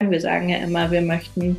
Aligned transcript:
Wir 0.00 0.20
sagen 0.20 0.48
ja 0.48 0.58
immer, 0.58 0.92
wir 0.92 1.02
möchten 1.02 1.56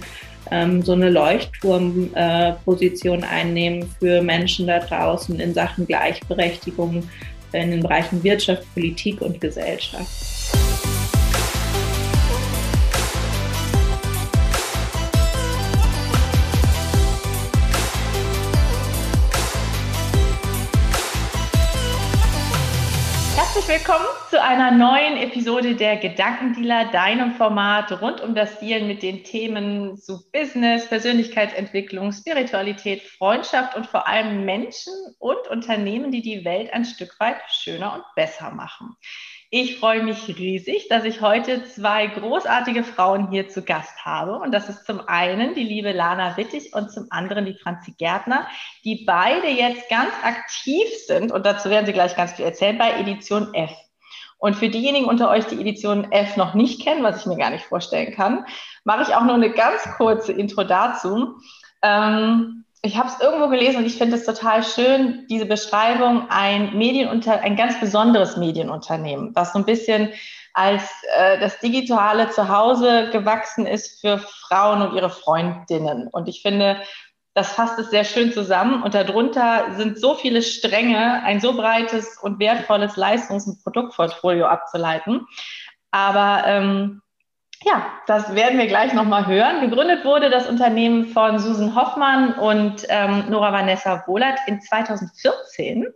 ähm, 0.49 0.82
so 0.82 0.93
eine 0.93 1.09
Leuchtturmposition 1.09 3.23
äh, 3.23 3.25
einnehmen 3.25 3.93
für 4.00 4.21
Menschen 4.21 4.65
da 4.65 4.79
draußen 4.79 5.38
in 5.42 5.54
Sachen 5.54 5.85
Gleichberechtigung 5.85 7.04
in 7.52 7.71
den 7.71 7.81
Bereichen 7.81 8.23
Wirtschaft, 8.23 8.63
Politik 8.73 9.20
und 9.20 9.41
Gesellschaft. 9.41 10.38
Willkommen 23.70 24.08
zu 24.32 24.42
einer 24.42 24.72
neuen 24.72 25.16
Episode 25.18 25.76
der 25.76 25.98
Gedankendealer, 25.98 26.86
deinem 26.86 27.34
Format 27.36 28.02
rund 28.02 28.20
um 28.20 28.34
das 28.34 28.60
Dealen 28.60 28.88
mit 28.88 29.04
den 29.04 29.24
Themen 29.24 29.96
zu 29.96 30.28
Business, 30.32 30.88
Persönlichkeitsentwicklung, 30.89 32.12
Spiritualität, 32.12 33.03
Freundschaft 33.03 33.76
und 33.76 33.85
vor 33.85 34.07
allem 34.07 34.43
Menschen 34.43 34.91
und 35.20 35.48
Unternehmen, 35.52 36.12
die 36.12 36.23
die 36.23 36.43
Welt 36.45 36.73
ein 36.73 36.84
Stück 36.84 37.20
weit 37.20 37.38
schöner 37.48 37.93
und 37.93 38.03
besser 38.16 38.49
machen. 38.49 38.95
Ich 39.52 39.80
freue 39.80 40.03
mich 40.03 40.27
riesig, 40.27 40.89
dass 40.89 41.05
ich 41.05 41.21
heute 41.21 41.66
zwei 41.66 42.05
großartige 42.05 42.84
Frauen 42.84 43.31
hier 43.31 43.49
zu 43.49 43.63
Gast 43.63 44.05
habe. 44.05 44.38
Und 44.38 44.52
das 44.52 44.70
ist 44.70 44.85
zum 44.85 45.02
einen 45.07 45.55
die 45.55 45.63
liebe 45.63 45.91
Lana 45.91 46.38
Wittig 46.38 46.71
und 46.76 46.91
zum 46.91 47.07
anderen 47.09 47.45
die 47.45 47.55
Franzi 47.55 47.95
Gärtner, 47.98 48.48
die 48.84 49.05
beide 49.07 49.48
jetzt 49.48 49.90
ganz 49.90 50.12
aktiv 50.21 50.88
sind. 51.07 51.31
Und 51.31 51.48
dazu 51.48 51.71
werden 51.71 51.88
sie 51.88 51.93
gleich 51.93 52.16
ganz 52.16 52.34
viel 52.34 52.45
erzählen 52.45 52.77
bei 52.77 52.91
Edition 52.99 53.52
F. 53.55 53.71
Und 54.38 54.55
für 54.55 54.70
diejenigen 54.70 55.07
unter 55.07 55.31
euch, 55.31 55.45
die 55.48 55.59
Edition 55.59 56.12
F 56.12 56.38
noch 56.38 56.54
nicht 56.54 56.84
kennen, 56.84 57.02
was 57.02 57.21
ich 57.21 57.26
mir 57.26 57.38
gar 57.38 57.49
nicht 57.49 57.66
vorstellen 57.66 58.13
kann, 58.13 58.45
mache 58.84 59.02
ich 59.02 59.16
auch 59.16 59.23
nur 59.23 59.34
eine 59.34 59.49
ganz 59.49 59.81
kurze 59.98 60.31
Intro 60.31 60.63
dazu. 60.63 61.40
Ähm, 61.81 62.66
ich 62.82 62.98
habe 62.98 63.10
es 63.10 63.20
irgendwo 63.20 63.49
gelesen 63.49 63.77
und 63.77 63.85
ich 63.85 63.98
finde 63.98 64.16
es 64.16 64.26
total 64.26 64.64
schön, 64.64 65.26
diese 65.30 65.46
Beschreibung, 65.46 66.28
ein 66.30 66.78
Medienunter, 66.78 67.42
ein 67.42 67.58
ganz 67.58 67.80
besonderes 67.80 68.38
Medienunternehmen, 68.38 69.36
was 69.36 69.54
so 69.54 69.60
ein 69.60 69.66
bisschen 69.66 70.10
als 70.54 70.84
äh, 71.16 71.40
das 71.40 71.60
digitale 71.60 72.30
Zuhause 72.30 73.10
gewachsen 73.12 73.66
ist 73.66 74.02
für 74.02 74.18
Frauen 74.18 74.82
und 74.82 74.96
ihre 74.96 75.10
Freundinnen. 75.10 76.08
Und 76.08 76.28
ich 76.30 76.42
finde, 76.42 76.82
das 77.34 77.52
fasst 77.52 77.80
es 77.80 77.90
sehr 77.90 78.04
schön 78.04 78.34
zusammen. 78.34 78.82
Und 78.82 78.94
darunter 78.94 79.76
sind 79.76 80.00
so 80.00 80.16
viele 80.16 80.42
Stränge, 80.42 81.22
ein 81.24 81.40
so 81.40 81.54
breites 81.54 82.18
und 82.22 82.40
wertvolles 82.40 82.96
Leistungs- 82.96 83.46
und 83.46 83.64
Produktportfolio 83.64 84.46
abzuleiten. 84.48 85.28
Aber 85.92 86.44
ähm, 86.46 87.02
ja, 87.64 87.92
das 88.08 88.36
werden 88.36 88.58
wir 88.58 88.68
gleich 88.68 88.94
nochmal 88.94 89.28
hören. 89.28 89.62
Gegründet 89.62 90.06
wurde 90.06 90.30
das 90.30 90.48
Unternehmen 90.48 91.08
von 91.08 91.40
Susan 91.40 91.76
Hoffmann 91.76 92.34
und 92.36 92.86
ähm, 92.90 93.26
Nora 93.30 93.52
Vanessa 93.52 94.04
Wohlert 94.08 94.40
in 94.48 94.62
2014. 94.62 95.88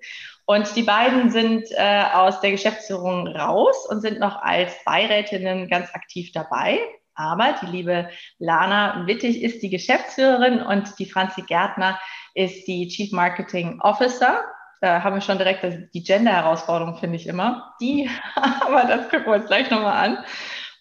Und 0.45 0.75
die 0.75 0.83
beiden 0.83 1.29
sind 1.31 1.65
äh, 1.71 2.03
aus 2.13 2.41
der 2.41 2.51
Geschäftsführung 2.51 3.27
raus 3.27 3.87
und 3.89 4.01
sind 4.01 4.19
noch 4.19 4.41
als 4.41 4.73
Beirätinnen 4.83 5.69
ganz 5.69 5.93
aktiv 5.95 6.31
dabei. 6.33 6.79
Aber 7.15 7.55
die 7.61 7.67
liebe 7.67 8.09
Lana 8.39 9.05
Wittig 9.07 9.41
ist 9.41 9.61
die 9.61 9.69
Geschäftsführerin 9.69 10.61
und 10.61 10.99
die 10.99 11.05
Franzi 11.05 11.43
Gärtner 11.43 11.97
ist 12.33 12.67
die 12.67 12.89
Chief 12.89 13.13
Marketing 13.13 13.79
Officer. 13.79 14.43
Da 14.81 15.01
haben 15.01 15.15
wir 15.15 15.21
schon 15.21 15.37
direkt 15.37 15.65
die 15.93 16.03
Gender-Herausforderung, 16.03 16.97
finde 16.97 17.15
ich 17.15 17.25
immer. 17.25 17.73
Die, 17.79 18.09
aber 18.35 18.83
das 18.83 19.09
gucken 19.09 19.27
wir 19.27 19.35
uns 19.35 19.47
gleich 19.47 19.69
nochmal 19.69 20.09
an. 20.09 20.25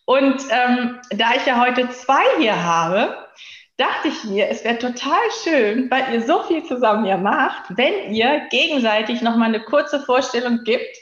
Und 0.04 0.42
ähm, 0.50 1.00
da 1.10 1.34
ich 1.36 1.46
ja 1.46 1.60
heute 1.60 1.88
zwei 1.90 2.24
hier 2.38 2.62
habe, 2.62 3.16
dachte 3.76 4.08
ich 4.08 4.24
mir, 4.24 4.48
es 4.48 4.64
wäre 4.64 4.78
total 4.78 5.20
schön, 5.42 5.90
weil 5.90 6.12
ihr 6.12 6.22
so 6.22 6.42
viel 6.44 6.64
zusammen 6.64 7.06
ja 7.06 7.16
macht, 7.16 7.64
wenn 7.76 8.12
ihr 8.12 8.46
gegenseitig 8.50 9.22
nochmal 9.22 9.48
eine 9.48 9.64
kurze 9.64 10.00
Vorstellung 10.00 10.60
gibt 10.64 10.96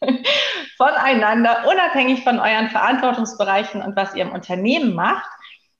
voneinander, 0.76 1.64
unabhängig 1.68 2.24
von 2.24 2.38
euren 2.38 2.70
Verantwortungsbereichen 2.70 3.82
und 3.82 3.96
was 3.96 4.14
ihr 4.14 4.22
im 4.22 4.32
Unternehmen 4.32 4.94
macht, 4.94 5.28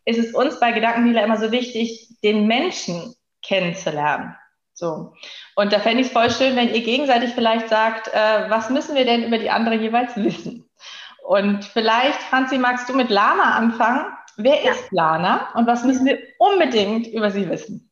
ist 0.05 0.19
es 0.19 0.35
uns 0.35 0.59
bei 0.61 0.73
Gedankendealer 0.73 1.25
immer 1.25 1.39
so 1.39 1.53
wichtig, 1.53 2.09
den 2.23 2.47
Menschen 2.47 3.15
kennenzulernen. 3.43 4.35
So. 4.73 5.13
Und 5.57 5.73
da 5.73 5.81
fände 5.81 6.01
ich 6.01 6.07
es 6.07 6.13
voll 6.13 6.31
schön, 6.31 6.57
wenn 6.57 6.73
ihr 6.73 6.83
gegenseitig 6.83 7.31
vielleicht 7.35 7.69
sagt, 7.69 8.09
äh, 8.09 8.49
was 8.49 8.71
müssen 8.71 8.95
wir 8.95 9.05
denn 9.05 9.25
über 9.25 9.39
die 9.39 9.51
andere 9.51 9.75
jeweils 9.75 10.17
wissen? 10.17 10.68
Und 11.29 11.63
vielleicht, 11.63 12.23
Franzi, 12.23 12.57
magst 12.57 12.89
du 12.89 12.95
mit 12.95 13.11
Lana 13.11 13.57
anfangen? 13.57 14.07
Wer 14.39 14.65
ja. 14.65 14.71
ist 14.71 14.91
Lana 14.93 15.53
und 15.53 15.67
was 15.67 15.85
müssen 15.85 16.07
wir 16.07 16.19
unbedingt 16.39 17.07
über 17.09 17.31
sie 17.31 17.51
wissen? 17.51 17.91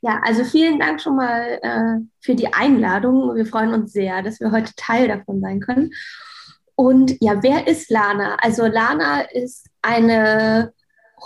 Ja, 0.00 0.18
also 0.24 0.44
vielen 0.44 0.78
Dank 0.78 0.98
schon 1.02 1.16
mal 1.16 1.58
äh, 1.60 2.02
für 2.20 2.34
die 2.34 2.50
Einladung. 2.54 3.36
Wir 3.36 3.44
freuen 3.44 3.74
uns 3.74 3.92
sehr, 3.92 4.22
dass 4.22 4.40
wir 4.40 4.50
heute 4.50 4.72
Teil 4.76 5.08
davon 5.08 5.42
sein 5.42 5.60
können. 5.60 5.90
Und 6.74 7.18
ja, 7.20 7.42
wer 7.42 7.66
ist 7.66 7.90
Lana? 7.90 8.36
Also 8.40 8.64
Lana 8.64 9.30
ist 9.30 9.68
eine 9.82 10.72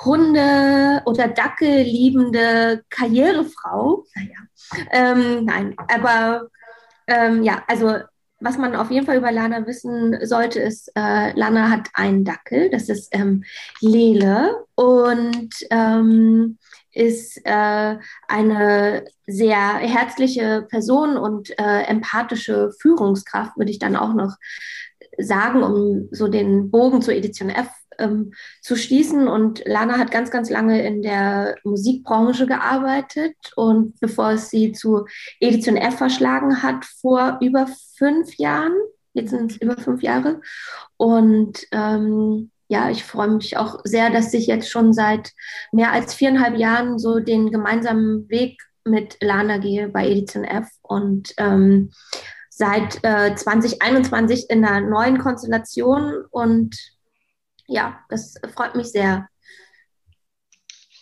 Hunde- 0.04 1.02
oder 1.06 1.28
Dackel 1.28 1.82
liebende 1.82 2.82
Karrierefrau. 2.90 4.04
Naja, 4.16 4.80
ähm, 4.90 5.44
nein, 5.44 5.76
aber 5.86 6.48
ähm, 7.06 7.44
ja, 7.44 7.62
also 7.68 8.00
was 8.44 8.58
man 8.58 8.76
auf 8.76 8.90
jeden 8.90 9.06
Fall 9.06 9.16
über 9.16 9.32
Lana 9.32 9.66
wissen 9.66 10.18
sollte, 10.26 10.60
ist, 10.60 10.92
äh, 10.94 11.32
Lana 11.32 11.70
hat 11.70 11.88
einen 11.94 12.24
Dackel, 12.24 12.70
das 12.70 12.88
ist 12.88 13.08
ähm, 13.12 13.44
Lele 13.80 14.64
und 14.74 15.50
ähm, 15.70 16.58
ist 16.92 17.40
äh, 17.44 17.96
eine 18.28 19.04
sehr 19.26 19.56
herzliche 19.78 20.66
Person 20.68 21.16
und 21.16 21.58
äh, 21.58 21.82
empathische 21.84 22.70
Führungskraft, 22.80 23.56
würde 23.56 23.70
ich 23.70 23.78
dann 23.78 23.96
auch 23.96 24.14
noch 24.14 24.36
sagen, 25.18 25.62
um 25.62 26.08
so 26.10 26.28
den 26.28 26.70
Bogen 26.70 27.02
zur 27.02 27.14
Edition 27.14 27.48
F 27.48 27.68
ähm, 27.98 28.32
zu 28.60 28.76
schließen. 28.76 29.28
Und 29.28 29.62
Lana 29.66 29.98
hat 29.98 30.10
ganz, 30.10 30.30
ganz 30.30 30.50
lange 30.50 30.84
in 30.86 31.02
der 31.02 31.56
Musikbranche 31.64 32.46
gearbeitet 32.46 33.36
und 33.56 33.98
bevor 34.00 34.32
es 34.32 34.50
sie 34.50 34.72
zu 34.72 35.06
Edition 35.40 35.76
F 35.76 35.98
verschlagen 35.98 36.62
hat, 36.62 36.84
vor 36.84 37.38
über 37.40 37.66
fünf 37.96 38.36
Jahren, 38.36 38.72
jetzt 39.12 39.30
sind 39.30 39.52
es 39.52 39.56
über 39.58 39.76
fünf 39.76 40.02
Jahre. 40.02 40.40
Und 40.96 41.66
ähm, 41.72 42.50
ja, 42.68 42.90
ich 42.90 43.04
freue 43.04 43.28
mich 43.28 43.56
auch 43.56 43.80
sehr, 43.84 44.10
dass 44.10 44.32
ich 44.34 44.46
jetzt 44.46 44.70
schon 44.70 44.92
seit 44.92 45.32
mehr 45.72 45.92
als 45.92 46.14
viereinhalb 46.14 46.56
Jahren 46.56 46.98
so 46.98 47.20
den 47.20 47.50
gemeinsamen 47.50 48.28
Weg 48.28 48.60
mit 48.84 49.16
Lana 49.20 49.58
gehe 49.58 49.88
bei 49.88 50.08
Edition 50.08 50.44
F 50.44 50.68
und 50.82 51.34
ähm, 51.38 51.90
seit 52.50 52.98
äh, 53.02 53.34
2021 53.34 54.48
in 54.48 54.64
einer 54.64 54.86
neuen 54.86 55.18
Konstellation 55.18 56.24
und 56.30 56.76
ja, 57.66 58.00
das 58.08 58.34
freut 58.54 58.74
mich 58.74 58.90
sehr. 58.90 59.28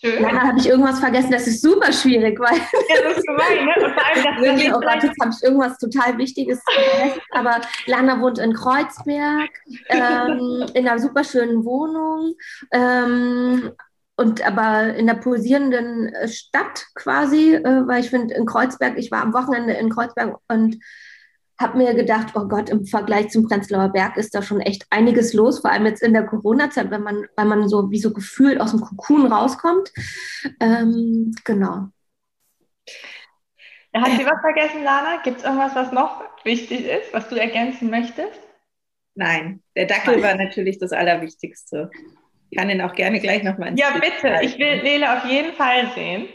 Schön. 0.04 0.20
Leider 0.20 0.42
habe 0.42 0.58
ich 0.58 0.68
irgendwas 0.68 0.98
vergessen, 0.98 1.30
das 1.30 1.46
ist 1.46 1.62
super 1.62 1.92
schwierig, 1.92 2.36
weil. 2.40 2.56
Ja, 2.56 3.02
das 3.04 3.18
ist 3.18 3.26
gemein, 3.26 3.64
ne? 3.64 3.72
Und 3.84 3.92
vor 3.92 4.04
allem, 4.04 4.24
das 4.24 4.42
Wirklich, 4.42 4.74
oh 4.74 4.80
Gott, 4.80 5.02
jetzt 5.02 5.20
habe 5.20 5.30
ich 5.30 5.42
irgendwas 5.44 5.78
total 5.78 6.18
Wichtiges 6.18 6.60
vergessen. 6.64 7.20
Aber 7.30 7.60
Lana 7.86 8.20
wohnt 8.20 8.40
in 8.40 8.52
Kreuzberg, 8.52 9.50
ähm, 9.88 10.66
in 10.74 10.88
einer 10.88 10.98
super 10.98 11.22
schönen 11.22 11.64
Wohnung. 11.64 12.34
Ähm, 12.72 13.70
und 14.16 14.44
aber 14.44 14.94
in 14.94 15.06
der 15.06 15.14
pulsierenden 15.14 16.12
Stadt 16.26 16.86
quasi, 16.94 17.54
äh, 17.54 17.86
weil 17.86 18.00
ich 18.00 18.10
finde, 18.10 18.34
in 18.34 18.44
Kreuzberg, 18.44 18.98
ich 18.98 19.10
war 19.10 19.22
am 19.22 19.32
Wochenende 19.32 19.74
in 19.74 19.88
Kreuzberg 19.88 20.36
und 20.48 20.78
habe 21.62 21.78
mir 21.78 21.94
gedacht, 21.94 22.34
oh 22.34 22.46
Gott, 22.48 22.68
im 22.68 22.84
Vergleich 22.84 23.30
zum 23.30 23.48
Prenzlauer 23.48 23.90
Berg 23.90 24.16
ist 24.16 24.34
da 24.34 24.42
schon 24.42 24.60
echt 24.60 24.86
einiges 24.90 25.32
los, 25.32 25.60
vor 25.60 25.70
allem 25.70 25.86
jetzt 25.86 26.02
in 26.02 26.12
der 26.12 26.26
Corona-Zeit, 26.26 26.90
wenn 26.90 27.02
man, 27.02 27.26
weil 27.36 27.46
man 27.46 27.68
so 27.68 27.90
wie 27.90 27.98
so 27.98 28.12
gefühlt 28.12 28.60
aus 28.60 28.72
dem 28.72 28.80
Kokon 28.80 29.32
rauskommt. 29.32 29.92
Ähm, 30.60 31.32
genau. 31.44 31.88
Hat 33.94 34.10
sie 34.18 34.26
was 34.26 34.40
vergessen, 34.40 34.84
Lana? 34.84 35.22
Gibt 35.22 35.38
es 35.38 35.44
irgendwas, 35.44 35.74
was 35.74 35.92
noch 35.92 36.22
wichtig 36.44 36.86
ist, 36.86 37.12
was 37.12 37.28
du 37.28 37.36
ergänzen 37.36 37.90
möchtest? 37.90 38.40
Nein, 39.14 39.62
der 39.76 39.86
Dackel 39.86 40.22
war 40.22 40.34
natürlich 40.34 40.78
das 40.78 40.92
Allerwichtigste. 40.92 41.90
Ich 42.50 42.58
kann 42.58 42.70
ihn 42.70 42.80
auch 42.80 42.94
gerne 42.94 43.20
gleich 43.20 43.42
nochmal 43.42 43.78
Ja, 43.78 43.90
bitte. 43.92 44.40
Ich 44.42 44.58
will 44.58 44.80
Lele 44.82 45.16
auf 45.16 45.24
jeden 45.26 45.52
Fall 45.52 45.90
sehen. 45.94 46.28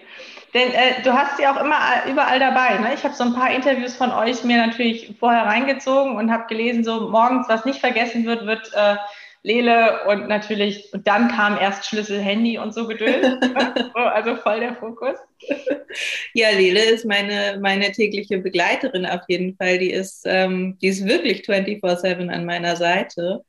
Denn 0.54 0.72
äh, 0.72 1.02
du 1.04 1.14
hast 1.14 1.38
sie 1.38 1.48
auch 1.48 1.60
immer 1.60 1.76
äh, 1.76 2.12
überall 2.12 2.40
dabei. 2.40 2.78
Ne? 2.78 2.94
Ich 2.94 3.04
habe 3.04 3.14
so 3.14 3.24
ein 3.24 3.34
paar 3.34 3.54
Interviews 3.54 3.96
von 3.96 4.12
euch 4.12 4.44
mir 4.44 4.58
natürlich 4.58 5.16
vorher 5.20 5.44
reingezogen 5.44 6.16
und 6.16 6.32
habe 6.32 6.48
gelesen, 6.48 6.84
so 6.84 7.10
morgens, 7.10 7.50
was 7.50 7.66
nicht 7.66 7.80
vergessen 7.80 8.26
wird, 8.26 8.46
wird 8.46 8.72
äh, 8.74 8.96
Lele 9.44 10.06
und 10.08 10.28
natürlich, 10.28 10.92
und 10.94 11.08
dann 11.08 11.30
kam 11.30 11.58
erst 11.58 11.86
Schlüssel, 11.86 12.20
Handy 12.20 12.58
und 12.58 12.74
so 12.74 12.88
gedöns. 12.88 13.40
also 13.94 14.36
voll 14.36 14.60
der 14.60 14.76
Fokus. 14.76 15.18
Ja, 16.34 16.50
Lele 16.50 16.84
ist 16.84 17.06
meine, 17.06 17.58
meine 17.62 17.92
tägliche 17.92 18.40
Begleiterin 18.40 19.06
auf 19.06 19.22
jeden 19.28 19.56
Fall. 19.56 19.78
Die 19.78 19.92
ist, 19.92 20.24
ähm, 20.26 20.78
die 20.82 20.88
ist 20.88 21.06
wirklich 21.06 21.42
24-7 21.48 22.30
an 22.30 22.46
meiner 22.46 22.76
Seite. 22.76 23.44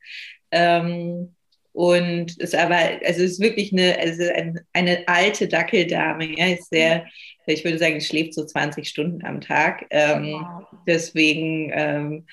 Ähm, 0.51 1.35
und 1.79 2.37
ist 2.39 2.55
aber, 2.55 2.75
also 3.05 3.23
ist 3.23 3.39
wirklich 3.39 3.71
eine, 3.71 3.97
also 3.97 4.23
eine, 4.33 4.65
eine 4.73 5.07
alte 5.07 5.47
Dackeldame, 5.47 6.37
ja, 6.37 6.47
ist 6.47 6.69
sehr, 6.69 7.05
ich 7.45 7.63
würde 7.63 7.77
sagen, 7.77 8.01
schläft 8.01 8.33
so 8.33 8.43
20 8.43 8.85
Stunden 8.85 9.25
am 9.25 9.39
Tag. 9.39 9.85
Ähm, 9.89 10.45
deswegen 10.85 11.71
ähm, 11.73 12.25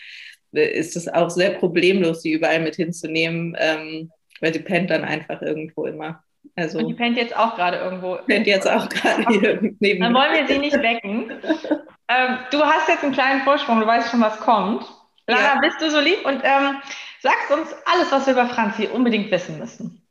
ist 0.50 0.96
es 0.96 1.06
auch 1.06 1.30
sehr 1.30 1.50
problemlos, 1.50 2.22
sie 2.22 2.32
überall 2.32 2.58
mit 2.58 2.74
hinzunehmen, 2.74 3.56
ähm, 3.60 4.10
weil 4.40 4.52
sie 4.52 4.58
pennt 4.58 4.90
dann 4.90 5.04
einfach 5.04 5.40
irgendwo 5.42 5.86
immer. 5.86 6.24
Also, 6.56 6.80
Und 6.80 6.88
die 6.88 6.94
pennt 6.94 7.16
jetzt 7.16 7.36
auch 7.36 7.54
gerade 7.54 7.76
irgendwo. 7.76 8.16
Pennt 8.26 8.48
jetzt 8.48 8.68
auch 8.68 8.88
gerade 8.88 9.26
hier 9.28 9.60
neben. 9.78 10.00
Dann 10.00 10.12
wollen 10.12 10.32
wir 10.32 10.48
sie 10.48 10.58
nicht 10.58 10.82
wecken. 10.82 11.30
ähm, 12.08 12.38
du 12.50 12.64
hast 12.64 12.88
jetzt 12.88 13.04
einen 13.04 13.12
kleinen 13.12 13.42
Vorsprung, 13.42 13.78
du 13.78 13.86
weißt 13.86 14.10
schon, 14.10 14.20
was 14.22 14.40
kommt. 14.40 14.84
Lara, 15.28 15.54
ja. 15.54 15.60
bist 15.60 15.80
du 15.80 15.88
so 15.88 16.00
lieb 16.00 16.24
und 16.24 16.40
ähm, 16.42 16.76
sagst 17.26 17.50
uns 17.50 17.68
alles, 17.84 18.12
was 18.12 18.26
wir 18.26 18.34
über 18.34 18.46
Franzi 18.46 18.86
unbedingt 18.86 19.30
wissen 19.32 19.58
müssen. 19.58 20.06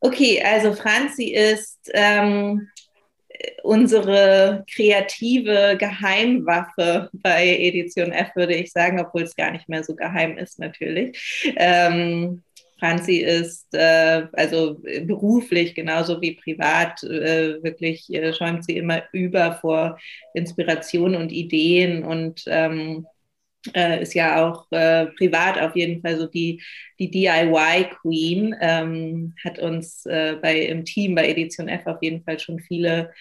Okay, 0.00 0.42
also 0.44 0.72
Franzi 0.74 1.26
ist 1.32 1.90
ähm, 1.94 2.68
unsere 3.62 4.64
kreative 4.74 5.76
Geheimwaffe 5.78 7.10
bei 7.12 7.56
Edition 7.58 8.10
F, 8.12 8.34
würde 8.34 8.54
ich 8.54 8.72
sagen, 8.72 9.00
obwohl 9.00 9.22
es 9.22 9.36
gar 9.36 9.52
nicht 9.52 9.68
mehr 9.68 9.84
so 9.84 9.94
geheim 9.94 10.36
ist 10.36 10.58
natürlich. 10.58 11.52
Ähm, 11.56 12.42
Franzi 12.80 13.18
ist 13.18 13.72
äh, 13.72 14.26
also 14.32 14.80
beruflich 15.06 15.74
genauso 15.74 16.20
wie 16.20 16.34
privat 16.34 17.02
äh, 17.04 17.62
wirklich 17.62 18.12
äh, 18.12 18.32
schäumt 18.34 18.64
sie 18.64 18.76
immer 18.76 19.04
über 19.12 19.54
vor 19.60 19.98
Inspiration 20.34 21.14
und 21.14 21.30
Ideen 21.30 22.04
und 22.04 22.42
ähm, 22.46 23.06
äh, 23.74 24.02
ist 24.02 24.14
ja 24.14 24.44
auch 24.44 24.70
äh, 24.72 25.06
privat 25.06 25.58
auf 25.58 25.74
jeden 25.76 26.02
Fall 26.02 26.18
so 26.18 26.26
die, 26.26 26.62
die 26.98 27.10
DIY-Queen, 27.10 28.54
ähm, 28.60 29.34
hat 29.42 29.58
uns 29.58 30.04
äh, 30.06 30.36
bei, 30.40 30.60
im 30.60 30.84
Team 30.84 31.14
bei 31.14 31.28
Edition 31.28 31.68
F 31.68 31.86
auf 31.86 32.02
jeden 32.02 32.22
Fall 32.24 32.38
schon 32.38 32.60
viele 32.60 33.12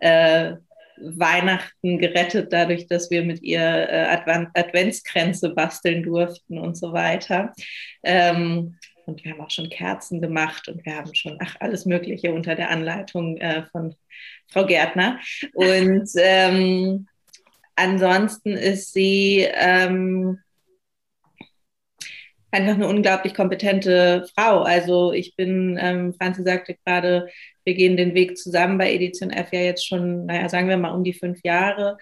äh, 0.00 0.54
Weihnachten 0.98 1.98
gerettet, 1.98 2.52
dadurch, 2.52 2.86
dass 2.86 3.10
wir 3.10 3.22
mit 3.22 3.42
ihr 3.42 3.60
äh, 3.60 4.06
Advent 4.10 4.48
Adventskränze 4.54 5.50
basteln 5.50 6.02
durften 6.02 6.58
und 6.58 6.76
so 6.76 6.92
weiter. 6.92 7.52
Ähm, 8.02 8.76
und 9.06 9.24
wir 9.24 9.32
haben 9.32 9.40
auch 9.40 9.50
schon 9.50 9.68
Kerzen 9.68 10.20
gemacht 10.20 10.68
und 10.68 10.84
wir 10.84 10.96
haben 10.96 11.14
schon, 11.14 11.36
ach, 11.40 11.56
alles 11.60 11.86
Mögliche 11.86 12.32
unter 12.32 12.54
der 12.54 12.70
Anleitung 12.70 13.36
äh, 13.38 13.64
von 13.72 13.94
Frau 14.48 14.64
Gärtner. 14.64 15.18
Und 15.54 16.08
ähm, 16.16 17.08
ansonsten 17.76 18.52
ist 18.52 18.92
sie 18.92 19.46
ähm, 19.54 20.38
einfach 22.50 22.74
eine 22.74 22.86
unglaublich 22.88 23.34
kompetente 23.34 24.26
Frau. 24.34 24.62
Also 24.62 25.12
ich 25.12 25.34
bin, 25.36 25.78
ähm, 25.80 26.14
Franzi 26.14 26.42
sagte 26.42 26.76
gerade, 26.84 27.28
wir 27.64 27.74
gehen 27.74 27.96
den 27.96 28.14
Weg 28.14 28.36
zusammen 28.36 28.78
bei 28.78 28.92
Edition 28.92 29.30
F 29.30 29.52
ja 29.52 29.60
jetzt 29.60 29.86
schon, 29.86 30.26
naja, 30.26 30.48
sagen 30.48 30.68
wir 30.68 30.76
mal 30.76 30.92
um 30.92 31.04
die 31.04 31.14
fünf 31.14 31.40
Jahre 31.42 31.98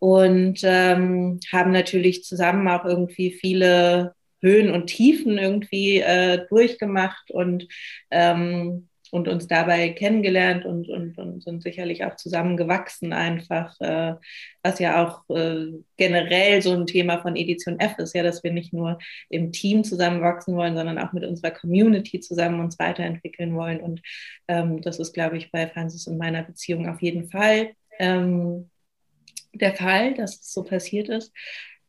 und 0.00 0.60
ähm, 0.64 1.38
haben 1.52 1.70
natürlich 1.70 2.24
zusammen 2.24 2.66
auch 2.68 2.84
irgendwie 2.84 3.30
viele 3.30 4.14
Höhen 4.40 4.72
und 4.72 4.88
Tiefen 4.88 5.38
irgendwie 5.38 6.00
äh, 6.00 6.46
durchgemacht 6.48 7.30
und 7.30 7.68
ähm, 8.10 8.88
und 9.12 9.28
uns 9.28 9.46
dabei 9.46 9.90
kennengelernt 9.90 10.64
und, 10.64 10.88
und, 10.88 11.18
und 11.18 11.42
sind 11.42 11.62
sicherlich 11.62 12.02
auch 12.02 12.16
zusammengewachsen 12.16 13.12
einfach, 13.12 13.78
äh, 13.80 14.14
was 14.62 14.78
ja 14.78 15.04
auch 15.04 15.28
äh, 15.28 15.66
generell 15.98 16.62
so 16.62 16.72
ein 16.72 16.86
Thema 16.86 17.20
von 17.20 17.36
Edition 17.36 17.78
F 17.78 17.98
ist, 17.98 18.14
ja, 18.14 18.22
dass 18.22 18.42
wir 18.42 18.52
nicht 18.52 18.72
nur 18.72 18.98
im 19.28 19.52
Team 19.52 19.84
zusammenwachsen 19.84 20.56
wollen, 20.56 20.74
sondern 20.74 20.98
auch 20.98 21.12
mit 21.12 21.24
unserer 21.24 21.50
Community 21.50 22.20
zusammen 22.20 22.60
uns 22.60 22.78
weiterentwickeln 22.78 23.54
wollen. 23.54 23.80
Und 23.80 24.00
ähm, 24.48 24.80
das 24.80 24.98
ist, 24.98 25.12
glaube 25.12 25.36
ich, 25.36 25.52
bei 25.52 25.68
Francis 25.68 26.06
und 26.06 26.16
meiner 26.16 26.42
Beziehung 26.42 26.88
auf 26.88 27.02
jeden 27.02 27.28
Fall 27.28 27.72
ähm, 27.98 28.70
der 29.52 29.74
Fall, 29.74 30.14
dass 30.14 30.40
es 30.40 30.54
so 30.54 30.64
passiert 30.64 31.10
ist. 31.10 31.34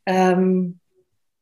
Ähm, 0.05 0.81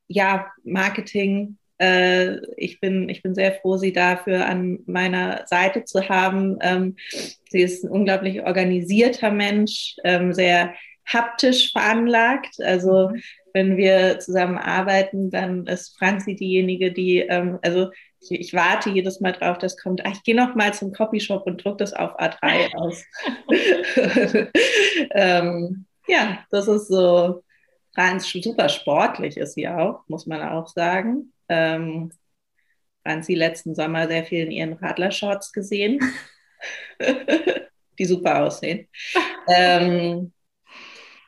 ja, 0.07 0.51
Marketing 0.63 1.57
äh, 1.81 2.39
ich, 2.57 2.79
bin, 2.79 3.09
ich 3.09 3.23
bin 3.23 3.33
sehr 3.33 3.53
froh, 3.53 3.77
sie 3.77 3.91
dafür 3.91 4.45
an 4.45 4.79
meiner 4.85 5.47
Seite 5.47 5.83
zu 5.83 6.07
haben. 6.07 6.59
Ähm, 6.61 6.95
sie 7.49 7.61
ist 7.61 7.83
ein 7.83 7.89
unglaublich 7.89 8.43
organisierter 8.43 9.31
Mensch, 9.31 9.95
ähm, 10.03 10.31
sehr 10.31 10.75
haptisch 11.07 11.71
veranlagt. 11.71 12.61
Also 12.63 13.09
mhm. 13.09 13.21
wenn 13.53 13.77
wir 13.77 14.19
zusammen 14.19 14.59
arbeiten, 14.59 15.31
dann 15.31 15.65
ist 15.65 15.97
Franzi 15.97 16.35
diejenige, 16.35 16.91
die, 16.91 17.21
ähm, 17.21 17.57
also 17.63 17.89
ich, 18.19 18.39
ich, 18.39 18.53
warte 18.53 18.91
jedes 18.91 19.19
Mal 19.19 19.31
drauf, 19.31 19.57
dass 19.57 19.75
kommt, 19.75 20.05
ach, 20.05 20.11
ich 20.11 20.21
gehe 20.21 20.35
noch 20.35 20.53
mal 20.53 20.75
zum 20.75 20.93
Copyshop 20.93 21.47
und 21.47 21.65
druck 21.65 21.79
das 21.79 21.93
auf 21.93 22.19
A3 22.19 22.75
aus. 22.75 23.03
ähm, 25.15 25.85
ja, 26.07 26.45
das 26.51 26.67
ist 26.67 26.89
so, 26.89 27.41
Franz 27.95 28.31
super 28.31 28.69
sportlich 28.69 29.35
ist 29.35 29.55
sie 29.55 29.67
auch, 29.67 30.03
muss 30.07 30.27
man 30.27 30.43
auch 30.43 30.67
sagen 30.67 31.33
ähm, 31.51 32.11
Franzi 33.03 33.35
letzten 33.35 33.75
Sommer 33.75 34.07
sehr 34.07 34.23
viel 34.23 34.45
in 34.45 34.51
ihren 34.51 34.73
Radlershorts 34.73 35.51
gesehen, 35.51 35.99
die 37.99 38.05
super 38.05 38.43
aussehen. 38.43 38.87
Ähm, 39.47 40.31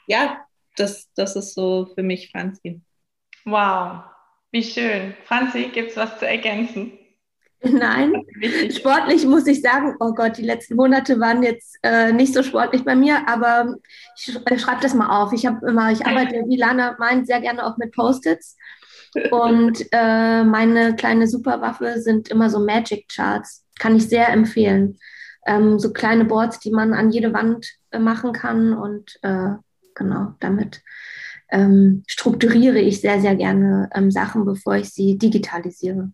ja, 0.07 0.45
das, 0.77 1.09
das 1.15 1.35
ist 1.35 1.53
so 1.53 1.91
für 1.93 2.03
mich 2.03 2.31
Franzi. 2.31 2.81
Wow, 3.45 4.03
wie 4.51 4.63
schön. 4.63 5.13
Franzi, 5.25 5.69
gibt 5.73 5.91
es 5.91 5.97
was 5.97 6.19
zu 6.19 6.27
ergänzen? 6.27 6.97
Nein, 7.65 8.25
sportlich 8.71 9.25
muss 9.25 9.47
ich 9.47 9.61
sagen, 9.61 9.95
oh 10.01 10.13
Gott, 10.13 10.37
die 10.37 10.43
letzten 10.43 10.75
Monate 10.75 11.19
waren 11.21 11.43
jetzt 11.43 11.77
äh, 11.81 12.11
nicht 12.11 12.33
so 12.33 12.43
sportlich 12.43 12.83
bei 12.83 12.93
mir, 12.93 13.27
aber 13.27 13.75
ich 14.17 14.61
schreibe 14.61 14.81
das 14.81 14.93
mal 14.93 15.21
auf. 15.21 15.31
Ich 15.31 15.45
habe 15.45 15.65
immer, 15.65 15.89
ich 15.89 16.05
arbeite, 16.05 16.43
wie 16.47 16.57
Lana 16.57 16.97
meint, 16.99 17.25
sehr 17.25 17.39
gerne 17.39 17.65
auch 17.65 17.77
mit 17.77 17.93
Post-its. 17.93 18.57
Und 19.31 19.85
äh, 19.91 20.43
meine 20.43 20.95
kleine 20.95 21.27
Superwaffe 21.27 21.99
sind 21.99 22.29
immer 22.29 22.49
so 22.49 22.59
Magic 22.59 23.07
Charts. 23.09 23.65
Kann 23.79 23.95
ich 23.95 24.07
sehr 24.07 24.29
empfehlen. 24.29 24.97
Ähm, 25.45 25.79
so 25.79 25.91
kleine 25.91 26.25
Boards, 26.25 26.59
die 26.59 26.71
man 26.71 26.93
an 26.93 27.11
jede 27.11 27.33
Wand 27.33 27.67
äh, 27.91 27.99
machen 27.99 28.33
kann. 28.33 28.73
Und 28.73 29.19
äh, 29.21 29.49
genau, 29.95 30.33
damit 30.39 30.81
ähm, 31.49 32.03
strukturiere 32.07 32.79
ich 32.79 33.01
sehr, 33.01 33.19
sehr 33.19 33.35
gerne 33.35 33.89
ähm, 33.93 34.11
Sachen, 34.11 34.45
bevor 34.45 34.75
ich 34.75 34.89
sie 34.89 35.17
digitalisiere. 35.17 36.11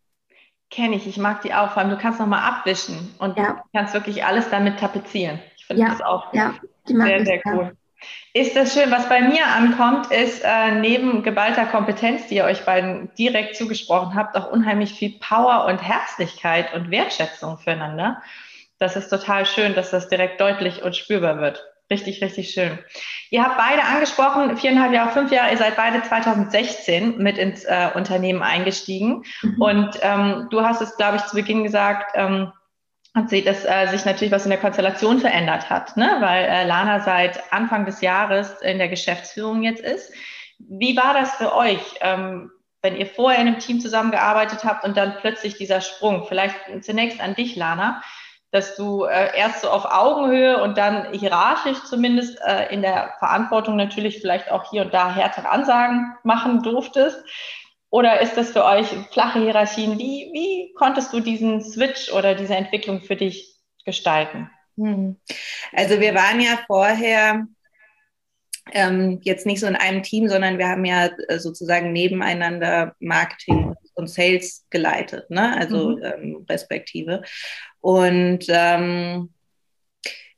Kenne 0.69 0.95
ich, 0.95 1.07
ich 1.07 1.17
mag 1.17 1.41
die 1.41 1.53
auch. 1.53 1.71
Vor 1.71 1.81
allem, 1.81 1.91
du 1.91 1.97
kannst 1.97 2.19
nochmal 2.19 2.43
abwischen 2.43 3.09
und 3.17 3.37
ja. 3.37 3.63
kannst 3.73 3.93
wirklich 3.93 4.23
alles 4.23 4.49
damit 4.49 4.79
tapezieren. 4.79 5.39
Ich 5.57 5.65
finde 5.65 5.83
ja. 5.83 5.89
das 5.89 6.01
auch 6.01 6.33
ja, 6.33 6.53
sehr, 6.85 7.25
sehr 7.25 7.41
cool. 7.45 7.71
Ist 8.33 8.55
das 8.55 8.73
schön. 8.73 8.91
Was 8.91 9.09
bei 9.09 9.21
mir 9.21 9.47
ankommt, 9.47 10.11
ist 10.11 10.43
äh, 10.43 10.71
neben 10.71 11.23
geballter 11.23 11.65
Kompetenz, 11.65 12.27
die 12.27 12.35
ihr 12.35 12.45
euch 12.45 12.63
beiden 12.63 13.09
direkt 13.15 13.55
zugesprochen 13.55 14.15
habt, 14.15 14.37
auch 14.37 14.51
unheimlich 14.51 14.93
viel 14.93 15.17
Power 15.19 15.65
und 15.65 15.79
Herzlichkeit 15.79 16.73
und 16.73 16.91
Wertschätzung 16.91 17.57
füreinander. 17.57 18.21
Das 18.77 18.95
ist 18.95 19.09
total 19.09 19.45
schön, 19.45 19.73
dass 19.73 19.91
das 19.91 20.09
direkt 20.09 20.39
deutlich 20.39 20.83
und 20.83 20.95
spürbar 20.95 21.39
wird. 21.39 21.65
Richtig, 21.91 22.21
richtig 22.21 22.51
schön. 22.51 22.77
Ihr 23.31 23.43
habt 23.43 23.57
beide 23.57 23.83
angesprochen, 23.83 24.55
viereinhalb 24.57 24.93
Jahre, 24.93 25.11
fünf 25.11 25.31
Jahre, 25.31 25.51
ihr 25.51 25.57
seid 25.57 25.75
beide 25.75 26.03
2016 26.03 27.17
mit 27.17 27.39
ins 27.39 27.63
äh, 27.65 27.89
Unternehmen 27.95 28.43
eingestiegen. 28.43 29.23
Mhm. 29.41 29.61
Und 29.61 29.99
ähm, 30.01 30.47
du 30.51 30.61
hast 30.61 30.81
es, 30.81 30.95
glaube 30.97 31.17
ich, 31.17 31.25
zu 31.25 31.35
Beginn 31.35 31.63
gesagt, 31.63 32.11
ähm, 32.13 32.51
hat 33.15 33.29
sie, 33.29 33.43
dass 33.43 33.65
äh, 33.65 33.87
sich 33.87 34.05
natürlich 34.05 34.31
was 34.31 34.45
in 34.45 34.51
der 34.51 34.59
Konstellation 34.59 35.19
verändert 35.19 35.69
hat, 35.69 35.97
ne? 35.97 36.17
weil 36.19 36.45
äh, 36.45 36.65
Lana 36.65 36.99
seit 36.99 37.51
Anfang 37.51 37.85
des 37.85 38.01
Jahres 38.01 38.61
in 38.61 38.77
der 38.77 38.89
Geschäftsführung 38.89 39.63
jetzt 39.63 39.81
ist. 39.81 40.13
Wie 40.59 40.95
war 40.95 41.13
das 41.13 41.35
für 41.35 41.55
euch, 41.55 41.81
ähm, 42.01 42.51
wenn 42.81 42.95
ihr 42.95 43.07
vorher 43.07 43.41
in 43.41 43.47
einem 43.47 43.59
Team 43.59 43.79
zusammengearbeitet 43.79 44.63
habt 44.63 44.85
und 44.85 44.95
dann 44.95 45.15
plötzlich 45.19 45.55
dieser 45.57 45.81
Sprung? 45.81 46.25
Vielleicht 46.27 46.55
zunächst 46.81 47.19
an 47.19 47.33
dich, 47.33 47.55
Lana, 47.55 48.01
dass 48.51 48.75
du 48.75 49.05
äh, 49.05 49.37
erst 49.37 49.61
so 49.61 49.69
auf 49.69 49.85
Augenhöhe 49.85 50.61
und 50.61 50.77
dann 50.77 51.13
hierarchisch 51.13 51.83
zumindest 51.85 52.39
äh, 52.41 52.73
in 52.73 52.81
der 52.81 53.13
Verantwortung 53.19 53.75
natürlich 53.75 54.19
vielleicht 54.19 54.51
auch 54.51 54.69
hier 54.69 54.83
und 54.83 54.93
da 54.93 55.13
härtere 55.13 55.49
Ansagen 55.49 56.15
machen 56.23 56.63
durftest. 56.63 57.23
Oder 57.91 58.21
ist 58.21 58.35
das 58.35 58.51
für 58.51 58.65
euch 58.65 58.87
flache 59.11 59.41
Hierarchien? 59.41 59.97
Wie, 59.97 60.29
wie 60.31 60.73
konntest 60.75 61.11
du 61.11 61.19
diesen 61.19 61.61
Switch 61.63 62.11
oder 62.13 62.35
diese 62.35 62.55
Entwicklung 62.55 63.01
für 63.01 63.15
dich 63.15 63.55
gestalten? 63.85 64.49
Hm. 64.77 65.17
Also 65.73 65.99
wir 65.99 66.13
waren 66.13 66.39
ja 66.39 66.59
vorher 66.67 67.47
ähm, 68.71 69.19
jetzt 69.23 69.45
nicht 69.45 69.59
so 69.59 69.67
in 69.67 69.75
einem 69.75 70.03
Team, 70.03 70.27
sondern 70.27 70.57
wir 70.57 70.67
haben 70.67 70.85
ja 70.85 71.09
äh, 71.27 71.39
sozusagen 71.39 71.91
nebeneinander 71.91 72.95
Marketing 72.99 73.75
und 73.95 74.09
Sales 74.09 74.65
geleitet, 74.69 75.29
ne? 75.29 75.57
also 75.57 75.97
mhm. 75.97 76.03
ähm, 76.03 76.45
respektive. 76.47 77.23
Und 77.81 78.45
ähm, 78.47 79.33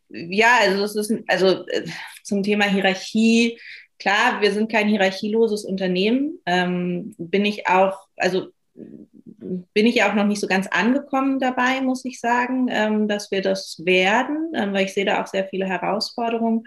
ja, 0.09 0.57
also 0.61 0.83
es 0.83 0.95
ist 0.95 1.23
also 1.27 1.67
äh, 1.67 1.85
zum 2.23 2.43
Thema 2.43 2.65
Hierarchie 2.65 3.59
Klar, 4.01 4.41
wir 4.41 4.51
sind 4.51 4.71
kein 4.71 4.87
hierarchieloses 4.87 5.63
Unternehmen. 5.63 6.39
Ähm, 6.47 7.13
bin 7.19 7.45
ich 7.45 7.67
auch, 7.67 8.07
also 8.17 8.47
bin 8.73 9.85
ich 9.85 9.95
ja 9.95 10.09
auch 10.09 10.15
noch 10.15 10.25
nicht 10.25 10.41
so 10.41 10.47
ganz 10.47 10.65
angekommen 10.71 11.37
dabei, 11.39 11.81
muss 11.81 12.03
ich 12.03 12.19
sagen, 12.19 12.67
ähm, 12.71 13.07
dass 13.07 13.29
wir 13.29 13.43
das 13.43 13.79
werden, 13.85 14.53
ähm, 14.55 14.73
weil 14.73 14.85
ich 14.85 14.93
sehe 14.95 15.05
da 15.05 15.21
auch 15.21 15.27
sehr 15.27 15.45
viele 15.45 15.67
Herausforderungen. 15.67 16.63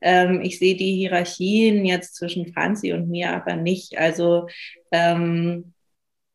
Ähm, 0.00 0.40
ich 0.40 0.58
sehe 0.58 0.74
die 0.74 0.94
Hierarchien 0.94 1.84
jetzt 1.84 2.14
zwischen 2.14 2.50
Franzi 2.50 2.94
und 2.94 3.10
mir 3.10 3.30
aber 3.34 3.56
nicht. 3.56 3.98
Also 3.98 4.46
ähm, 4.90 5.74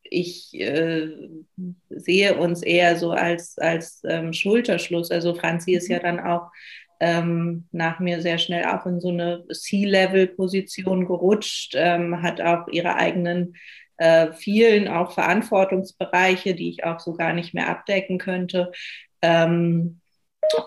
ich 0.04 0.54
äh, 0.54 1.10
sehe 1.90 2.38
uns 2.38 2.62
eher 2.62 2.98
so 2.98 3.12
als, 3.12 3.58
als 3.58 4.04
ähm, 4.08 4.32
Schulterschluss. 4.32 5.10
Also 5.10 5.34
Franzi 5.34 5.74
ist 5.74 5.88
ja 5.88 5.98
mhm. 5.98 6.04
dann 6.04 6.20
auch 6.20 6.52
ähm, 7.00 7.68
nach 7.72 8.00
mir 8.00 8.22
sehr 8.22 8.38
schnell 8.38 8.66
auch 8.66 8.86
in 8.86 9.00
so 9.00 9.10
eine 9.10 9.46
C-Level-Position 9.52 11.06
gerutscht, 11.06 11.74
ähm, 11.76 12.22
hat 12.22 12.42
auch 12.42 12.68
ihre 12.68 12.96
eigenen 12.96 13.56
äh, 13.98 14.34
vielen 14.34 14.88
auch 14.88 15.14
Verantwortungsbereiche, 15.14 16.56
die 16.56 16.70
ich 16.70 16.84
auch 16.84 17.00
so 17.00 17.14
gar 17.14 17.34
nicht 17.34 17.54
mehr 17.54 17.70
abdecken 17.70 18.18
könnte. 18.18 18.72
Ähm, 19.22 20.02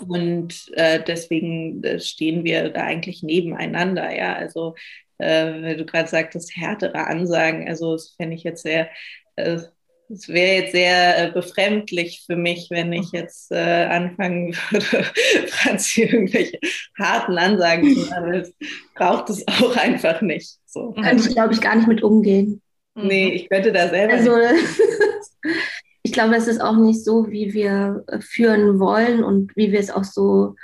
und 0.06 0.70
äh, 0.74 1.02
deswegen 1.02 1.82
äh, 1.84 2.00
stehen 2.00 2.44
wir 2.44 2.70
da 2.70 2.82
eigentlich 2.82 3.22
nebeneinander. 3.22 4.14
Ja, 4.14 4.34
also 4.34 4.74
äh, 5.18 5.62
wenn 5.62 5.78
du 5.78 5.86
gerade 5.86 6.08
sagtest, 6.08 6.56
härtere 6.56 7.06
Ansagen, 7.06 7.68
also 7.68 7.92
das 7.92 8.14
fände 8.16 8.36
ich 8.36 8.44
jetzt 8.44 8.62
sehr 8.62 8.88
äh, 9.36 9.58
es 10.10 10.28
wäre 10.28 10.62
jetzt 10.62 10.72
sehr 10.72 11.28
äh, 11.28 11.32
befremdlich 11.32 12.24
für 12.26 12.36
mich, 12.36 12.68
wenn 12.70 12.92
ich 12.92 13.12
jetzt 13.12 13.52
äh, 13.52 13.84
anfangen 13.84 14.54
würde, 14.70 15.04
Franzi 15.48 16.02
irgendwelche 16.02 16.58
harten 16.98 17.38
Ansagen 17.38 17.94
zu 17.94 18.08
machen. 18.10 18.32
Das 18.32 18.52
braucht 18.94 19.30
es 19.30 19.46
auch 19.46 19.76
einfach 19.76 20.20
nicht. 20.20 20.58
So. 20.66 20.92
Kann 20.92 21.18
ich, 21.18 21.28
glaube 21.28 21.54
ich, 21.54 21.60
gar 21.60 21.76
nicht 21.76 21.88
mit 21.88 22.02
umgehen. 22.02 22.62
Nee, 22.94 23.32
ich 23.32 23.48
könnte 23.48 23.72
da 23.72 23.88
selber. 23.88 24.14
Also, 24.14 24.32
ich 26.02 26.12
glaube, 26.12 26.34
es 26.34 26.48
ist 26.48 26.60
auch 26.60 26.76
nicht 26.76 27.04
so, 27.04 27.30
wie 27.30 27.52
wir 27.52 28.04
äh, 28.08 28.20
führen 28.20 28.80
wollen 28.80 29.22
und 29.22 29.54
wie 29.56 29.72
wir 29.72 29.80
es 29.80 29.90
auch 29.90 30.04
so 30.04 30.54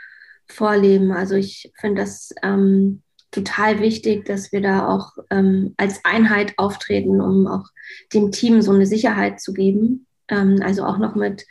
vorleben. 0.49 1.13
Also 1.13 1.37
ich 1.37 1.73
finde 1.81 2.03
das 2.03 2.31
ähm, 2.43 3.03
total 3.35 3.81
wichtig, 3.81 4.25
dass 4.25 4.53
wir 4.53 4.61
da 4.61 4.89
auch 4.89 5.13
ähm, 5.31 5.75
als 5.77 6.05
Einheit 6.05 6.55
auftreten, 6.57 7.21
um 7.21 7.47
auch 7.47 7.69
dem 8.13 8.31
Team 8.31 8.63
so 8.63 8.73
eine 8.73 8.87
Sicherheit 8.87 9.41
zu 9.41 9.53
geben. 9.53 10.07
Ähm, 10.29 10.61
also 10.63 10.85
auch 10.85 10.99
noch 10.99 11.15
mit 11.17 11.45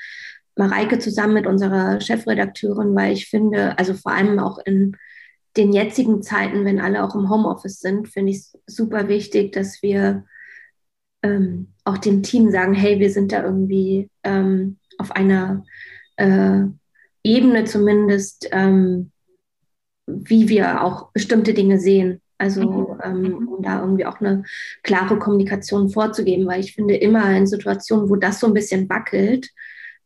Mareike 0.55 0.99
zusammen 0.99 1.33
mit 1.33 1.47
unserer 1.47 1.99
Chefredakteurin, 1.99 2.95
weil 2.95 3.13
ich 3.13 3.27
finde, 3.27 3.77
also 3.77 3.93
vor 3.93 4.13
allem 4.13 4.39
auch 4.39 4.59
in 4.65 4.95
den 5.57 5.73
jetzigen 5.73 6.21
Zeiten, 6.23 6.65
wenn 6.65 6.79
alle 6.79 7.03
auch 7.03 7.15
im 7.15 7.29
Homeoffice 7.29 7.79
sind, 7.79 8.07
finde 8.07 8.31
ich 8.31 8.37
es 8.37 8.57
super 8.65 9.07
wichtig, 9.07 9.51
dass 9.51 9.83
wir 9.83 10.25
ähm, 11.21 11.73
auch 11.83 11.97
dem 11.97 12.23
Team 12.23 12.49
sagen, 12.49 12.73
hey, 12.73 12.99
wir 12.99 13.11
sind 13.11 13.31
da 13.31 13.43
irgendwie 13.43 14.09
ähm, 14.23 14.77
auf 14.97 15.11
einer 15.11 15.65
äh, 16.15 16.63
Ebene 17.23 17.65
zumindest, 17.65 18.49
ähm, 18.51 19.11
wie 20.05 20.49
wir 20.49 20.83
auch 20.83 21.11
bestimmte 21.11 21.53
Dinge 21.53 21.79
sehen. 21.79 22.21
Also 22.37 22.61
mhm. 22.61 23.01
ähm, 23.03 23.21
mhm. 23.21 23.47
um 23.47 23.63
da 23.63 23.81
irgendwie 23.81 24.05
auch 24.05 24.19
eine 24.19 24.43
klare 24.83 25.17
Kommunikation 25.17 25.89
vorzugeben, 25.89 26.45
weil 26.45 26.59
ich 26.59 26.73
finde, 26.73 26.95
immer 26.95 27.29
in 27.35 27.47
Situationen, 27.47 28.09
wo 28.09 28.15
das 28.15 28.39
so 28.39 28.47
ein 28.47 28.53
bisschen 28.53 28.89
wackelt, 28.89 29.49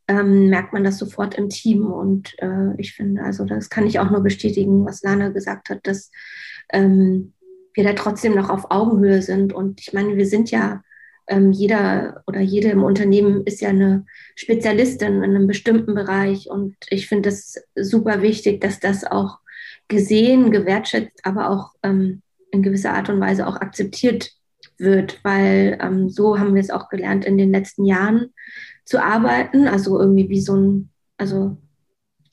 ähm, 0.07 0.49
merkt 0.49 0.73
man 0.73 0.83
das 0.83 0.97
sofort 0.97 1.35
im 1.35 1.49
Team. 1.49 1.85
Und 1.87 2.35
äh, 2.39 2.75
ich 2.77 2.93
finde, 2.93 3.23
also 3.23 3.45
das 3.45 3.69
kann 3.69 3.87
ich 3.87 3.99
auch 3.99 4.09
nur 4.09 4.21
bestätigen, 4.21 4.85
was 4.85 5.01
Lana 5.01 5.29
gesagt 5.29 5.69
hat, 5.69 5.79
dass 5.83 6.11
ähm, 6.71 7.33
wir 7.73 7.83
da 7.83 7.93
trotzdem 7.93 8.35
noch 8.35 8.49
auf 8.49 8.71
Augenhöhe 8.71 9.21
sind. 9.21 9.53
Und 9.53 9.81
ich 9.81 9.93
meine, 9.93 10.15
wir 10.17 10.25
sind 10.25 10.51
ja, 10.51 10.83
ähm, 11.27 11.51
jeder 11.51 12.23
oder 12.27 12.39
jede 12.39 12.69
im 12.69 12.83
Unternehmen 12.83 13.45
ist 13.45 13.61
ja 13.61 13.69
eine 13.69 14.05
Spezialistin 14.35 15.23
in 15.23 15.35
einem 15.35 15.47
bestimmten 15.47 15.93
Bereich. 15.93 16.49
Und 16.49 16.75
ich 16.89 17.07
finde 17.07 17.29
es 17.29 17.61
super 17.75 18.21
wichtig, 18.21 18.61
dass 18.61 18.79
das 18.79 19.03
auch 19.03 19.39
gesehen, 19.87 20.51
gewertschätzt, 20.51 21.19
aber 21.23 21.49
auch 21.49 21.73
ähm, 21.83 22.21
in 22.51 22.63
gewisser 22.63 22.93
Art 22.93 23.09
und 23.09 23.19
Weise 23.19 23.47
auch 23.47 23.57
akzeptiert 23.57 24.31
wird, 24.77 25.19
weil 25.23 25.77
ähm, 25.81 26.09
so 26.09 26.39
haben 26.39 26.55
wir 26.55 26.61
es 26.61 26.69
auch 26.69 26.89
gelernt 26.89 27.25
in 27.25 27.37
den 27.37 27.51
letzten 27.51 27.85
Jahren 27.85 28.33
zu 28.85 29.01
arbeiten. 29.03 29.67
Also 29.67 29.99
irgendwie 29.99 30.29
wie 30.29 30.41
so 30.41 30.55
ein, 30.55 30.89
also 31.17 31.57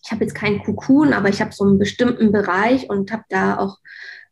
ich 0.04 0.10
habe 0.10 0.24
jetzt 0.24 0.34
keinen 0.34 0.62
Kukun, 0.62 1.12
aber 1.12 1.28
ich 1.28 1.40
habe 1.40 1.52
so 1.52 1.64
einen 1.64 1.78
bestimmten 1.78 2.32
Bereich 2.32 2.90
und 2.90 3.12
habe 3.12 3.24
da 3.28 3.58
auch, 3.58 3.78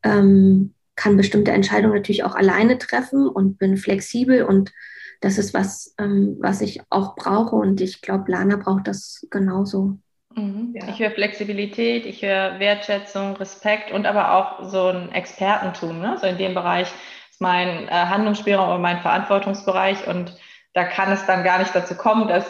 ähm, 0.03 0.75
kann 0.95 1.17
bestimmte 1.17 1.53
Entscheidungen 1.53 1.95
natürlich 1.95 2.25
auch 2.25 2.35
alleine 2.35 2.77
treffen 2.79 3.27
und 3.27 3.59
bin 3.59 3.79
flexibel 3.79 4.43
und 4.43 4.73
das 5.21 5.39
ist 5.39 5.55
was, 5.55 5.95
ähm, 5.99 6.37
was 6.41 6.61
ich 6.61 6.83
auch 6.91 7.15
brauche 7.15 7.57
und 7.57 7.81
ich 7.81 8.03
glaube, 8.03 8.31
Lana 8.31 8.57
braucht 8.57 8.89
das 8.89 9.27
genauso. 9.31 9.99
Mhm. 10.35 10.75
Ja. 10.75 10.89
Ich 10.89 10.99
höre 10.99 11.11
Flexibilität, 11.11 12.07
ich 12.07 12.23
höre 12.23 12.59
Wertschätzung, 12.59 13.37
Respekt 13.37 13.93
und 13.93 14.07
aber 14.07 14.33
auch 14.33 14.65
so 14.65 14.89
ein 14.89 15.13
Expertentum. 15.13 16.01
Ne? 16.01 16.17
So 16.19 16.27
in 16.27 16.39
dem 16.39 16.55
Bereich 16.55 16.89
ist 17.31 17.41
mein 17.41 17.89
äh, 17.89 17.91
Handlungsspielraum 17.91 18.69
oder 18.69 18.79
mein 18.79 19.01
Verantwortungsbereich 19.01 20.07
und 20.07 20.37
da 20.75 20.85
kann 20.85 21.13
es 21.13 21.27
dann 21.27 21.45
gar 21.45 21.59
nicht 21.59 21.75
dazu 21.75 21.95
kommen, 21.95 22.29
dass 22.29 22.47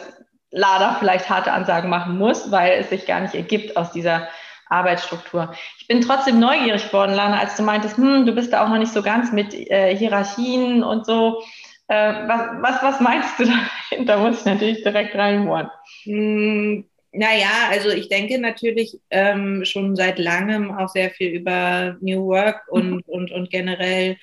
Lada 0.51 0.97
vielleicht 0.99 1.29
harte 1.29 1.53
Ansagen 1.53 1.91
machen 1.91 2.19
muss, 2.19 2.51
weil 2.51 2.73
es 2.73 2.91
sich 2.91 3.07
gar 3.07 3.21
nicht 3.21 3.35
ergibt 3.35 3.77
aus 3.77 3.91
dieser 3.91 4.29
Arbeitsstruktur. 4.69 5.53
Ich 5.79 5.87
bin 5.87 6.01
trotzdem 6.01 6.39
neugierig 6.39 6.87
geworden, 6.87 7.15
Lana, 7.15 7.39
als 7.39 7.57
du 7.57 7.63
meintest, 7.63 7.97
hm, 7.97 8.27
du 8.27 8.33
bist 8.33 8.53
da 8.53 8.65
auch 8.65 8.69
noch 8.69 8.79
nicht 8.79 8.93
so 8.93 9.03
ganz 9.03 9.33
mit 9.33 9.55
äh, 9.55 9.97
Hierarchien 9.97 10.83
und 10.83 11.05
so. 11.05 11.43
Äh, 11.89 12.29
was, 12.29 12.41
was, 12.61 12.83
was 12.83 13.01
meinst 13.01 13.39
du 13.39 13.45
dahinter? 13.45 13.67
Da 14.07 14.17
muss 14.17 14.41
ich 14.41 14.47
natürlich 14.47 14.83
direkt 14.83 15.15
reinbohren. 15.15 15.71
Naja, 17.15 17.69
also 17.71 17.91
ich 17.91 18.09
denke 18.09 18.39
natürlich 18.39 18.99
ähm, 19.11 19.67
schon 19.67 19.97
seit 19.97 20.19
langem 20.19 20.71
auch 20.73 20.89
sehr 20.89 21.11
viel 21.11 21.31
über 21.31 21.97
New 22.01 22.25
Work 22.27 22.63
und, 22.69 22.91
mhm. 22.91 23.03
und, 23.07 23.31
und 23.33 23.51
generell 23.51 24.17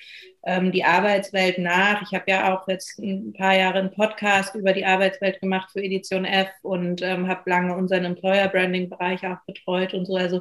ähm, 0.44 0.72
die 0.72 0.84
Arbeitswelt 0.84 1.58
nach. 1.58 2.02
Ich 2.02 2.14
habe 2.14 2.24
ja 2.28 2.54
auch 2.54 2.66
jetzt 2.66 2.98
ein 2.98 3.32
paar 3.32 3.54
Jahre 3.54 3.78
einen 3.78 3.90
Podcast 3.90 4.54
über 4.54 4.72
die 4.72 4.86
Arbeitswelt 4.86 5.40
gemacht 5.40 5.70
für 5.72 5.82
Edition 5.82 6.24
F 6.24 6.48
und 6.62 7.02
ähm, 7.02 7.28
habe 7.28 7.48
lange 7.48 7.74
unseren 7.76 8.04
Employer 8.04 8.48
Branding 8.48 8.88
Bereich 8.88 9.26
auch 9.26 9.40
betreut 9.46 9.92
und 9.92 10.06
so. 10.06 10.16
Also 10.16 10.40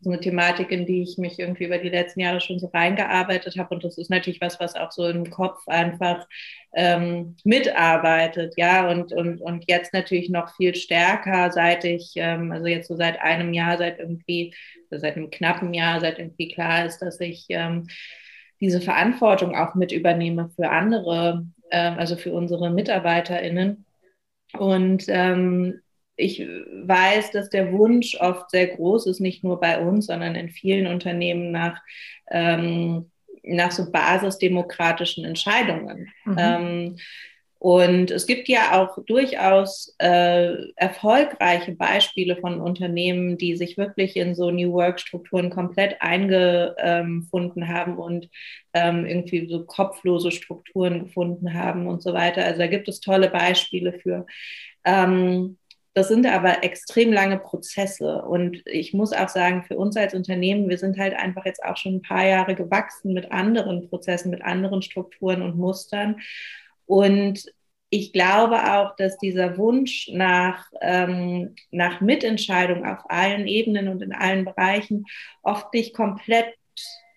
so 0.00 0.10
eine 0.10 0.20
Thematik, 0.20 0.70
in 0.70 0.86
die 0.86 1.02
ich 1.02 1.18
mich 1.18 1.38
irgendwie 1.38 1.64
über 1.64 1.78
die 1.78 1.88
letzten 1.88 2.20
Jahre 2.20 2.40
schon 2.40 2.60
so 2.60 2.68
reingearbeitet 2.68 3.56
habe. 3.58 3.74
Und 3.74 3.84
das 3.84 3.98
ist 3.98 4.10
natürlich 4.10 4.40
was, 4.40 4.60
was 4.60 4.76
auch 4.76 4.92
so 4.92 5.06
im 5.08 5.28
Kopf 5.30 5.66
einfach 5.66 6.26
ähm, 6.72 7.36
mitarbeitet, 7.44 8.54
ja, 8.56 8.88
und, 8.88 9.12
und, 9.12 9.40
und 9.40 9.64
jetzt 9.68 9.92
natürlich 9.92 10.30
noch 10.30 10.54
viel 10.54 10.74
stärker, 10.76 11.50
seit 11.50 11.84
ich, 11.84 12.12
ähm, 12.14 12.52
also 12.52 12.66
jetzt 12.66 12.86
so 12.88 12.96
seit 12.96 13.20
einem 13.20 13.52
Jahr, 13.52 13.76
seit 13.78 13.98
irgendwie, 13.98 14.54
seit 14.90 15.16
einem 15.16 15.30
knappen 15.30 15.74
Jahr, 15.74 16.00
seit 16.00 16.18
irgendwie 16.20 16.48
klar 16.48 16.86
ist, 16.86 16.98
dass 16.98 17.18
ich 17.20 17.46
ähm, 17.48 17.88
diese 18.60 18.80
Verantwortung 18.80 19.54
auch 19.54 19.74
mit 19.74 19.92
übernehme 19.92 20.50
für 20.54 20.70
andere, 20.70 21.46
äh, 21.70 21.90
also 21.90 22.16
für 22.16 22.32
unsere 22.32 22.70
MitarbeiterInnen. 22.70 23.84
Und 24.58 25.04
ähm, 25.08 25.80
ich 26.16 26.40
weiß, 26.40 27.30
dass 27.30 27.48
der 27.48 27.72
Wunsch 27.72 28.16
oft 28.20 28.50
sehr 28.50 28.66
groß 28.68 29.06
ist, 29.06 29.20
nicht 29.20 29.42
nur 29.42 29.58
bei 29.60 29.80
uns, 29.80 30.06
sondern 30.06 30.34
in 30.34 30.50
vielen 30.50 30.86
Unternehmen 30.86 31.50
nach 31.50 31.80
ähm, 32.30 33.10
nach 33.42 33.70
so 33.70 33.90
basisdemokratischen 33.90 35.24
Entscheidungen. 35.24 36.08
Mhm. 36.24 36.36
Ähm, 36.38 36.96
und 37.60 38.10
es 38.10 38.26
gibt 38.26 38.48
ja 38.48 38.80
auch 38.80 38.96
durchaus 39.04 39.94
äh, 39.98 40.70
erfolgreiche 40.76 41.72
Beispiele 41.72 42.36
von 42.36 42.58
Unternehmen, 42.58 43.36
die 43.36 43.54
sich 43.54 43.76
wirklich 43.76 44.16
in 44.16 44.34
so 44.34 44.50
New 44.50 44.72
Work-Strukturen 44.72 45.50
komplett 45.50 46.00
eingefunden 46.00 47.68
haben 47.68 47.98
und 47.98 48.30
ähm, 48.72 49.04
irgendwie 49.04 49.46
so 49.46 49.66
kopflose 49.66 50.30
Strukturen 50.30 51.04
gefunden 51.04 51.52
haben 51.52 51.86
und 51.86 52.02
so 52.02 52.14
weiter. 52.14 52.46
Also 52.46 52.60
da 52.60 52.66
gibt 52.66 52.88
es 52.88 53.00
tolle 53.00 53.28
Beispiele 53.28 53.92
für. 53.92 54.24
Ähm, 54.86 55.58
das 55.92 56.08
sind 56.08 56.24
aber 56.24 56.64
extrem 56.64 57.12
lange 57.12 57.38
Prozesse. 57.38 58.22
Und 58.22 58.62
ich 58.64 58.94
muss 58.94 59.12
auch 59.12 59.28
sagen, 59.28 59.64
für 59.64 59.76
uns 59.76 59.98
als 59.98 60.14
Unternehmen, 60.14 60.70
wir 60.70 60.78
sind 60.78 60.96
halt 60.96 61.12
einfach 61.12 61.44
jetzt 61.44 61.62
auch 61.62 61.76
schon 61.76 61.96
ein 61.96 62.02
paar 62.02 62.24
Jahre 62.24 62.54
gewachsen 62.54 63.12
mit 63.12 63.30
anderen 63.32 63.86
Prozessen, 63.90 64.30
mit 64.30 64.40
anderen 64.40 64.80
Strukturen 64.80 65.42
und 65.42 65.58
Mustern. 65.58 66.16
Und 66.90 67.44
ich 67.88 68.12
glaube 68.12 68.74
auch, 68.74 68.96
dass 68.96 69.16
dieser 69.18 69.56
Wunsch 69.58 70.10
nach, 70.12 70.66
ähm, 70.80 71.54
nach 71.70 72.00
Mitentscheidung 72.00 72.84
auf 72.84 73.08
allen 73.08 73.46
Ebenen 73.46 73.86
und 73.86 74.02
in 74.02 74.12
allen 74.12 74.44
Bereichen 74.44 75.04
oft 75.42 75.72
nicht 75.72 75.94
komplett 75.94 76.52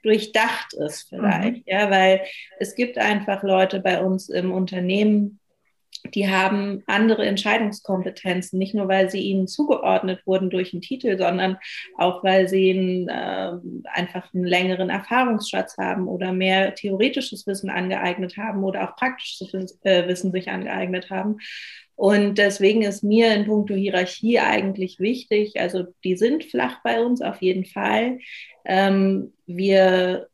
durchdacht 0.03 0.73
ist 0.73 1.09
vielleicht, 1.09 1.57
mhm. 1.57 1.63
ja, 1.65 1.89
weil 1.89 2.21
es 2.59 2.75
gibt 2.75 2.99
einfach 2.99 3.41
Leute 3.41 3.79
bei 3.79 3.99
uns 3.99 4.29
im 4.29 4.51
Unternehmen, 4.51 5.39
die 6.13 6.29
haben 6.29 6.83
andere 6.86 7.25
Entscheidungskompetenzen, 7.25 8.60
nicht 8.60 8.75
nur 8.75 8.88
weil 8.88 9.10
sie 9.10 9.22
ihnen 9.22 9.48
zugeordnet 9.48 10.22
wurden 10.25 10.50
durch 10.50 10.74
einen 10.74 10.81
Titel, 10.81 11.17
sondern 11.17 11.57
auch 11.98 12.24
weil 12.24 12.48
sie 12.48 12.72
einen, 12.72 13.07
äh, 13.07 13.89
einfach 13.91 14.33
einen 14.33 14.45
längeren 14.45 14.89
Erfahrungsschatz 14.89 15.77
haben 15.77 16.07
oder 16.07 16.33
mehr 16.33 16.75
theoretisches 16.75 17.48
Wissen 17.48 17.69
angeeignet 17.69 18.38
haben 18.38 18.63
oder 18.63 18.83
auch 18.83 18.95
praktisches 18.95 19.79
äh, 19.83 20.07
Wissen 20.07 20.31
sich 20.31 20.50
angeeignet 20.50 21.10
haben. 21.10 21.38
Und 21.95 22.38
deswegen 22.38 22.81
ist 22.81 23.03
mir 23.03 23.33
in 23.33 23.45
puncto 23.45 23.75
Hierarchie 23.75 24.39
eigentlich 24.39 25.00
wichtig, 25.00 25.60
also 25.60 25.86
die 26.03 26.15
sind 26.15 26.43
flach 26.43 26.81
bei 26.83 27.01
uns 27.01 27.22
auf 27.22 27.41
jeden 27.41 27.65
Fall. 27.65 28.19
Ähm, 28.65 29.33
wir 29.45 30.27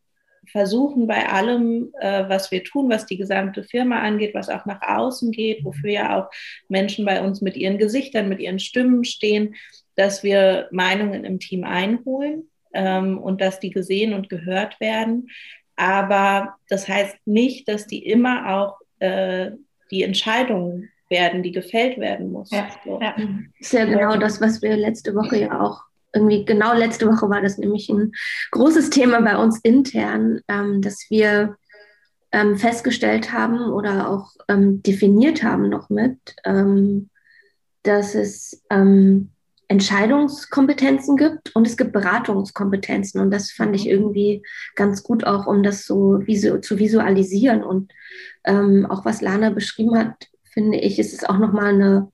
versuchen 0.51 1.07
bei 1.07 1.27
allem, 1.29 1.91
äh, 1.99 2.27
was 2.27 2.51
wir 2.51 2.63
tun, 2.63 2.89
was 2.89 3.05
die 3.05 3.17
gesamte 3.17 3.63
Firma 3.63 3.99
angeht, 3.99 4.33
was 4.33 4.49
auch 4.49 4.65
nach 4.65 4.81
außen 4.81 5.31
geht, 5.31 5.63
wofür 5.63 5.89
ja 5.89 6.19
auch 6.19 6.29
Menschen 6.67 7.05
bei 7.05 7.21
uns 7.21 7.41
mit 7.41 7.55
ihren 7.55 7.77
Gesichtern, 7.77 8.29
mit 8.29 8.39
ihren 8.39 8.59
Stimmen 8.59 9.03
stehen, 9.03 9.55
dass 9.95 10.23
wir 10.23 10.67
Meinungen 10.71 11.25
im 11.25 11.39
Team 11.39 11.63
einholen 11.63 12.49
ähm, 12.73 13.17
und 13.17 13.41
dass 13.41 13.59
die 13.59 13.69
gesehen 13.69 14.13
und 14.13 14.29
gehört 14.29 14.79
werden. 14.79 15.29
Aber 15.75 16.55
das 16.67 16.87
heißt 16.87 17.17
nicht, 17.25 17.67
dass 17.67 17.87
die 17.87 18.05
immer 18.05 18.53
auch 18.53 18.79
äh, 18.99 19.51
die 19.91 20.03
Entscheidungen 20.03 20.89
werden, 21.09 21.41
die 21.41 21.51
gefällt 21.51 21.97
werden 21.97 22.31
muss. 22.31 22.51
Ja, 22.51 22.69
so. 22.85 22.99
ja. 23.01 23.15
Ist 23.59 23.73
ja 23.73 23.85
genau 23.85 24.17
das, 24.17 24.39
was 24.39 24.61
wir 24.61 24.75
letzte 24.77 25.15
Woche 25.15 25.37
ja 25.37 25.59
auch 25.59 25.88
irgendwie 26.13 26.45
genau 26.45 26.73
letzte 26.73 27.07
Woche 27.07 27.29
war 27.29 27.41
das 27.41 27.57
nämlich 27.57 27.89
ein 27.89 28.11
großes 28.51 28.89
Thema 28.89 29.21
bei 29.21 29.37
uns 29.37 29.59
intern, 29.61 30.41
ähm, 30.47 30.81
dass 30.81 31.05
wir 31.09 31.57
ähm, 32.31 32.57
festgestellt 32.57 33.31
haben 33.31 33.59
oder 33.71 34.09
auch 34.09 34.31
ähm, 34.47 34.81
definiert 34.83 35.43
haben 35.43 35.69
noch 35.69 35.89
mit, 35.89 36.17
ähm, 36.45 37.09
dass 37.83 38.15
es 38.15 38.63
ähm, 38.69 39.31
Entscheidungskompetenzen 39.67 41.15
gibt 41.15 41.55
und 41.55 41.67
es 41.67 41.77
gibt 41.77 41.93
Beratungskompetenzen. 41.93 43.21
Und 43.21 43.31
das 43.31 43.51
fand 43.51 43.75
ich 43.75 43.85
mhm. 43.85 43.91
irgendwie 43.91 44.43
ganz 44.75 45.03
gut 45.03 45.23
auch, 45.23 45.45
um 45.45 45.61
das 45.63 45.85
so 45.85 46.25
visu 46.25 46.57
zu 46.57 46.79
visualisieren. 46.79 47.63
Und 47.63 47.91
ähm, 48.43 48.87
auch 48.89 49.05
was 49.05 49.21
Lana 49.21 49.51
beschrieben 49.51 49.97
hat, 49.97 50.27
finde 50.51 50.79
ich, 50.79 50.97
ist 50.97 51.13
es 51.13 51.23
auch 51.23 51.37
nochmal 51.37 51.75
eine 51.75 52.11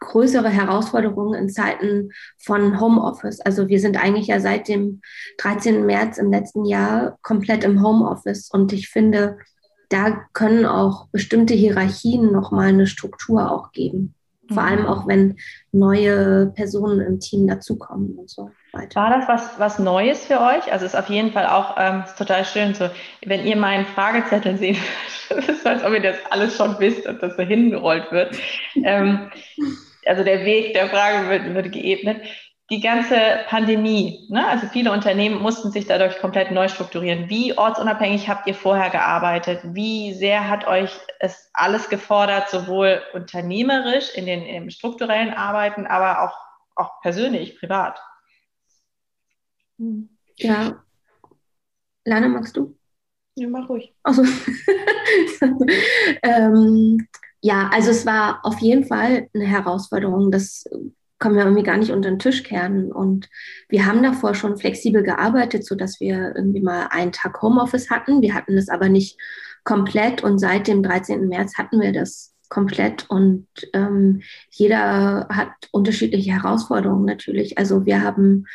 größere 0.00 0.48
Herausforderungen 0.48 1.34
in 1.34 1.48
Zeiten 1.48 2.10
von 2.38 2.80
Homeoffice. 2.80 3.40
Also 3.40 3.68
wir 3.68 3.80
sind 3.80 4.02
eigentlich 4.02 4.26
ja 4.26 4.40
seit 4.40 4.68
dem 4.68 5.02
13. 5.38 5.86
März 5.86 6.18
im 6.18 6.30
letzten 6.30 6.64
Jahr 6.64 7.18
komplett 7.22 7.64
im 7.64 7.82
Homeoffice 7.82 8.50
und 8.50 8.72
ich 8.72 8.88
finde, 8.88 9.38
da 9.90 10.24
können 10.32 10.66
auch 10.66 11.08
bestimmte 11.08 11.54
Hierarchien 11.54 12.32
nochmal 12.32 12.68
eine 12.68 12.86
Struktur 12.86 13.50
auch 13.50 13.72
geben. 13.72 14.14
Vor 14.52 14.62
allem 14.64 14.80
mhm. 14.80 14.86
auch, 14.86 15.06
wenn 15.06 15.36
neue 15.70 16.46
Personen 16.46 17.00
im 17.00 17.20
Team 17.20 17.46
dazukommen 17.46 18.16
und 18.18 18.28
so 18.28 18.50
weiter. 18.72 19.00
War 19.00 19.10
das 19.10 19.28
was, 19.28 19.58
was 19.60 19.78
Neues 19.78 20.26
für 20.26 20.40
euch? 20.40 20.72
Also 20.72 20.86
ist 20.86 20.96
auf 20.96 21.08
jeden 21.08 21.32
Fall 21.32 21.46
auch 21.46 21.76
ähm, 21.78 22.02
total 22.18 22.44
schön, 22.44 22.74
so, 22.74 22.90
wenn 23.24 23.46
ihr 23.46 23.56
meinen 23.56 23.86
Fragezettel 23.86 24.56
seht, 24.56 24.76
es 25.30 25.48
ist, 25.48 25.66
als 25.66 25.84
ob 25.84 25.92
ihr 25.92 26.02
das 26.02 26.16
alles 26.30 26.56
schon 26.56 26.78
wisst 26.80 27.06
und 27.06 27.22
das 27.22 27.36
so 27.36 27.42
hingerollt 27.42 28.10
wird. 28.10 28.36
ähm, 28.82 29.30
also 30.10 30.24
der 30.24 30.44
Weg 30.44 30.74
der 30.74 30.90
Frage 30.90 31.28
wird, 31.28 31.54
wird 31.54 31.72
geebnet. 31.72 32.20
Die 32.68 32.80
ganze 32.80 33.16
Pandemie, 33.46 34.26
ne? 34.28 34.46
also 34.46 34.66
viele 34.66 34.90
Unternehmen 34.90 35.40
mussten 35.40 35.70
sich 35.70 35.86
dadurch 35.86 36.18
komplett 36.18 36.50
neu 36.50 36.68
strukturieren. 36.68 37.28
Wie 37.28 37.56
ortsunabhängig 37.56 38.28
habt 38.28 38.46
ihr 38.48 38.54
vorher 38.54 38.90
gearbeitet? 38.90 39.60
Wie 39.62 40.12
sehr 40.14 40.48
hat 40.48 40.66
euch 40.66 40.90
es 41.20 41.48
alles 41.52 41.88
gefordert, 41.88 42.50
sowohl 42.50 43.02
unternehmerisch 43.12 44.12
in 44.14 44.26
den 44.26 44.42
im 44.42 44.70
strukturellen 44.70 45.32
Arbeiten, 45.32 45.86
aber 45.86 46.22
auch, 46.22 46.36
auch 46.74 47.00
persönlich, 47.02 47.58
privat? 47.58 48.00
Ja. 50.38 50.82
Lana, 52.04 52.28
magst 52.28 52.56
du? 52.56 52.76
Ja, 53.36 53.48
mach 53.48 53.68
ruhig. 53.68 53.94
Also, 54.02 54.22
ähm, 56.22 57.06
ja, 57.42 57.70
also 57.72 57.90
es 57.90 58.06
war 58.06 58.40
auf 58.44 58.58
jeden 58.58 58.84
Fall 58.84 59.28
eine 59.34 59.44
Herausforderung. 59.44 60.30
Das 60.30 60.64
können 61.18 61.36
wir 61.36 61.44
irgendwie 61.44 61.62
gar 61.62 61.76
nicht 61.76 61.90
unter 61.90 62.10
den 62.10 62.18
Tisch 62.18 62.42
kehren. 62.42 62.92
Und 62.92 63.28
wir 63.68 63.86
haben 63.86 64.02
davor 64.02 64.34
schon 64.34 64.56
flexibel 64.56 65.02
gearbeitet, 65.02 65.64
sodass 65.64 66.00
wir 66.00 66.34
irgendwie 66.34 66.62
mal 66.62 66.88
einen 66.90 67.12
Tag 67.12 67.40
Homeoffice 67.42 67.90
hatten. 67.90 68.22
Wir 68.22 68.34
hatten 68.34 68.56
das 68.56 68.68
aber 68.68 68.88
nicht 68.88 69.18
komplett 69.64 70.22
und 70.22 70.38
seit 70.38 70.66
dem 70.66 70.82
13. 70.82 71.28
März 71.28 71.58
hatten 71.58 71.80
wir 71.80 71.92
das 71.92 72.34
komplett 72.48 73.08
und 73.08 73.46
ähm, 73.74 74.22
jeder 74.50 75.28
hat 75.30 75.52
unterschiedliche 75.70 76.32
Herausforderungen 76.32 77.04
natürlich. 77.04 77.58
Also 77.58 77.86
wir 77.86 78.02
haben 78.02 78.46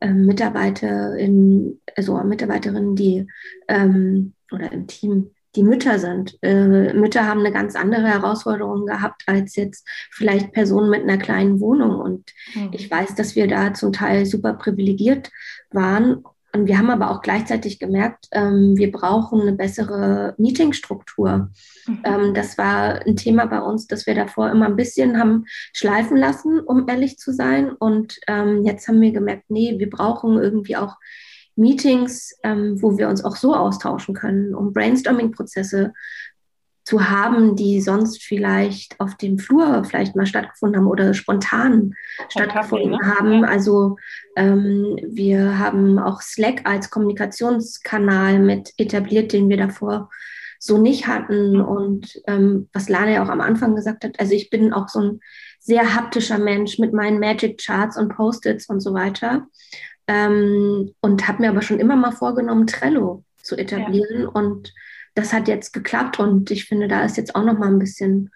ähm, 0.00 0.24
Mitarbeiter 0.24 1.16
in, 1.16 1.80
also 1.96 2.16
Mitarbeiterinnen, 2.22 2.96
die 2.96 3.26
ähm, 3.68 4.32
oder 4.50 4.72
im 4.72 4.86
Team, 4.86 5.32
die 5.54 5.62
Mütter 5.62 5.98
sind. 5.98 6.38
Äh, 6.42 6.94
Mütter 6.94 7.26
haben 7.26 7.40
eine 7.40 7.52
ganz 7.52 7.76
andere 7.76 8.08
Herausforderung 8.08 8.86
gehabt 8.86 9.22
als 9.26 9.56
jetzt 9.56 9.86
vielleicht 10.10 10.52
Personen 10.52 10.90
mit 10.90 11.02
einer 11.02 11.18
kleinen 11.18 11.60
Wohnung. 11.60 12.00
Und 12.00 12.32
mhm. 12.54 12.70
ich 12.72 12.90
weiß, 12.90 13.14
dass 13.14 13.36
wir 13.36 13.46
da 13.46 13.74
zum 13.74 13.92
Teil 13.92 14.26
super 14.26 14.54
privilegiert 14.54 15.30
waren. 15.70 16.24
Und 16.54 16.66
wir 16.66 16.76
haben 16.76 16.90
aber 16.90 17.10
auch 17.10 17.22
gleichzeitig 17.22 17.78
gemerkt, 17.78 18.28
ähm, 18.32 18.76
wir 18.76 18.92
brauchen 18.92 19.40
eine 19.40 19.54
bessere 19.54 20.34
Meetingstruktur. 20.36 21.50
Mhm. 21.86 22.02
Ähm, 22.04 22.34
das 22.34 22.58
war 22.58 23.06
ein 23.06 23.16
Thema 23.16 23.46
bei 23.46 23.60
uns, 23.60 23.86
das 23.86 24.06
wir 24.06 24.14
davor 24.14 24.50
immer 24.50 24.66
ein 24.66 24.76
bisschen 24.76 25.18
haben 25.18 25.46
schleifen 25.72 26.16
lassen, 26.16 26.60
um 26.60 26.88
ehrlich 26.88 27.18
zu 27.18 27.32
sein. 27.32 27.70
Und 27.70 28.20
ähm, 28.26 28.64
jetzt 28.64 28.86
haben 28.86 29.00
wir 29.00 29.12
gemerkt, 29.12 29.44
nee, 29.48 29.78
wir 29.78 29.88
brauchen 29.88 30.38
irgendwie 30.38 30.76
auch 30.76 30.96
Meetings, 31.56 32.34
ähm, 32.42 32.80
wo 32.80 32.96
wir 32.96 33.08
uns 33.08 33.24
auch 33.24 33.36
so 33.36 33.54
austauschen 33.54 34.14
können, 34.14 34.54
um 34.54 34.72
Brainstorming-Prozesse 34.72 35.92
zu 36.84 37.08
haben, 37.08 37.54
die 37.54 37.80
sonst 37.80 38.22
vielleicht 38.22 38.98
auf 38.98 39.16
dem 39.16 39.38
Flur 39.38 39.84
vielleicht 39.84 40.16
mal 40.16 40.26
stattgefunden 40.26 40.80
haben 40.80 40.88
oder 40.88 41.14
spontan 41.14 41.94
stattgefunden 42.28 42.98
Kaffee, 42.98 43.06
ne? 43.06 43.18
haben. 43.18 43.44
Also 43.44 43.96
ähm, 44.36 44.98
wir 45.08 45.58
haben 45.58 45.98
auch 45.98 46.20
Slack 46.20 46.62
als 46.64 46.90
Kommunikationskanal 46.90 48.40
mit 48.40 48.72
etabliert, 48.78 49.32
den 49.32 49.48
wir 49.48 49.58
davor 49.58 50.10
so 50.58 50.78
nicht 50.78 51.06
hatten. 51.06 51.60
Und 51.60 52.20
ähm, 52.26 52.68
was 52.72 52.88
Lana 52.88 53.10
ja 53.12 53.24
auch 53.24 53.28
am 53.28 53.40
Anfang 53.40 53.76
gesagt 53.76 54.04
hat, 54.04 54.18
also 54.18 54.32
ich 54.32 54.50
bin 54.50 54.72
auch 54.72 54.88
so 54.88 55.00
ein 55.00 55.20
sehr 55.60 55.94
haptischer 55.94 56.38
Mensch 56.38 56.78
mit 56.80 56.92
meinen 56.92 57.20
Magic 57.20 57.60
Charts 57.60 57.96
und 57.96 58.08
Post-its 58.14 58.68
und 58.68 58.80
so 58.80 58.92
weiter. 58.92 59.46
Ähm, 60.06 60.94
und 61.00 61.28
habe 61.28 61.42
mir 61.42 61.50
aber 61.50 61.62
schon 61.62 61.78
immer 61.78 61.96
mal 61.96 62.12
vorgenommen, 62.12 62.66
Trello 62.66 63.24
zu 63.42 63.56
etablieren. 63.56 64.22
Ja. 64.22 64.28
Und 64.28 64.72
das 65.14 65.32
hat 65.32 65.48
jetzt 65.48 65.72
geklappt 65.72 66.18
und 66.18 66.50
ich 66.50 66.64
finde, 66.64 66.88
da 66.88 67.04
ist 67.04 67.16
jetzt 67.16 67.34
auch 67.34 67.44
noch 67.44 67.58
mal 67.58 67.68
ein 67.68 67.78
bisschen 67.78 68.30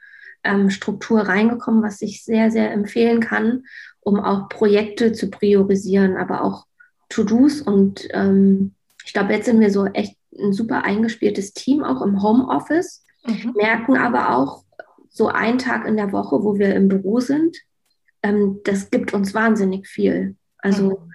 ähm, 0.45 0.71
Struktur 0.71 1.23
reingekommen, 1.23 1.83
was 1.83 2.03
ich 2.03 2.25
sehr, 2.25 2.51
sehr 2.51 2.73
empfehlen 2.73 3.21
kann, 3.21 3.65
um 4.01 4.21
auch 4.21 4.49
Projekte 4.49 5.13
zu 5.13 5.31
priorisieren, 5.31 6.17
aber 6.17 6.45
auch 6.45 6.67
To-Dos. 7.09 7.63
Und 7.63 8.07
ähm, 8.11 8.75
ich 9.05 9.13
glaube, 9.13 9.33
jetzt 9.33 9.47
sind 9.47 9.61
wir 9.61 9.71
so 9.71 9.87
echt 9.87 10.17
ein 10.39 10.53
super 10.53 10.85
eingespieltes 10.85 11.55
Team, 11.55 11.83
auch 11.83 12.03
im 12.03 12.23
Homeoffice, 12.23 13.05
mhm. 13.27 13.55
merken 13.57 13.97
aber 13.97 14.37
auch 14.37 14.65
so 15.09 15.29
einen 15.29 15.59
Tag 15.59 15.87
in 15.87 15.97
der 15.97 16.13
Woche, 16.13 16.43
wo 16.43 16.59
wir 16.59 16.75
im 16.75 16.89
Büro 16.89 17.21
sind, 17.21 17.57
ähm, 18.23 18.61
das 18.65 18.91
gibt 18.91 19.15
uns 19.15 19.33
wahnsinnig 19.33 19.89
viel. 19.89 20.37
Also 20.59 20.91
mhm 20.91 21.06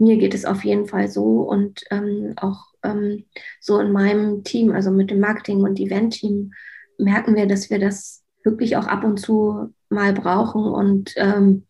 mir 0.00 0.16
geht 0.16 0.34
es 0.34 0.44
auf 0.44 0.64
jeden 0.64 0.86
Fall 0.86 1.08
so 1.08 1.42
und 1.42 1.84
ähm, 1.90 2.32
auch 2.36 2.66
ähm, 2.82 3.24
so 3.60 3.78
in 3.78 3.92
meinem 3.92 4.44
Team, 4.44 4.72
also 4.72 4.90
mit 4.90 5.10
dem 5.10 5.20
Marketing- 5.20 5.62
und 5.62 5.78
Event-Team, 5.78 6.52
merken 6.98 7.36
wir, 7.36 7.46
dass 7.46 7.70
wir 7.70 7.78
das 7.78 8.22
wirklich 8.42 8.76
auch 8.76 8.86
ab 8.86 9.04
und 9.04 9.18
zu 9.18 9.74
mal 9.90 10.12
brauchen. 10.12 10.64
Und 10.64 11.12
ähm, 11.16 11.66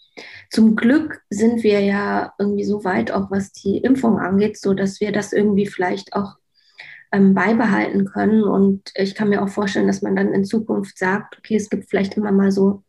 zum 0.51 0.77
Glück 0.77 1.23
sind 1.31 1.63
wir 1.63 1.81
ja 1.81 2.33
irgendwie 2.39 2.65
so 2.65 2.85
weit, 2.85 3.11
auch 3.11 3.31
was 3.31 3.53
die 3.53 3.79
Impfung 3.79 4.19
angeht, 4.19 4.59
so 4.59 4.75
dass 4.75 5.01
wir 5.01 5.13
das 5.13 5.33
irgendwie 5.33 5.67
vielleicht 5.67 6.13
auch 6.13 6.37
ähm, 7.13 7.35
beibehalten 7.35 8.05
können. 8.05 8.45
Und 8.45 8.93
ich 8.95 9.15
kann 9.15 9.31
mir 9.31 9.43
auch 9.43 9.49
vorstellen, 9.49 9.87
dass 9.87 10.03
man 10.03 10.15
dann 10.15 10.33
in 10.33 10.45
Zukunft 10.45 10.99
sagt, 10.99 11.39
okay, 11.39 11.57
es 11.57 11.71
gibt 11.71 11.89
vielleicht 11.89 12.17
immer 12.17 12.33
mal 12.33 12.53
so 12.53 12.85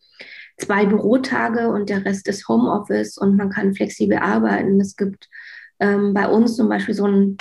zwei 0.58 0.86
Bürotage 0.86 1.70
und 1.70 1.90
der 1.90 2.06
Rest 2.06 2.28
ist 2.28 2.48
Homeoffice 2.48 3.18
und 3.18 3.36
man 3.36 3.50
kann 3.50 3.74
flexibel 3.74 4.18
arbeiten. 4.18 4.80
Es 4.80 4.96
gibt 4.96 5.30
ähm, 5.80 6.14
bei 6.14 6.28
uns 6.28 6.56
zum 6.56 6.70
Beispiel 6.70 6.94
so 6.94 7.06
einen 7.06 7.38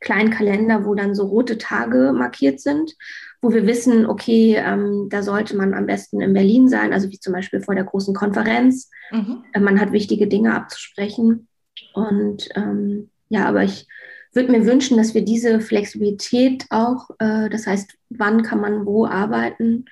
kleinen 0.00 0.30
Kalender, 0.30 0.84
wo 0.84 0.94
dann 0.94 1.14
so 1.14 1.26
rote 1.26 1.58
Tage 1.58 2.12
markiert 2.12 2.60
sind, 2.60 2.94
wo 3.40 3.52
wir 3.52 3.66
wissen, 3.66 4.04
okay, 4.06 4.56
ähm, 4.56 5.08
da 5.08 5.22
sollte 5.22 5.56
man 5.56 5.74
am 5.74 5.86
besten 5.86 6.20
in 6.20 6.34
Berlin 6.34 6.68
sein, 6.68 6.92
also 6.92 7.10
wie 7.10 7.18
zum 7.18 7.32
Beispiel 7.32 7.60
vor 7.60 7.74
der 7.74 7.84
großen 7.84 8.14
Konferenz. 8.14 8.90
Mhm. 9.10 9.44
Äh, 9.52 9.60
man 9.60 9.80
hat 9.80 9.92
wichtige 9.92 10.26
Dinge 10.26 10.54
abzusprechen. 10.54 11.48
Und 11.94 12.48
ähm, 12.54 13.10
ja, 13.28 13.46
aber 13.46 13.62
ich 13.62 13.86
würde 14.32 14.52
mir 14.52 14.66
wünschen, 14.66 14.96
dass 14.96 15.14
wir 15.14 15.24
diese 15.24 15.60
Flexibilität 15.60 16.66
auch, 16.70 17.10
äh, 17.18 17.48
das 17.48 17.66
heißt, 17.66 17.94
wann 18.10 18.42
kann 18.42 18.60
man 18.60 18.86
wo 18.86 19.06
arbeiten, 19.06 19.86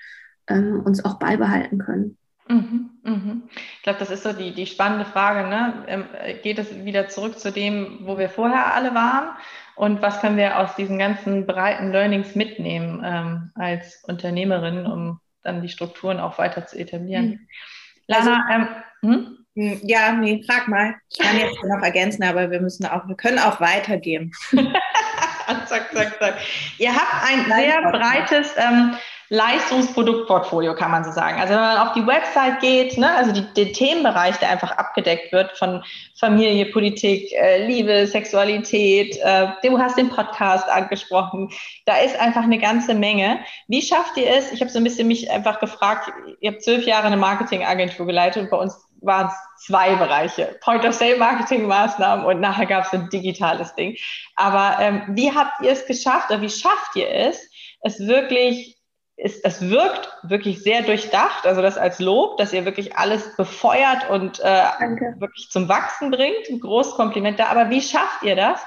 ähm, 0.48 0.80
uns 0.84 1.04
auch 1.04 1.18
beibehalten 1.18 1.78
können. 1.78 2.16
Mhm, 2.50 2.90
mhm. 3.04 3.42
Ich 3.76 3.82
glaube, 3.84 4.00
das 4.00 4.10
ist 4.10 4.24
so 4.24 4.32
die, 4.32 4.52
die 4.52 4.66
spannende 4.66 5.04
Frage. 5.04 5.48
Ne? 5.48 5.84
Ähm, 5.86 6.04
geht 6.42 6.58
es 6.58 6.84
wieder 6.84 7.08
zurück 7.08 7.38
zu 7.38 7.52
dem, 7.52 8.00
wo 8.02 8.18
wir 8.18 8.28
vorher 8.28 8.74
alle 8.74 8.92
waren? 8.94 9.30
Und 9.76 10.02
was 10.02 10.20
können 10.20 10.36
wir 10.36 10.58
aus 10.58 10.74
diesen 10.74 10.98
ganzen 10.98 11.46
breiten 11.46 11.92
Learnings 11.92 12.34
mitnehmen 12.34 13.02
ähm, 13.04 13.52
als 13.54 14.02
Unternehmerin, 14.08 14.84
um 14.84 15.20
dann 15.44 15.62
die 15.62 15.68
Strukturen 15.68 16.18
auch 16.18 16.38
weiter 16.38 16.66
zu 16.66 16.76
etablieren? 16.76 17.26
Mhm. 17.26 17.48
Lana, 18.08 18.44
also, 18.48 18.66
ähm, 19.02 19.36
hm? 19.54 19.80
Ja, 19.84 20.12
nee, 20.12 20.42
frag 20.44 20.68
mal. 20.68 20.96
Ich 21.08 21.18
kann 21.18 21.38
jetzt 21.38 21.62
noch 21.62 21.82
ergänzen, 21.82 22.24
aber 22.24 22.50
wir 22.50 22.60
müssen 22.60 22.84
auch, 22.86 23.06
wir 23.06 23.16
können 23.16 23.38
auch 23.38 23.60
weitergehen. 23.60 24.32
zack, 25.66 25.92
zack, 25.92 26.18
zack. 26.18 26.34
Ihr 26.78 26.94
habt 26.94 27.28
ein 27.28 27.44
sehr 27.46 27.82
breites 27.90 28.54
ähm, 28.56 28.96
Leistungsproduktportfolio, 29.32 30.74
kann 30.74 30.90
man 30.90 31.04
so 31.04 31.12
sagen. 31.12 31.40
Also 31.40 31.54
wenn 31.54 31.60
man 31.60 31.78
auf 31.78 31.92
die 31.92 32.04
Website 32.04 32.58
geht, 32.58 32.98
ne, 32.98 33.14
also 33.14 33.30
die, 33.30 33.42
den 33.54 33.72
Themenbereich, 33.72 34.36
der 34.38 34.50
einfach 34.50 34.72
abgedeckt 34.72 35.32
wird 35.32 35.56
von 35.56 35.84
Familie, 36.18 36.66
Politik, 36.66 37.32
äh, 37.32 37.64
Liebe, 37.64 38.08
Sexualität, 38.08 39.16
äh, 39.22 39.46
du 39.62 39.78
hast 39.78 39.96
den 39.96 40.10
Podcast 40.10 40.68
angesprochen, 40.68 41.48
da 41.86 41.98
ist 41.98 42.18
einfach 42.18 42.42
eine 42.42 42.58
ganze 42.58 42.92
Menge. 42.92 43.38
Wie 43.68 43.82
schafft 43.82 44.16
ihr 44.16 44.28
es? 44.28 44.50
Ich 44.50 44.60
habe 44.60 44.70
so 44.70 44.78
ein 44.78 44.84
bisschen 44.84 45.06
mich 45.06 45.30
einfach 45.30 45.60
gefragt, 45.60 46.12
ihr 46.40 46.50
habt 46.50 46.64
zwölf 46.64 46.84
Jahre 46.84 47.06
eine 47.06 47.16
Marketingagentur 47.16 48.06
geleitet 48.06 48.42
und 48.42 48.50
bei 48.50 48.56
uns 48.56 48.84
waren 49.00 49.28
es 49.28 49.66
zwei 49.66 49.94
Bereiche. 49.94 50.58
Point-of-Sale-Marketing-Maßnahmen 50.60 52.24
und 52.24 52.40
nachher 52.40 52.66
gab 52.66 52.84
es 52.84 52.92
ein 52.92 53.08
digitales 53.10 53.76
Ding. 53.76 53.96
Aber 54.34 54.76
ähm, 54.80 55.02
wie 55.10 55.30
habt 55.32 55.62
ihr 55.62 55.70
es 55.70 55.86
geschafft 55.86 56.30
oder 56.30 56.42
wie 56.42 56.50
schafft 56.50 56.96
ihr 56.96 57.08
es, 57.08 57.48
es 57.82 58.00
wirklich 58.00 58.79
ist, 59.20 59.44
es 59.44 59.68
wirkt 59.68 60.08
wirklich 60.22 60.62
sehr 60.62 60.82
durchdacht, 60.82 61.46
also 61.46 61.60
das 61.60 61.76
als 61.76 61.98
Lob, 61.98 62.38
dass 62.38 62.54
ihr 62.54 62.64
wirklich 62.64 62.96
alles 62.96 63.36
befeuert 63.36 64.08
und 64.08 64.40
äh, 64.40 64.64
wirklich 65.18 65.50
zum 65.50 65.68
Wachsen 65.68 66.10
bringt. 66.10 66.48
Ein 66.48 66.60
großes 66.60 66.94
Kompliment 66.94 67.38
da. 67.38 67.48
Aber 67.48 67.68
wie 67.68 67.82
schafft 67.82 68.22
ihr 68.22 68.34
das, 68.34 68.60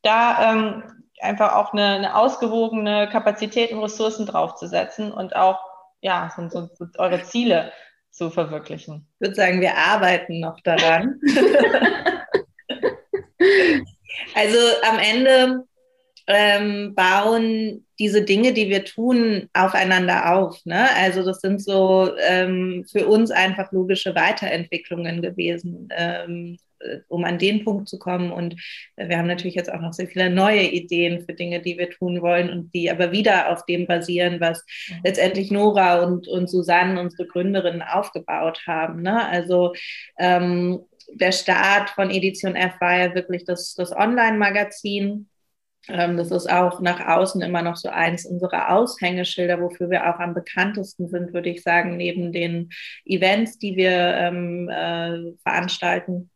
da 0.00 0.50
ähm, 0.50 0.82
einfach 1.20 1.54
auch 1.54 1.74
eine, 1.74 1.86
eine 1.96 2.16
ausgewogene 2.16 3.10
Kapazität 3.10 3.70
und 3.72 3.82
Ressourcen 3.82 4.24
draufzusetzen 4.24 5.12
und 5.12 5.36
auch 5.36 5.60
ja, 6.00 6.32
so, 6.34 6.48
so, 6.48 6.70
so 6.74 6.86
eure 6.96 7.22
Ziele 7.22 7.70
zu 8.10 8.30
verwirklichen? 8.30 9.06
Ich 9.16 9.20
würde 9.20 9.34
sagen, 9.34 9.60
wir 9.60 9.76
arbeiten 9.76 10.40
noch 10.40 10.58
daran. 10.60 11.20
also 14.34 14.58
am 14.90 14.98
Ende 14.98 15.64
ähm, 16.26 16.94
bauen 16.94 17.84
diese 17.98 18.22
Dinge, 18.22 18.52
die 18.52 18.68
wir 18.68 18.84
tun, 18.84 19.48
aufeinander 19.52 20.34
auf. 20.34 20.64
Ne? 20.64 20.88
Also 20.96 21.24
das 21.24 21.40
sind 21.40 21.62
so 21.62 22.10
ähm, 22.28 22.84
für 22.90 23.06
uns 23.06 23.30
einfach 23.30 23.70
logische 23.72 24.14
Weiterentwicklungen 24.14 25.22
gewesen, 25.22 25.88
ähm, 25.96 26.58
äh, 26.80 26.98
um 27.08 27.24
an 27.24 27.38
den 27.38 27.64
Punkt 27.64 27.88
zu 27.88 27.98
kommen. 27.98 28.32
Und 28.32 28.56
wir 28.96 29.18
haben 29.18 29.28
natürlich 29.28 29.54
jetzt 29.54 29.72
auch 29.72 29.80
noch 29.80 29.92
sehr 29.92 30.08
viele 30.08 30.30
neue 30.30 30.62
Ideen 30.62 31.24
für 31.24 31.34
Dinge, 31.34 31.60
die 31.60 31.78
wir 31.78 31.90
tun 31.90 32.22
wollen 32.22 32.50
und 32.50 32.74
die 32.74 32.90
aber 32.90 33.12
wieder 33.12 33.52
auf 33.52 33.64
dem 33.66 33.86
basieren, 33.86 34.40
was 34.40 34.64
mhm. 34.88 34.96
letztendlich 35.04 35.50
Nora 35.50 36.02
und, 36.02 36.26
und 36.28 36.48
Susanne, 36.48 37.00
unsere 37.00 37.26
Gründerinnen, 37.26 37.82
aufgebaut 37.82 38.62
haben. 38.66 39.02
Ne? 39.02 39.28
Also 39.28 39.74
ähm, 40.18 40.80
der 41.14 41.32
Start 41.32 41.90
von 41.90 42.10
Edition 42.10 42.56
F 42.56 42.80
war 42.80 42.96
ja 42.96 43.14
wirklich 43.14 43.44
das, 43.44 43.74
das 43.74 43.92
Online-Magazin 43.92 45.28
das 45.88 46.30
ist 46.30 46.50
auch 46.50 46.80
nach 46.80 47.06
außen 47.06 47.42
immer 47.42 47.62
noch 47.62 47.76
so 47.76 47.88
eins 47.88 48.24
unserer 48.24 48.70
Aushängeschilder, 48.70 49.60
wofür 49.60 49.90
wir 49.90 50.08
auch 50.08 50.20
am 50.20 50.34
bekanntesten 50.34 51.08
sind, 51.08 51.32
würde 51.32 51.50
ich 51.50 51.62
sagen, 51.62 51.96
neben 51.96 52.32
den 52.32 52.70
Events, 53.04 53.58
die 53.58 53.76
wir 53.76 53.90
ähm, 53.90 54.68
äh, 54.68 55.32
veranstalten. 55.42 56.30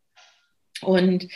Und 0.83 1.29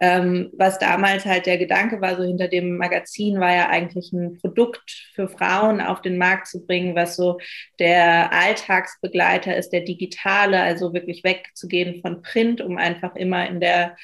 ähm, 0.00 0.50
was 0.52 0.78
damals 0.78 1.24
halt 1.24 1.46
der 1.46 1.56
Gedanke 1.56 2.00
war, 2.00 2.16
so 2.16 2.22
hinter 2.22 2.48
dem 2.48 2.76
Magazin, 2.76 3.40
war 3.40 3.54
ja 3.54 3.68
eigentlich 3.68 4.12
ein 4.12 4.38
Produkt 4.38 4.90
für 5.14 5.28
Frauen 5.28 5.80
auf 5.80 6.02
den 6.02 6.18
Markt 6.18 6.48
zu 6.48 6.66
bringen, 6.66 6.94
was 6.94 7.16
so 7.16 7.38
der 7.78 8.32
Alltagsbegleiter 8.32 9.56
ist, 9.56 9.70
der 9.70 9.80
digitale, 9.80 10.60
also 10.60 10.92
wirklich 10.92 11.24
wegzugehen 11.24 12.02
von 12.02 12.20
Print, 12.22 12.60
um 12.60 12.76
einfach 12.76 13.16
immer 13.16 13.48
in 13.48 13.60
der 13.60 13.96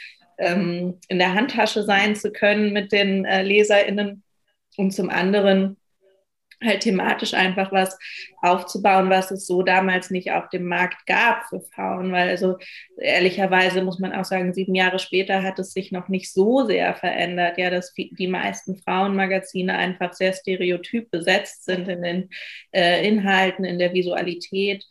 ähm, 0.42 0.98
in 1.08 1.18
der 1.18 1.34
Handtasche 1.34 1.82
sein 1.84 2.16
zu 2.16 2.32
können 2.32 2.72
mit 2.72 2.92
den 2.92 3.24
äh, 3.24 3.42
LeserInnen 3.42 4.22
und 4.76 4.92
zum 4.92 5.10
anderen 5.10 5.76
halt 6.64 6.80
thematisch 6.80 7.34
einfach 7.34 7.72
was 7.72 7.98
aufzubauen, 8.40 9.10
was 9.10 9.30
es 9.30 9.46
so 9.46 9.62
damals 9.62 10.10
nicht 10.10 10.32
auf 10.32 10.48
dem 10.48 10.66
Markt 10.66 11.06
gab 11.06 11.44
für 11.48 11.60
Frauen, 11.60 12.12
weil 12.12 12.28
also 12.28 12.56
ehrlicherweise 12.98 13.82
muss 13.82 13.98
man 13.98 14.12
auch 14.12 14.24
sagen, 14.24 14.54
sieben 14.54 14.74
Jahre 14.74 14.98
später 14.98 15.42
hat 15.42 15.58
es 15.58 15.72
sich 15.72 15.92
noch 15.92 16.08
nicht 16.08 16.32
so 16.32 16.64
sehr 16.66 16.94
verändert, 16.94 17.58
ja, 17.58 17.70
dass 17.70 17.92
die 17.94 18.28
meisten 18.28 18.76
Frauenmagazine 18.76 19.76
einfach 19.76 20.12
sehr 20.12 20.32
stereotyp 20.32 21.10
besetzt 21.10 21.64
sind 21.64 21.88
in 21.88 22.02
den 22.02 22.30
äh, 22.72 23.06
Inhalten, 23.06 23.64
in 23.64 23.78
der 23.78 23.92
Visualität 23.92 24.86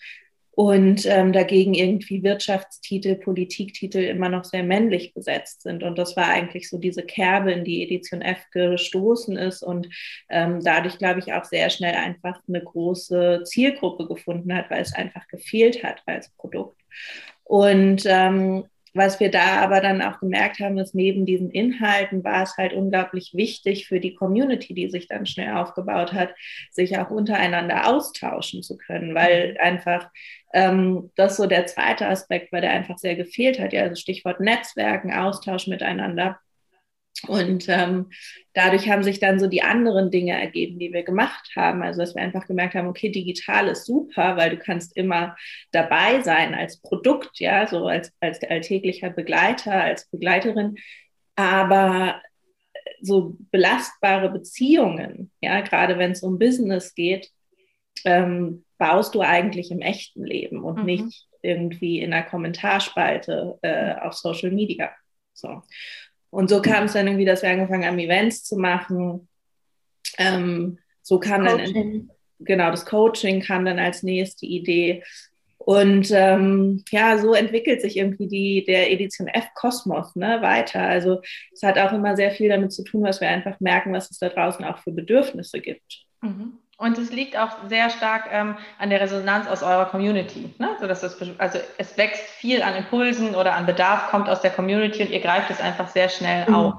und 0.54 1.06
ähm, 1.06 1.32
dagegen 1.32 1.74
irgendwie 1.74 2.24
Wirtschaftstitel, 2.24 3.16
Politiktitel 3.16 4.00
immer 4.00 4.28
noch 4.28 4.44
sehr 4.44 4.64
männlich 4.64 5.14
besetzt 5.14 5.62
sind. 5.62 5.82
Und 5.82 5.98
das 5.98 6.18
war 6.18 6.28
eigentlich 6.28 6.70
so 6.70 6.78
diese 6.78 7.04
Kerbe, 7.04 7.54
in 7.54 7.64
die 7.64 7.84
Edition 7.84 8.22
F 8.22 8.40
gestoßen 8.52 9.38
ist 9.38 9.64
und 9.64 9.88
ähm, 10.30 10.60
dadurch, 10.62 10.98
glaube 10.98 11.20
ich, 11.20 11.34
auch 11.34 11.46
sehr 11.46 11.70
schnell 11.70 11.96
einfach 11.96 12.42
eine 12.48 12.62
große 12.62 13.44
Zielgruppe 13.46 14.08
gefunden 14.08 14.54
hat, 14.54 14.70
weil 14.70 14.82
es 14.82 14.94
einfach 14.94 15.28
gefehlt 15.30 15.84
hat 15.84 16.02
als 16.06 16.30
Produkt. 16.38 16.80
Und 17.44 18.04
ähm, 18.06 18.66
was 18.94 19.20
wir 19.20 19.32
da 19.32 19.62
aber 19.62 19.80
dann 19.80 20.02
auch 20.02 20.20
gemerkt 20.20 20.60
haben, 20.60 20.78
ist 20.78 20.96
neben 20.96 21.26
diesen 21.26 21.50
Inhalten 21.50 22.24
war 22.24 22.44
es 22.44 22.58
halt 22.58 22.74
unglaublich 22.74 23.32
wichtig 23.34 23.88
für 23.88 24.00
die 24.00 24.16
Community, 24.16 24.74
die 24.74 24.90
sich 24.90 25.08
dann 25.08 25.26
schnell 25.26 25.54
aufgebaut 25.56 26.14
hat, 26.14 26.34
sich 26.72 26.98
auch 26.98 27.10
untereinander 27.10 27.88
austauschen 27.88 28.64
zu 28.64 28.78
können, 28.78 29.16
weil 29.16 29.58
einfach 29.62 30.10
ähm, 30.54 31.12
das 31.16 31.38
so 31.38 31.48
der 31.48 31.66
zweite 31.68 32.08
Aspekt 32.08 32.52
war, 32.52 32.62
der 32.62 32.72
einfach 32.72 32.98
sehr 32.98 33.16
gefehlt 33.16 33.60
hat. 33.60 33.74
Ja, 33.74 33.84
also 33.84 33.96
Stichwort 33.96 34.40
Netzwerken, 34.40 35.14
Austausch 35.14 35.68
miteinander. 35.68 36.40
Und 37.28 37.70
ähm, 37.70 38.10
dadurch 38.54 38.90
haben 38.90 39.04
sich 39.04 39.20
dann 39.20 39.40
so 39.40 39.48
die 39.48 39.62
anderen 39.62 40.10
Dinge 40.10 40.40
ergeben, 40.40 40.80
die 40.80 40.92
wir 40.92 41.04
gemacht 41.04 41.52
haben. 41.56 41.84
Also 41.84 42.02
dass 42.02 42.16
wir 42.16 42.24
einfach 42.24 42.48
gemerkt 42.48 42.74
haben, 42.74 42.88
okay, 42.88 43.10
digital 43.10 43.68
ist 43.68 43.86
super, 43.86 44.38
weil 44.38 44.50
du 44.52 44.58
kannst 44.58 44.98
immer 44.98 45.36
dabei 45.72 46.22
sein 46.22 46.56
als 46.56 46.82
Produkt, 46.82 47.40
ja, 47.40 47.68
so 47.68 47.88
als, 47.88 48.12
als 48.20 48.42
alltäglicher 48.42 49.10
Begleiter, 49.12 49.74
als 49.74 50.10
Begleiterin. 50.10 50.78
Aber 51.36 52.22
so 53.02 53.36
belastbare 53.52 54.30
Beziehungen, 54.30 55.32
ja, 55.42 55.62
gerade 55.62 55.98
wenn 55.98 56.12
es 56.12 56.24
um 56.24 56.40
Business 56.40 56.96
geht, 56.96 57.30
ähm, 58.06 58.66
baust 58.78 59.14
du 59.14 59.22
eigentlich 59.22 59.72
im 59.72 59.82
echten 59.82 60.26
Leben 60.26 60.64
und 60.64 60.80
mhm. 60.80 60.86
nicht 60.86 61.28
irgendwie 61.44 62.00
in 62.00 62.14
einer 62.14 62.24
Kommentarspalte 62.24 63.58
äh, 63.62 63.96
auf 63.96 64.14
Social 64.14 64.52
Media. 64.52 64.92
So. 65.34 65.62
Und 66.32 66.50
so 66.50 66.62
kam 66.62 66.86
es 66.86 66.94
dann 66.94 67.08
irgendwie, 67.08 67.26
dass 67.26 67.44
wir 67.44 67.50
angefangen 67.50 67.86
haben, 67.86 68.00
Events 68.00 68.44
zu 68.44 68.58
machen. 68.58 69.28
Ähm, 70.18 70.80
so 71.04 71.20
kam 71.20 71.46
Coaching. 71.46 71.74
dann, 71.74 71.76
in, 71.76 72.10
genau, 72.40 72.72
das 72.72 72.86
Coaching 72.86 73.42
kam 73.42 73.66
dann 73.66 73.80
als 73.80 74.02
nächste 74.02 74.46
Idee. 74.46 75.04
Und 75.58 76.10
ähm, 76.12 76.84
ja, 76.90 77.20
so 77.20 77.34
entwickelt 77.34 77.82
sich 77.82 77.98
irgendwie 77.98 78.28
die, 78.28 78.64
der 78.66 78.92
Edition 78.92 79.28
F 79.28 79.48
Kosmos 79.54 80.16
ne, 80.16 80.42
weiter. 80.42 80.82
Also 80.82 81.22
es 81.54 81.62
hat 81.62 81.78
auch 81.78 81.94
immer 81.94 82.16
sehr 82.16 82.32
viel 82.32 82.50
damit 82.50 82.72
zu 82.72 82.84
tun, 82.84 83.04
was 83.04 83.22
wir 83.22 83.30
einfach 83.30 83.60
merken, 83.60 83.94
was 83.94 84.10
es 84.10 84.18
da 84.18 84.30
draußen 84.30 84.66
auch 84.66 84.80
für 84.80 84.92
Bedürfnisse 84.92 85.60
gibt. 85.60 86.06
Mhm. 86.22 86.54
Und 86.82 86.98
es 86.98 87.12
liegt 87.12 87.38
auch 87.38 87.52
sehr 87.68 87.92
stark 87.92 88.24
ähm, 88.32 88.58
an 88.80 88.90
der 88.90 89.02
Resonanz 89.02 89.48
aus 89.48 89.62
eurer 89.62 89.86
Community. 89.86 90.52
Ne? 90.58 90.70
So 90.80 90.88
dass 90.88 91.02
das, 91.02 91.16
also 91.38 91.60
es 91.78 91.96
wächst 91.96 92.24
viel 92.24 92.64
an 92.64 92.76
Impulsen 92.76 93.36
oder 93.36 93.54
an 93.54 93.68
Bedarf, 93.68 94.10
kommt 94.10 94.28
aus 94.28 94.42
der 94.42 94.50
Community 94.50 95.04
und 95.04 95.12
ihr 95.12 95.20
greift 95.20 95.52
es 95.52 95.62
einfach 95.62 95.88
sehr 95.90 96.10
schnell 96.10 96.50
mhm. 96.50 96.56
auf 96.56 96.74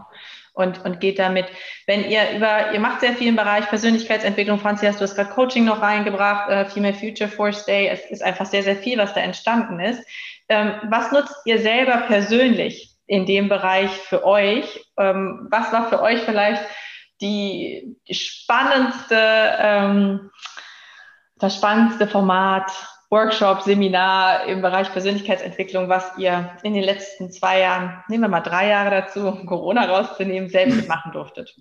und, 0.54 0.84
und 0.84 0.98
geht 0.98 1.20
damit. 1.20 1.46
Wenn 1.86 2.10
ihr 2.10 2.32
über, 2.34 2.72
ihr 2.72 2.80
macht 2.80 2.98
sehr 2.98 3.12
viel 3.12 3.28
im 3.28 3.36
Bereich 3.36 3.68
Persönlichkeitsentwicklung, 3.68 4.58
Franzi, 4.58 4.86
hast 4.86 4.98
du 4.98 5.04
hast 5.04 5.14
gerade 5.14 5.30
Coaching 5.30 5.66
noch 5.66 5.80
reingebracht, 5.80 6.50
äh, 6.50 6.64
Female 6.64 6.94
Future 6.94 7.30
Force 7.30 7.64
Day, 7.64 7.86
es 7.86 8.04
ist 8.10 8.24
einfach 8.24 8.46
sehr, 8.46 8.64
sehr 8.64 8.74
viel, 8.74 8.98
was 8.98 9.14
da 9.14 9.20
entstanden 9.20 9.78
ist. 9.78 10.04
Ähm, 10.48 10.72
was 10.90 11.12
nutzt 11.12 11.36
ihr 11.44 11.60
selber 11.60 11.98
persönlich 12.08 12.90
in 13.06 13.24
dem 13.24 13.48
Bereich 13.48 13.92
für 13.92 14.24
euch? 14.24 14.84
Ähm, 14.98 15.46
was 15.48 15.72
war 15.72 15.88
für 15.88 16.02
euch 16.02 16.22
vielleicht 16.22 16.64
die, 17.22 17.96
die 18.08 18.14
spannendste, 18.14 19.16
ähm, 19.16 20.30
das 21.36 21.56
spannendste 21.56 22.06
Format, 22.06 22.70
Workshop, 23.10 23.62
Seminar 23.62 24.46
im 24.46 24.62
Bereich 24.62 24.90
Persönlichkeitsentwicklung, 24.90 25.88
was 25.88 26.16
ihr 26.16 26.56
in 26.62 26.72
den 26.74 26.82
letzten 26.82 27.30
zwei 27.30 27.60
Jahren, 27.60 28.02
nehmen 28.08 28.24
wir 28.24 28.28
mal 28.28 28.40
drei 28.40 28.68
Jahre 28.68 28.90
dazu, 28.90 29.28
um 29.28 29.46
Corona 29.46 29.84
rauszunehmen, 29.84 30.48
selbst 30.48 30.88
machen 30.88 31.12
durftet? 31.12 31.54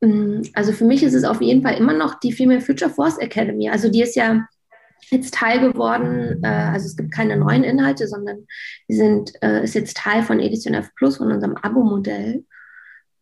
Mm, 0.00 0.42
also 0.54 0.72
für 0.72 0.84
mich 0.84 1.02
ist 1.02 1.14
es 1.14 1.24
auf 1.24 1.40
jeden 1.40 1.62
Fall 1.62 1.74
immer 1.74 1.94
noch 1.94 2.20
die 2.20 2.32
Female 2.32 2.60
Future 2.60 2.90
Force 2.90 3.18
Academy. 3.18 3.70
Also 3.70 3.90
die 3.90 4.02
ist 4.02 4.16
ja 4.16 4.46
jetzt 5.10 5.34
Teil 5.34 5.60
geworden, 5.60 6.42
äh, 6.42 6.46
also 6.46 6.86
es 6.86 6.96
gibt 6.96 7.12
keine 7.12 7.36
neuen 7.36 7.64
Inhalte, 7.64 8.06
sondern 8.06 8.46
die 8.88 8.94
sind, 8.94 9.32
äh, 9.42 9.64
ist 9.64 9.74
jetzt 9.74 9.96
Teil 9.96 10.22
von 10.22 10.40
Edition 10.40 10.74
F 10.74 10.94
Plus, 10.94 11.16
von 11.16 11.32
unserem 11.32 11.56
Abo-Modell. 11.56 12.44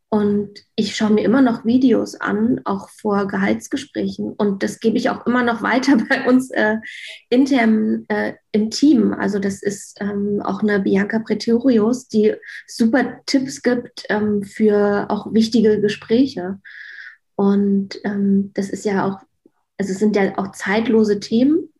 Und 0.08 0.64
ich 0.76 0.94
schaue 0.94 1.10
mir 1.10 1.24
immer 1.24 1.42
noch 1.42 1.64
Videos 1.64 2.14
an, 2.14 2.60
auch 2.64 2.88
vor 2.90 3.26
Gehaltsgesprächen. 3.26 4.32
Und 4.32 4.62
das 4.62 4.78
gebe 4.78 4.96
ich 4.96 5.10
auch 5.10 5.26
immer 5.26 5.42
noch 5.42 5.62
weiter 5.62 5.96
bei 6.08 6.26
uns 6.26 6.50
äh, 6.50 6.76
intern 7.28 8.04
äh, 8.08 8.34
im 8.52 8.70
Team. 8.70 9.12
Also 9.12 9.38
das 9.38 9.62
ist 9.62 10.00
ähm, 10.00 10.40
auch 10.42 10.62
eine 10.62 10.80
Bianca 10.80 11.18
Pretorius, 11.18 12.08
die 12.08 12.34
super 12.66 13.20
Tipps 13.26 13.62
gibt 13.62 14.04
ähm, 14.08 14.42
für 14.44 15.06
auch 15.10 15.32
wichtige 15.32 15.80
Gespräche. 15.80 16.60
Und 17.34 18.00
ähm, 18.04 18.52
das 18.54 18.70
ist 18.70 18.84
ja 18.84 19.06
auch, 19.06 19.18
also 19.76 19.92
es 19.92 19.98
sind 19.98 20.14
ja 20.14 20.38
auch 20.38 20.52
zeitlose 20.52 21.18
Themen. 21.18 21.72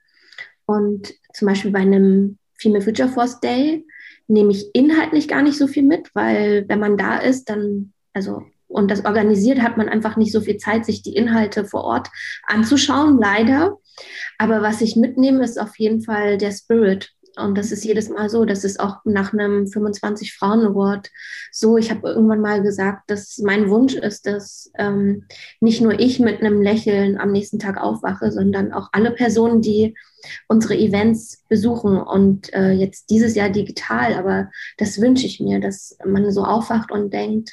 Und 0.67 1.15
zum 1.33 1.47
Beispiel 1.47 1.71
bei 1.71 1.79
einem 1.79 2.39
Female 2.55 2.83
Future 2.83 3.09
Force 3.09 3.39
Day 3.41 3.87
nehme 4.27 4.51
ich 4.51 4.75
inhaltlich 4.75 5.29
gar 5.29 5.43
nicht 5.43 5.57
so 5.57 5.69
viel 5.69 5.85
mit, 5.85 6.11
weil 6.15 6.65
wenn 6.69 6.81
man 6.81 6.97
da 6.97 7.19
ist, 7.19 7.49
dann 7.49 7.93
also 8.17 8.43
und 8.69 8.91
das 8.91 9.05
organisiert 9.05 9.61
hat 9.61 9.77
man 9.77 9.89
einfach 9.89 10.17
nicht 10.17 10.33
so 10.33 10.41
viel 10.41 10.57
Zeit, 10.57 10.85
sich 10.85 11.03
die 11.03 11.15
Inhalte 11.15 11.65
vor 11.65 11.85
Ort 11.85 12.09
anzuschauen, 12.47 13.19
leider. 13.21 13.79
Aber 14.39 14.61
was 14.61 14.81
ich 14.81 14.97
mitnehme, 14.97 15.45
ist 15.45 15.61
auf 15.61 15.79
jeden 15.79 16.01
Fall 16.01 16.37
der 16.37 16.51
Spirit. 16.51 17.13
Und 17.37 17.57
das 17.57 17.71
ist 17.71 17.85
jedes 17.85 18.09
Mal 18.09 18.29
so. 18.31 18.45
Das 18.45 18.65
ist 18.65 18.81
auch 18.81 18.97
nach 19.05 19.33
einem 19.33 19.69
25 19.69 20.35
Frauen 20.35 20.65
Award 20.65 21.11
so. 21.53 21.77
Ich 21.77 21.91
habe 21.91 22.09
irgendwann 22.09 22.41
mal 22.41 22.63
gesagt, 22.63 23.11
dass 23.11 23.39
mein 23.39 23.69
Wunsch 23.69 23.95
ist, 23.95 24.27
dass 24.27 24.71
ähm, 24.79 25.25
nicht 25.61 25.81
nur 25.81 26.01
ich 26.01 26.19
mit 26.19 26.41
einem 26.41 26.63
Lächeln 26.63 27.19
am 27.19 27.33
nächsten 27.33 27.59
Tag 27.59 27.79
aufwache, 27.79 28.33
sondern 28.33 28.73
auch 28.73 28.89
alle 28.93 29.11
Personen, 29.11 29.61
die 29.61 29.95
unsere 30.49 30.77
Events 30.77 31.45
besuchen 31.49 31.99
und 31.99 32.53
äh, 32.53 32.73
jetzt 32.73 33.11
dieses 33.11 33.35
Jahr 33.35 33.51
digital. 33.51 34.15
Aber 34.15 34.51
das 34.79 35.01
wünsche 35.01 35.27
ich 35.27 35.39
mir, 35.39 35.61
dass 35.61 35.97
man 36.05 36.31
so 36.33 36.43
aufwacht 36.43 36.91
und 36.91 37.13
denkt, 37.13 37.53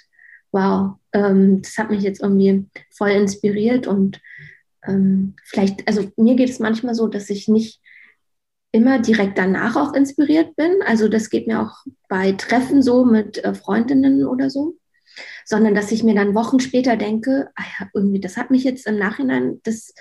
wow, 0.54 0.96
ähm, 1.12 1.62
das 1.62 1.78
hat 1.78 1.89
mich 1.89 2.04
jetzt 2.04 2.22
irgendwie 2.22 2.66
voll 2.92 3.10
inspiriert 3.10 3.88
und 3.88 4.22
ähm, 4.86 5.36
vielleicht, 5.44 5.88
also 5.88 6.12
mir 6.18 6.36
geht 6.36 6.50
es 6.50 6.60
manchmal 6.60 6.96
so, 6.96 7.08
dass 7.08 7.30
ich 7.30 7.48
nicht 7.48 7.82
immer 8.72 9.00
direkt 9.00 9.38
danach 9.38 9.76
auch 9.76 9.94
inspiriert 9.94 10.56
bin. 10.56 10.82
Also 10.86 11.08
das 11.08 11.30
geht 11.30 11.48
mir 11.48 11.62
auch 11.62 11.86
bei 12.10 12.32
Treffen 12.34 12.82
so 12.82 13.06
mit 13.06 13.44
äh, 13.44 13.54
Freundinnen 13.54 14.26
oder 14.26 14.50
so, 14.50 14.78
sondern 15.46 15.76
dass 15.76 15.92
ich 15.92 16.04
mir 16.04 16.16
dann 16.16 16.36
Wochen 16.36 16.60
später 16.60 16.98
denke, 16.98 17.50
ah 17.56 17.63
ja, 17.80 17.89
irgendwie, 17.94 18.20
das 18.20 18.38
hat 18.38 18.52
mich 18.52 18.63
jetzt 18.63 18.88
im 18.88 18.98
Nachhinein, 18.98 19.60
das 19.63 19.94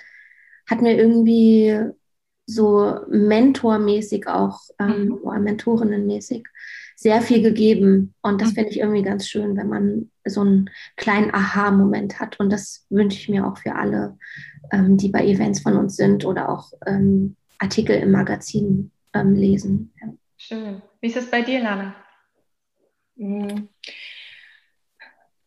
hat 0.69 0.81
mir 0.81 0.97
irgendwie 0.97 1.79
so 2.47 2.99
mentormäßig 3.09 4.27
auch, 4.27 4.61
ähm, 4.79 5.07
mhm. 5.07 5.12
oder 5.23 5.38
mentorinnenmäßig 5.38 6.45
sehr 7.03 7.21
viel 7.21 7.43
gegeben. 7.43 8.15
Und 8.23 8.41
das 8.41 8.51
mhm. 8.51 8.55
finde 8.55 8.71
ich 8.71 8.79
irgendwie 8.79 9.03
ganz 9.03 9.29
schön, 9.29 9.57
wenn 9.57 9.69
man 9.69 10.11
so 10.25 10.41
einen 10.41 10.71
kleinen 10.97 11.35
Aha-Moment 11.35 12.21
hat. 12.21 12.38
Und 12.41 12.51
das 12.51 12.87
wünsche 12.91 13.19
ich 13.19 13.29
mir 13.29 13.47
auch 13.47 13.59
für 13.59 13.75
alle, 13.75 14.17
ähm, 14.73 14.97
die 14.97 15.09
bei 15.09 15.25
Events 15.27 15.61
von 15.61 15.77
uns 15.77 15.97
sind 15.97 16.25
oder 16.25 16.49
auch 16.49 16.73
ähm, 16.87 17.37
Artikel 17.59 17.97
im 17.97 18.12
Magazin 18.12 18.91
ähm, 19.15 19.35
lesen. 19.35 19.93
Ja. 20.01 20.12
Schön. 20.37 20.83
Wie 21.01 21.07
ist 21.09 21.17
es 21.17 21.31
bei 21.31 21.43
dir, 21.43 21.61
Lana? 21.61 21.95
Mhm. 23.17 23.69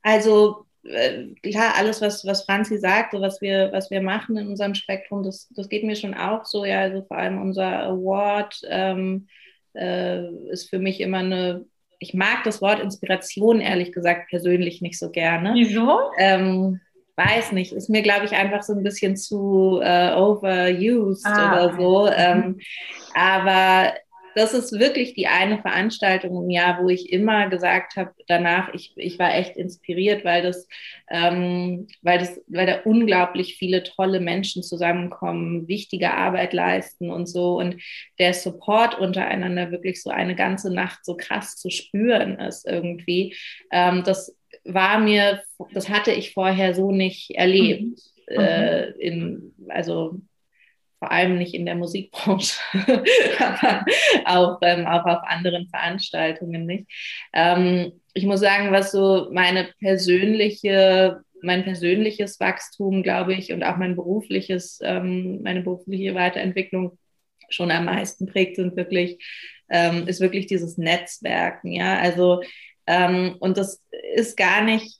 Also 0.01 0.65
äh, 0.83 1.33
klar, 1.41 1.73
alles, 1.75 2.01
was, 2.01 2.25
was 2.25 2.43
Franzi 2.43 2.77
sagt, 2.77 3.13
so 3.13 3.21
was 3.21 3.41
wir, 3.41 3.71
was 3.71 3.89
wir 3.89 4.01
machen 4.01 4.37
in 4.37 4.47
unserem 4.47 4.75
Spektrum, 4.75 5.23
das, 5.23 5.49
das 5.55 5.67
geht 5.67 5.83
mir 5.83 5.95
schon 5.95 6.13
auch 6.13 6.45
so, 6.45 6.63
ja, 6.63 6.81
also 6.81 7.03
vor 7.03 7.17
allem 7.17 7.41
unser 7.41 7.83
Award, 7.83 8.61
ähm, 8.69 9.27
äh, 9.75 10.27
ist 10.49 10.69
für 10.69 10.79
mich 10.79 11.01
immer 11.01 11.19
eine, 11.19 11.65
ich 11.99 12.13
mag 12.13 12.43
das 12.43 12.61
Wort 12.61 12.79
Inspiration 12.79 13.61
ehrlich 13.61 13.91
gesagt 13.91 14.29
persönlich 14.29 14.81
nicht 14.81 14.99
so 14.99 15.11
gerne. 15.11 15.53
Wieso? 15.53 15.99
Ähm, 16.17 16.79
weiß 17.15 17.53
nicht, 17.53 17.71
ist 17.71 17.89
mir, 17.89 18.01
glaube 18.01 18.25
ich, 18.25 18.33
einfach 18.33 18.63
so 18.63 18.73
ein 18.73 18.83
bisschen 18.83 19.15
zu 19.15 19.79
äh, 19.81 20.13
overused 20.13 21.25
ah, 21.25 21.53
oder 21.53 21.75
so. 21.77 22.07
Ähm, 22.09 22.59
aber 23.13 23.93
das 24.35 24.53
ist 24.53 24.77
wirklich 24.77 25.13
die 25.13 25.27
eine 25.27 25.59
Veranstaltung 25.59 26.43
im 26.43 26.49
Jahr, 26.49 26.83
wo 26.83 26.89
ich 26.89 27.11
immer 27.11 27.47
gesagt 27.49 27.95
habe, 27.95 28.11
danach, 28.27 28.73
ich, 28.73 28.91
ich 28.97 29.17
war 29.17 29.33
echt 29.33 29.55
inspiriert, 29.55 30.25
weil 30.25 30.43
das, 30.43 30.67
ähm, 31.09 31.87
weil 32.01 32.19
das, 32.19 32.41
weil 32.47 32.67
da 32.67 32.81
unglaublich 32.83 33.55
viele 33.55 33.83
tolle 33.83 34.19
Menschen 34.19 34.61
zusammenkommen, 34.61 35.69
wichtige 35.69 36.11
Arbeit 36.11 36.51
leisten 36.51 37.11
und 37.11 37.27
so. 37.27 37.57
Und 37.57 37.81
der 38.19 38.33
Support 38.33 38.99
untereinander 38.99 39.71
wirklich 39.71 40.03
so 40.03 40.09
eine 40.09 40.35
ganze 40.35 40.71
Nacht 40.73 41.05
so 41.05 41.15
krass 41.15 41.55
zu 41.55 41.69
spüren 41.69 42.37
ist 42.37 42.67
irgendwie. 42.67 43.35
Ähm, 43.71 44.03
das 44.05 44.35
war 44.65 44.99
mir, 44.99 45.43
das 45.73 45.87
hatte 45.87 46.11
ich 46.11 46.33
vorher 46.33 46.73
so 46.75 46.91
nicht 46.91 47.31
erlebt. 47.31 48.01
Mhm. 48.29 48.37
Äh, 48.37 48.89
in, 48.99 49.53
also 49.69 50.19
vor 51.05 51.11
allem 51.11 51.37
nicht 51.37 51.53
in 51.53 51.67
der 51.67 51.75
Musikbranche, 51.75 52.59
aber 53.39 53.85
auch, 54.25 54.57
ähm, 54.63 54.87
auch 54.87 55.05
auf 55.05 55.19
anderen 55.27 55.67
Veranstaltungen 55.67 56.65
nicht. 56.65 56.87
Ähm, 57.31 58.01
ich 58.15 58.25
muss 58.25 58.39
sagen, 58.39 58.71
was 58.71 58.91
so 58.91 59.29
meine 59.31 59.69
persönliche, 59.79 61.21
mein 61.43 61.63
persönliches 61.63 62.39
Wachstum, 62.39 63.03
glaube 63.03 63.35
ich, 63.35 63.53
und 63.53 63.61
auch 63.61 63.77
mein 63.77 63.95
berufliches, 63.95 64.79
ähm, 64.81 65.43
meine 65.43 65.61
berufliche 65.61 66.15
Weiterentwicklung 66.15 66.97
schon 67.49 67.69
am 67.69 67.85
meisten 67.85 68.25
prägt, 68.25 68.55
sind 68.55 68.75
wirklich, 68.75 69.23
ähm, 69.69 70.07
ist 70.07 70.21
wirklich 70.21 70.47
dieses 70.47 70.79
Netzwerken, 70.79 71.71
ja, 71.71 71.99
also 71.99 72.41
ähm, 72.87 73.35
und 73.39 73.59
das 73.59 73.83
ist 74.15 74.37
gar 74.37 74.63
nicht 74.63 74.99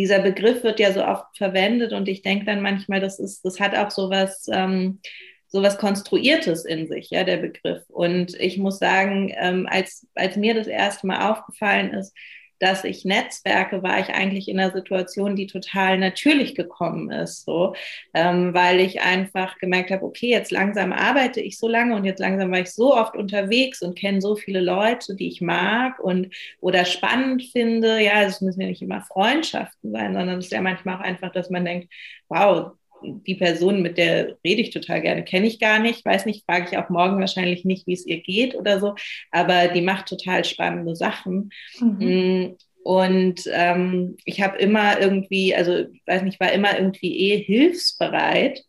dieser 0.00 0.20
Begriff 0.20 0.64
wird 0.64 0.80
ja 0.80 0.94
so 0.94 1.04
oft 1.04 1.36
verwendet 1.36 1.92
und 1.92 2.08
ich 2.08 2.22
denke 2.22 2.46
dann 2.46 2.62
manchmal, 2.62 3.00
das 3.00 3.18
ist, 3.18 3.44
das 3.44 3.60
hat 3.60 3.76
auch 3.76 3.90
so 3.90 4.08
was, 4.08 4.46
ähm, 4.50 5.00
so 5.48 5.62
was 5.62 5.76
Konstruiertes 5.76 6.64
in 6.64 6.88
sich, 6.88 7.10
ja, 7.10 7.22
der 7.22 7.36
Begriff. 7.36 7.82
Und 7.88 8.34
ich 8.40 8.56
muss 8.56 8.78
sagen, 8.78 9.30
ähm, 9.36 9.68
als, 9.70 10.06
als 10.14 10.36
mir 10.36 10.54
das 10.54 10.68
erste 10.68 11.06
Mal 11.06 11.30
aufgefallen 11.30 11.92
ist, 11.92 12.16
dass 12.60 12.84
ich 12.84 13.04
Netzwerke, 13.04 13.82
war 13.82 13.98
ich 14.00 14.10
eigentlich 14.10 14.48
in 14.48 14.60
einer 14.60 14.72
Situation, 14.72 15.34
die 15.36 15.46
total 15.46 15.98
natürlich 15.98 16.54
gekommen 16.54 17.10
ist, 17.10 17.44
so, 17.44 17.74
ähm, 18.14 18.54
weil 18.54 18.80
ich 18.80 19.00
einfach 19.02 19.58
gemerkt 19.58 19.90
habe, 19.90 20.04
okay, 20.04 20.28
jetzt 20.28 20.50
langsam 20.50 20.92
arbeite 20.92 21.40
ich 21.40 21.58
so 21.58 21.68
lange 21.68 21.96
und 21.96 22.04
jetzt 22.04 22.20
langsam 22.20 22.50
war 22.52 22.60
ich 22.60 22.70
so 22.72 22.94
oft 22.94 23.16
unterwegs 23.16 23.82
und 23.82 23.98
kenne 23.98 24.20
so 24.20 24.36
viele 24.36 24.60
Leute, 24.60 25.16
die 25.16 25.28
ich 25.28 25.40
mag 25.40 25.98
und 26.00 26.28
oder 26.60 26.84
spannend 26.84 27.42
finde. 27.44 28.00
Ja, 28.00 28.22
es 28.22 28.40
müssen 28.40 28.60
ja 28.60 28.68
nicht 28.68 28.82
immer 28.82 29.02
Freundschaften 29.02 29.92
sein, 29.92 30.14
sondern 30.14 30.38
es 30.38 30.46
ist 30.46 30.52
ja 30.52 30.60
manchmal 30.60 30.96
auch 30.96 31.00
einfach, 31.00 31.32
dass 31.32 31.50
man 31.50 31.64
denkt, 31.64 31.92
wow, 32.28 32.72
die 33.02 33.34
Person, 33.34 33.82
mit 33.82 33.98
der 33.98 34.36
rede 34.44 34.62
ich 34.62 34.70
total 34.70 35.00
gerne, 35.00 35.24
kenne 35.24 35.46
ich 35.46 35.60
gar 35.60 35.78
nicht, 35.78 36.04
weiß 36.04 36.26
nicht, 36.26 36.44
frage 36.44 36.66
ich 36.70 36.78
auch 36.78 36.88
morgen 36.88 37.18
wahrscheinlich 37.20 37.64
nicht, 37.64 37.86
wie 37.86 37.94
es 37.94 38.06
ihr 38.06 38.20
geht 38.20 38.54
oder 38.54 38.80
so, 38.80 38.94
aber 39.30 39.68
die 39.68 39.82
macht 39.82 40.06
total 40.06 40.44
spannende 40.44 40.96
Sachen. 40.96 41.50
Mhm. 41.80 41.98
Mm, 41.98 42.56
und 42.82 43.42
ähm, 43.52 44.16
ich 44.24 44.40
habe 44.42 44.58
immer 44.58 45.00
irgendwie, 45.00 45.54
also 45.54 45.84
weiß 46.06 46.22
nicht, 46.22 46.40
war 46.40 46.52
immer 46.52 46.78
irgendwie 46.78 47.32
eh 47.32 47.42
hilfsbereit 47.42 48.64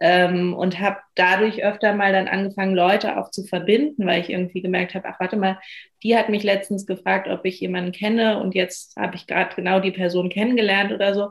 ähm, 0.00 0.54
und 0.54 0.78
habe 0.78 0.98
dadurch 1.14 1.64
öfter 1.64 1.94
mal 1.94 2.12
dann 2.12 2.28
angefangen, 2.28 2.74
Leute 2.74 3.18
auch 3.18 3.30
zu 3.30 3.44
verbinden, 3.44 4.06
weil 4.06 4.20
ich 4.20 4.30
irgendwie 4.30 4.62
gemerkt 4.62 4.94
habe, 4.94 5.08
ach 5.08 5.18
warte 5.18 5.36
mal, 5.36 5.58
die 6.02 6.16
hat 6.16 6.28
mich 6.28 6.42
letztens 6.42 6.86
gefragt, 6.86 7.28
ob 7.28 7.44
ich 7.44 7.60
jemanden 7.60 7.92
kenne 7.92 8.40
und 8.40 8.54
jetzt 8.54 8.96
habe 8.96 9.16
ich 9.16 9.26
gerade 9.26 9.54
genau 9.56 9.80
die 9.80 9.90
Person 9.90 10.28
kennengelernt 10.28 10.92
oder 10.92 11.14
so. 11.14 11.30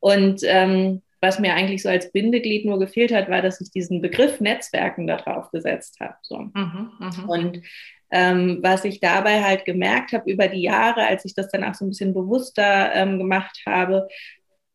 Und 0.00 0.42
ähm, 0.44 1.02
was 1.24 1.38
mir 1.38 1.54
eigentlich 1.54 1.82
so 1.82 1.88
als 1.88 2.12
Bindeglied 2.12 2.66
nur 2.66 2.78
gefehlt 2.78 3.12
hat, 3.12 3.30
war, 3.30 3.40
dass 3.40 3.58
ich 3.60 3.70
diesen 3.70 4.02
Begriff 4.02 4.40
Netzwerken 4.40 5.06
da 5.06 5.16
drauf 5.16 5.50
gesetzt 5.50 5.98
habe. 6.00 6.16
So. 6.20 6.38
Mhm, 6.38 6.92
mh. 7.00 7.24
Und 7.26 7.62
ähm, 8.10 8.58
was 8.60 8.84
ich 8.84 9.00
dabei 9.00 9.42
halt 9.42 9.64
gemerkt 9.64 10.12
habe 10.12 10.30
über 10.30 10.48
die 10.48 10.60
Jahre, 10.60 11.06
als 11.06 11.24
ich 11.24 11.34
das 11.34 11.48
dann 11.48 11.64
auch 11.64 11.74
so 11.74 11.86
ein 11.86 11.88
bisschen 11.88 12.12
bewusster 12.12 12.94
ähm, 12.94 13.18
gemacht 13.18 13.62
habe, 13.66 14.06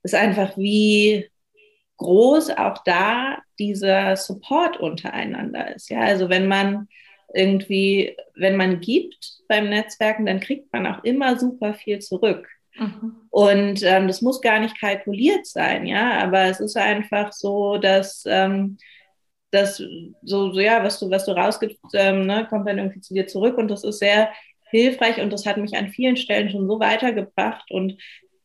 ist 0.01 0.15
einfach, 0.15 0.57
wie 0.57 1.27
groß 1.97 2.49
auch 2.57 2.83
da 2.83 3.37
dieser 3.59 4.15
Support 4.15 4.77
untereinander 4.77 5.75
ist. 5.75 5.89
Ja, 5.89 5.99
also 5.99 6.29
wenn 6.29 6.47
man 6.47 6.87
irgendwie, 7.31 8.17
wenn 8.33 8.57
man 8.57 8.79
gibt 8.79 9.43
beim 9.47 9.69
Netzwerken, 9.69 10.25
dann 10.25 10.39
kriegt 10.39 10.73
man 10.73 10.87
auch 10.87 11.03
immer 11.03 11.37
super 11.37 11.75
viel 11.75 11.99
zurück. 11.99 12.49
Mhm. 12.75 13.15
Und 13.29 13.83
ähm, 13.83 14.07
das 14.07 14.21
muss 14.21 14.41
gar 14.41 14.59
nicht 14.59 14.79
kalkuliert 14.79 15.45
sein, 15.45 15.85
ja, 15.85 16.19
aber 16.23 16.45
es 16.45 16.59
ist 16.59 16.77
einfach 16.77 17.31
so, 17.33 17.77
dass 17.77 18.23
ähm, 18.27 18.77
das 19.51 19.77
so, 19.77 20.53
so, 20.53 20.59
ja, 20.59 20.83
was 20.83 20.99
du, 20.99 21.09
was 21.09 21.25
du 21.25 21.31
rausgibst, 21.31 21.79
ähm, 21.93 22.25
ne, 22.25 22.47
kommt 22.49 22.67
dann 22.67 22.77
irgendwie 22.77 23.01
zu 23.01 23.13
dir 23.13 23.27
zurück 23.27 23.57
und 23.57 23.69
das 23.69 23.83
ist 23.83 23.99
sehr 23.99 24.31
hilfreich 24.69 25.19
und 25.19 25.31
das 25.33 25.45
hat 25.45 25.57
mich 25.57 25.75
an 25.75 25.89
vielen 25.89 26.17
Stellen 26.17 26.49
schon 26.49 26.67
so 26.67 26.79
weitergebracht 26.79 27.69
und 27.71 27.97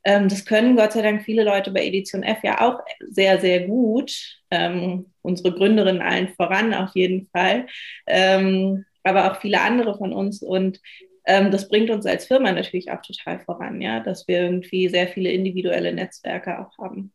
Ähm, 0.06 0.28
das 0.28 0.44
können 0.44 0.76
Gott 0.76 0.92
sei 0.92 1.02
Dank 1.02 1.24
viele 1.24 1.44
Leute 1.44 1.70
bei 1.70 1.84
Edition 1.86 2.22
F 2.22 2.38
ja 2.44 2.60
auch 2.60 2.80
sehr, 3.10 3.40
sehr 3.40 3.66
gut. 3.66 4.12
Ähm, 4.50 5.06
unsere 5.22 5.52
Gründerin 5.54 6.02
allen 6.02 6.28
voran 6.36 6.74
auf 6.74 6.90
jeden 6.94 7.26
Fall, 7.32 7.66
ähm, 8.06 8.84
aber 9.02 9.32
auch 9.32 9.40
viele 9.40 9.60
andere 9.60 9.96
von 9.96 10.12
uns. 10.12 10.42
Und 10.42 10.80
ähm, 11.26 11.50
das 11.50 11.68
bringt 11.68 11.90
uns 11.90 12.06
als 12.06 12.26
Firma 12.26 12.52
natürlich 12.52 12.90
auch 12.90 13.02
total 13.02 13.40
voran, 13.40 13.80
ja, 13.80 14.00
dass 14.00 14.28
wir 14.28 14.40
irgendwie 14.42 14.88
sehr 14.88 15.08
viele 15.08 15.30
individuelle 15.30 15.92
Netzwerke 15.92 16.58
auch 16.58 16.76
haben. 16.78 17.12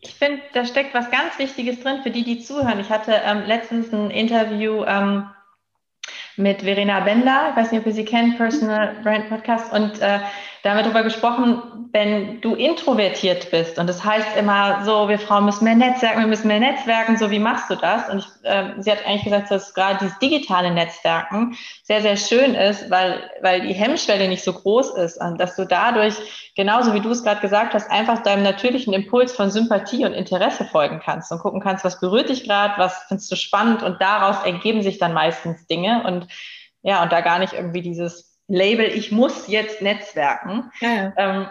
Ich 0.00 0.14
finde, 0.14 0.40
da 0.52 0.64
steckt 0.64 0.94
was 0.94 1.10
ganz 1.10 1.38
Wichtiges 1.38 1.80
drin 1.80 2.02
für 2.02 2.10
die, 2.10 2.24
die 2.24 2.38
zuhören. 2.38 2.80
Ich 2.80 2.90
hatte 2.90 3.20
ähm, 3.24 3.42
letztens 3.46 3.92
ein 3.92 4.10
Interview 4.10 4.84
ähm, 4.84 5.24
mit 6.36 6.62
Verena 6.62 7.00
Bender, 7.00 7.48
ich 7.50 7.56
weiß 7.56 7.72
nicht, 7.72 7.80
ob 7.80 7.86
ihr 7.86 7.92
sie 7.92 8.04
kennt, 8.04 8.36
Personal 8.36 8.96
Brand 9.02 9.28
Podcast, 9.28 9.72
und 9.72 10.00
äh, 10.00 10.20
da 10.64 10.70
haben 10.70 10.78
wir 10.78 10.84
darüber 10.84 11.02
gesprochen, 11.02 11.90
wenn 11.92 12.40
du 12.40 12.54
introvertiert 12.54 13.50
bist. 13.50 13.78
Und 13.78 13.86
das 13.86 14.02
heißt 14.02 14.34
immer 14.38 14.82
so, 14.86 15.10
wir 15.10 15.18
Frauen 15.18 15.44
müssen 15.44 15.64
mehr 15.64 15.74
Netzwerken, 15.74 16.20
wir 16.20 16.26
müssen 16.26 16.48
mehr 16.48 16.58
Netzwerken, 16.58 17.18
so 17.18 17.30
wie 17.30 17.38
machst 17.38 17.68
du 17.68 17.74
das? 17.74 18.08
Und 18.08 18.20
ich, 18.20 18.50
äh, 18.50 18.72
sie 18.78 18.90
hat 18.90 19.04
eigentlich 19.04 19.24
gesagt, 19.24 19.50
dass 19.50 19.74
gerade 19.74 19.98
dieses 20.00 20.18
digitale 20.20 20.72
Netzwerken 20.72 21.54
sehr, 21.82 22.00
sehr 22.00 22.16
schön 22.16 22.54
ist, 22.54 22.90
weil, 22.90 23.30
weil 23.42 23.60
die 23.60 23.74
Hemmschwelle 23.74 24.26
nicht 24.26 24.42
so 24.42 24.54
groß 24.54 24.96
ist. 24.96 25.20
Und 25.20 25.38
dass 25.38 25.54
du 25.54 25.66
dadurch, 25.66 26.14
genauso 26.56 26.94
wie 26.94 27.00
du 27.00 27.10
es 27.10 27.22
gerade 27.22 27.42
gesagt 27.42 27.74
hast, 27.74 27.90
einfach 27.90 28.22
deinem 28.22 28.42
natürlichen 28.42 28.94
Impuls 28.94 29.32
von 29.32 29.50
Sympathie 29.50 30.06
und 30.06 30.14
Interesse 30.14 30.64
folgen 30.64 30.98
kannst 31.04 31.30
und 31.30 31.40
gucken 31.40 31.60
kannst, 31.60 31.84
was 31.84 32.00
berührt 32.00 32.30
dich 32.30 32.44
gerade, 32.44 32.72
was 32.78 33.04
findest 33.08 33.30
du 33.30 33.36
spannend. 33.36 33.82
Und 33.82 34.00
daraus 34.00 34.42
ergeben 34.46 34.82
sich 34.82 34.96
dann 34.96 35.12
meistens 35.12 35.66
Dinge. 35.66 36.04
Und 36.06 36.26
ja, 36.80 37.02
und 37.02 37.12
da 37.12 37.20
gar 37.20 37.38
nicht 37.38 37.52
irgendwie 37.52 37.82
dieses 37.82 38.33
Label, 38.48 38.86
ich 38.86 39.10
muss 39.12 39.48
jetzt 39.48 39.82
netzwerken. 39.82 40.70
Ja. 40.80 41.12
Ähm, 41.16 41.48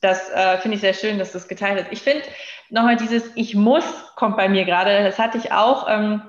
das 0.00 0.30
äh, 0.30 0.58
finde 0.58 0.76
ich 0.76 0.80
sehr 0.80 0.94
schön, 0.94 1.18
dass 1.18 1.32
das 1.32 1.48
geteilt 1.48 1.80
ist. 1.80 1.92
Ich 1.92 2.02
finde 2.02 2.22
nochmal 2.70 2.96
dieses 2.96 3.24
Ich 3.34 3.54
muss 3.54 3.84
kommt 4.14 4.36
bei 4.36 4.48
mir 4.48 4.64
gerade. 4.64 5.02
Das 5.04 5.18
hatte 5.18 5.38
ich 5.38 5.52
auch. 5.52 5.88
Ähm, 5.88 6.22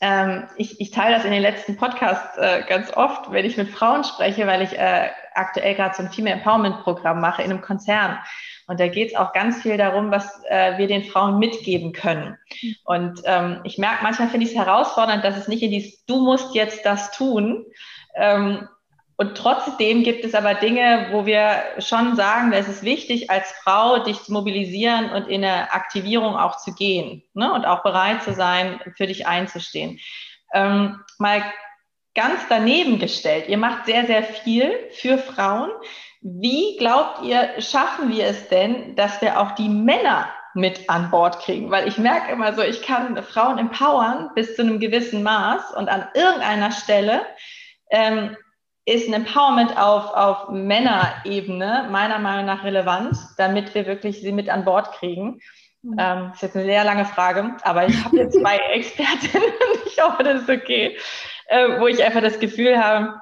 ähm, 0.00 0.48
ich, 0.56 0.80
ich 0.80 0.90
teile 0.90 1.14
das 1.14 1.24
in 1.26 1.30
den 1.30 1.42
letzten 1.42 1.76
Podcasts 1.76 2.36
äh, 2.38 2.62
ganz 2.66 2.90
oft, 2.96 3.30
wenn 3.32 3.44
ich 3.44 3.58
mit 3.58 3.68
Frauen 3.68 4.02
spreche, 4.02 4.46
weil 4.46 4.62
ich 4.62 4.78
äh, 4.78 5.10
aktuell 5.34 5.74
gerade 5.74 5.94
so 5.94 6.02
ein 6.02 6.10
Female 6.10 6.36
Empowerment 6.36 6.80
Programm 6.82 7.20
mache 7.20 7.42
in 7.42 7.50
einem 7.50 7.60
Konzern. 7.60 8.18
Und 8.66 8.80
da 8.80 8.88
geht 8.88 9.10
es 9.10 9.16
auch 9.16 9.32
ganz 9.32 9.60
viel 9.62 9.76
darum, 9.76 10.10
was 10.10 10.42
äh, 10.48 10.78
wir 10.78 10.86
den 10.86 11.04
Frauen 11.04 11.38
mitgeben 11.38 11.92
können. 11.92 12.38
Und 12.84 13.20
ähm, 13.24 13.60
ich 13.64 13.78
merke, 13.78 14.02
manchmal 14.02 14.28
finde 14.28 14.46
ich 14.46 14.52
es 14.52 14.58
herausfordernd, 14.58 15.22
dass 15.22 15.36
es 15.36 15.48
nicht 15.48 15.62
in 15.62 15.70
dieses 15.70 16.04
Du 16.06 16.24
musst 16.24 16.54
jetzt 16.54 16.86
das 16.86 17.10
tun, 17.10 17.66
ähm, 18.14 18.68
und 19.20 19.36
trotzdem 19.36 20.02
gibt 20.02 20.24
es 20.24 20.34
aber 20.34 20.54
Dinge, 20.54 21.08
wo 21.10 21.26
wir 21.26 21.62
schon 21.78 22.16
sagen, 22.16 22.54
es 22.54 22.68
ist 22.68 22.82
wichtig, 22.82 23.28
als 23.28 23.52
Frau 23.52 23.98
dich 23.98 24.18
zu 24.22 24.32
mobilisieren 24.32 25.10
und 25.10 25.28
in 25.28 25.44
eine 25.44 25.70
Aktivierung 25.74 26.36
auch 26.36 26.56
zu 26.56 26.74
gehen 26.74 27.22
ne? 27.34 27.52
und 27.52 27.66
auch 27.66 27.82
bereit 27.82 28.22
zu 28.22 28.32
sein, 28.32 28.80
für 28.96 29.06
dich 29.06 29.26
einzustehen. 29.26 30.00
Ähm, 30.54 31.00
mal 31.18 31.42
ganz 32.14 32.40
daneben 32.48 32.98
gestellt, 32.98 33.46
ihr 33.48 33.58
macht 33.58 33.84
sehr, 33.84 34.06
sehr 34.06 34.22
viel 34.22 34.72
für 34.92 35.18
Frauen. 35.18 35.68
Wie 36.22 36.78
glaubt 36.78 37.22
ihr, 37.22 37.60
schaffen 37.60 38.10
wir 38.10 38.24
es 38.24 38.48
denn, 38.48 38.96
dass 38.96 39.20
wir 39.20 39.38
auch 39.38 39.50
die 39.50 39.68
Männer 39.68 40.30
mit 40.54 40.88
an 40.88 41.10
Bord 41.10 41.40
kriegen? 41.40 41.70
Weil 41.70 41.86
ich 41.86 41.98
merke 41.98 42.32
immer 42.32 42.54
so, 42.54 42.62
ich 42.62 42.80
kann 42.80 43.22
Frauen 43.22 43.58
empowern 43.58 44.30
bis 44.34 44.56
zu 44.56 44.62
einem 44.62 44.80
gewissen 44.80 45.22
Maß 45.22 45.74
und 45.76 45.90
an 45.90 46.08
irgendeiner 46.14 46.72
Stelle 46.72 47.20
ähm, 47.90 48.34
ist 48.86 49.08
ein 49.08 49.14
Empowerment 49.14 49.76
auf, 49.76 50.12
auf 50.14 50.48
Männerebene 50.50 51.88
meiner 51.90 52.18
Meinung 52.18 52.46
nach 52.46 52.64
relevant, 52.64 53.16
damit 53.36 53.74
wir 53.74 53.86
wirklich 53.86 54.20
sie 54.20 54.32
mit 54.32 54.48
an 54.48 54.64
Bord 54.64 54.92
kriegen. 54.92 55.40
Mhm. 55.82 55.96
Ähm, 55.98 56.28
das 56.28 56.34
ist 56.36 56.42
jetzt 56.42 56.56
eine 56.56 56.64
sehr 56.64 56.84
lange 56.84 57.04
Frage, 57.04 57.56
aber 57.62 57.86
ich 57.86 58.04
habe 58.04 58.16
jetzt 58.16 58.38
zwei 58.38 58.56
Expertinnen 58.72 59.50
und 59.72 59.86
ich 59.86 60.02
hoffe, 60.02 60.22
das 60.22 60.42
ist 60.42 60.50
okay, 60.50 60.96
äh, 61.46 61.80
wo 61.80 61.86
ich 61.86 62.02
einfach 62.02 62.20
das 62.20 62.38
Gefühl 62.38 62.82
habe, 62.82 63.20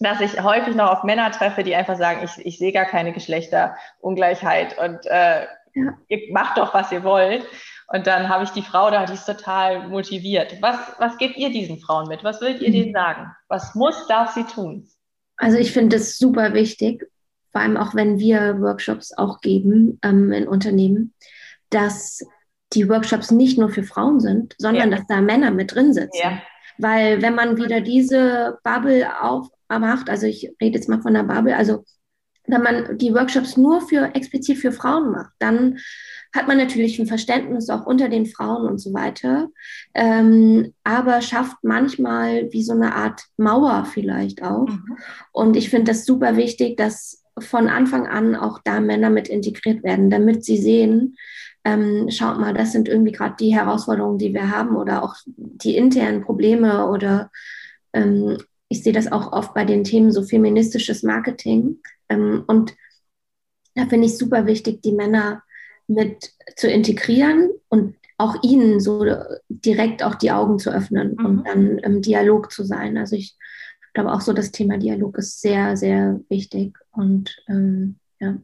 dass 0.00 0.20
ich 0.20 0.40
häufig 0.42 0.74
noch 0.74 0.90
auf 0.90 1.04
Männer 1.04 1.30
treffe, 1.32 1.64
die 1.64 1.74
einfach 1.74 1.96
sagen, 1.96 2.20
ich, 2.24 2.46
ich 2.46 2.58
sehe 2.58 2.72
gar 2.72 2.84
keine 2.84 3.12
Geschlechterungleichheit 3.12 4.78
und 4.78 5.04
äh, 5.06 5.46
ja. 5.74 5.92
ihr 6.08 6.32
macht 6.32 6.56
doch, 6.58 6.72
was 6.72 6.92
ihr 6.92 7.02
wollt. 7.02 7.44
Und 7.90 8.06
dann 8.06 8.28
habe 8.28 8.44
ich 8.44 8.50
die 8.50 8.62
Frau 8.62 8.90
da, 8.90 9.06
die 9.06 9.14
ist 9.14 9.24
total 9.24 9.88
motiviert. 9.88 10.60
Was, 10.60 10.76
was 10.98 11.16
gebt 11.16 11.38
ihr 11.38 11.50
diesen 11.50 11.80
Frauen 11.80 12.06
mit? 12.06 12.22
Was 12.22 12.40
würdet 12.40 12.60
ihr 12.60 12.68
mhm. 12.68 12.72
denen 12.72 12.92
sagen? 12.92 13.34
Was 13.48 13.74
muss, 13.74 14.06
darf 14.06 14.32
sie 14.34 14.44
tun? 14.44 14.86
Also 15.38 15.56
ich 15.56 15.72
finde 15.72 15.96
es 15.96 16.18
super 16.18 16.52
wichtig, 16.52 17.08
vor 17.52 17.62
allem 17.62 17.76
auch 17.76 17.94
wenn 17.94 18.18
wir 18.18 18.60
Workshops 18.60 19.16
auch 19.16 19.40
geben 19.40 19.98
ähm, 20.02 20.32
in 20.32 20.46
Unternehmen, 20.46 21.14
dass 21.70 22.22
die 22.74 22.88
Workshops 22.88 23.30
nicht 23.30 23.58
nur 23.58 23.70
für 23.70 23.82
Frauen 23.84 24.20
sind, 24.20 24.54
sondern 24.58 24.90
ja. 24.90 24.96
dass 24.96 25.06
da 25.06 25.20
Männer 25.20 25.50
mit 25.50 25.74
drin 25.74 25.94
sitzen. 25.94 26.20
Ja. 26.22 26.42
Weil 26.76 27.22
wenn 27.22 27.34
man 27.34 27.56
wieder 27.56 27.80
diese 27.80 28.58
Bubble 28.62 29.08
aufmacht, 29.20 30.10
also 30.10 30.26
ich 30.26 30.52
rede 30.60 30.78
jetzt 30.78 30.88
mal 30.88 31.00
von 31.00 31.14
der 31.14 31.24
Bubble, 31.24 31.56
also 31.56 31.84
wenn 32.46 32.62
man 32.62 32.98
die 32.98 33.14
Workshops 33.14 33.56
nur 33.56 33.80
für 33.80 34.14
explizit 34.14 34.58
für 34.58 34.72
Frauen 34.72 35.10
macht, 35.10 35.32
dann 35.38 35.78
hat 36.34 36.46
man 36.46 36.58
natürlich 36.58 36.98
ein 36.98 37.06
Verständnis 37.06 37.70
auch 37.70 37.86
unter 37.86 38.08
den 38.08 38.26
Frauen 38.26 38.68
und 38.68 38.78
so 38.78 38.92
weiter, 38.92 39.48
ähm, 39.94 40.74
aber 40.84 41.22
schafft 41.22 41.56
manchmal 41.62 42.52
wie 42.52 42.62
so 42.62 42.72
eine 42.72 42.94
Art 42.94 43.22
Mauer 43.36 43.86
vielleicht 43.86 44.42
auch. 44.42 44.68
Mhm. 44.68 44.98
Und 45.32 45.56
ich 45.56 45.70
finde 45.70 45.92
das 45.92 46.04
super 46.04 46.36
wichtig, 46.36 46.76
dass 46.76 47.24
von 47.38 47.68
Anfang 47.68 48.06
an 48.06 48.34
auch 48.34 48.60
da 48.64 48.80
Männer 48.80 49.10
mit 49.10 49.28
integriert 49.28 49.82
werden, 49.84 50.10
damit 50.10 50.44
sie 50.44 50.58
sehen, 50.58 51.16
ähm, 51.64 52.08
schaut 52.10 52.38
mal, 52.38 52.54
das 52.54 52.72
sind 52.72 52.88
irgendwie 52.88 53.12
gerade 53.12 53.36
die 53.38 53.54
Herausforderungen, 53.54 54.18
die 54.18 54.32
wir 54.32 54.50
haben 54.50 54.76
oder 54.76 55.02
auch 55.02 55.14
die 55.26 55.76
internen 55.76 56.22
Probleme 56.22 56.86
oder 56.88 57.30
ähm, 57.92 58.38
ich 58.68 58.82
sehe 58.82 58.92
das 58.92 59.10
auch 59.10 59.32
oft 59.32 59.54
bei 59.54 59.64
den 59.64 59.84
Themen 59.84 60.12
so 60.12 60.22
feministisches 60.22 61.02
Marketing. 61.02 61.78
Ähm, 62.08 62.44
und 62.46 62.74
da 63.74 63.86
finde 63.86 64.06
ich 64.06 64.18
super 64.18 64.46
wichtig, 64.46 64.82
die 64.82 64.92
Männer 64.92 65.42
mit 65.88 66.32
zu 66.56 66.68
integrieren 66.68 67.50
und 67.68 67.96
auch 68.18 68.36
ihnen 68.42 68.80
so 68.80 69.04
direkt 69.48 70.02
auch 70.02 70.14
die 70.14 70.30
Augen 70.30 70.58
zu 70.58 70.70
öffnen 70.70 71.16
mhm. 71.18 71.26
und 71.26 71.48
dann 71.48 71.78
im 71.78 72.02
Dialog 72.02 72.52
zu 72.52 72.64
sein. 72.64 72.96
Also 72.96 73.16
ich 73.16 73.36
glaube 73.94 74.12
auch 74.12 74.20
so, 74.20 74.32
das 74.32 74.52
Thema 74.52 74.76
Dialog 74.76 75.18
ist 75.18 75.40
sehr, 75.40 75.76
sehr 75.76 76.20
wichtig 76.28 76.76
und 76.90 77.36
ähm, 77.48 77.98
ja. 78.20 78.36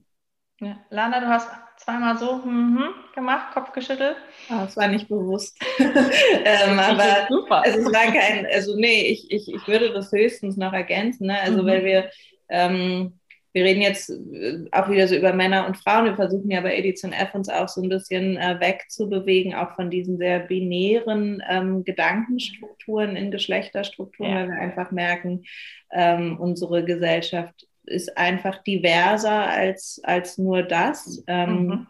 ja. 0.61 0.78
Lana, 0.90 1.20
du 1.20 1.26
hast 1.28 1.48
zweimal 1.76 2.16
so 2.16 2.37
mm 2.37 2.78
-hmm, 2.78 3.14
gemacht, 3.14 3.52
Kopf 3.52 3.72
geschüttelt. 3.72 4.16
Oh, 4.48 4.61
das 4.61 4.76
war 4.76 4.88
nicht 4.88 5.09
bewusst. 5.09 5.59
ähm, 5.78 6.78
aber 6.78 7.26
super. 7.28 7.62
Also 7.64 7.80
es 7.80 7.87
war 7.87 8.12
kein, 8.12 8.46
also 8.46 8.76
nee, 8.76 9.09
ich, 9.09 9.30
ich, 9.30 9.52
ich 9.52 9.68
würde 9.68 9.92
das 9.92 10.12
höchstens 10.12 10.57
noch 10.57 10.72
ergänzen, 10.72 11.26
ne? 11.26 11.40
also 11.40 11.62
mhm. 11.62 11.66
weil 11.66 11.85
wir 11.85 12.11
ähm, 12.48 13.18
wir 13.54 13.64
reden 13.64 13.82
jetzt 13.82 14.10
äh, 14.10 14.64
auch 14.72 14.90
wieder 14.90 15.06
so 15.08 15.14
über 15.14 15.32
Männer 15.32 15.66
und 15.66 15.78
Frauen. 15.78 16.06
Wir 16.06 16.16
versuchen 16.16 16.50
ja 16.50 16.60
bei 16.60 16.76
Edition 16.76 17.12
F 17.12 17.34
uns 17.34 17.48
auch 17.48 17.68
so 17.68 17.80
ein 17.80 17.88
bisschen 17.88 18.36
äh, 18.36 18.60
wegzubewegen, 18.60 19.54
auch 19.54 19.74
von 19.76 19.90
diesen 19.90 20.18
sehr 20.18 20.40
binären 20.40 21.42
ähm, 21.48 21.84
Gedankenstrukturen 21.84 23.16
in 23.16 23.30
Geschlechterstrukturen, 23.30 24.30
ja. 24.30 24.38
weil 24.40 24.48
wir 24.48 24.60
einfach 24.60 24.90
merken, 24.90 25.44
ähm, 25.92 26.36
unsere 26.38 26.84
Gesellschaft 26.84 27.66
ist 27.86 28.18
einfach 28.18 28.62
diverser 28.64 29.48
als, 29.48 30.00
als 30.02 30.36
nur 30.36 30.64
das. 30.64 31.22
Ähm, 31.28 31.66
mhm. 31.66 31.86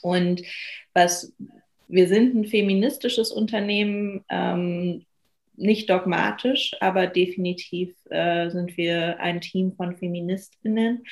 Und 0.00 0.42
was 0.94 1.34
wir 1.88 2.08
sind 2.08 2.34
ein 2.34 2.46
feministisches 2.46 3.30
Unternehmen, 3.30 4.24
ähm, 4.30 5.04
nicht 5.54 5.90
dogmatisch, 5.90 6.72
aber 6.80 7.06
definitiv 7.06 7.94
äh, 8.10 8.50
sind 8.50 8.76
wir 8.76 9.20
ein 9.20 9.40
Team 9.40 9.72
von 9.72 9.96
Feministinnen. 9.96 11.04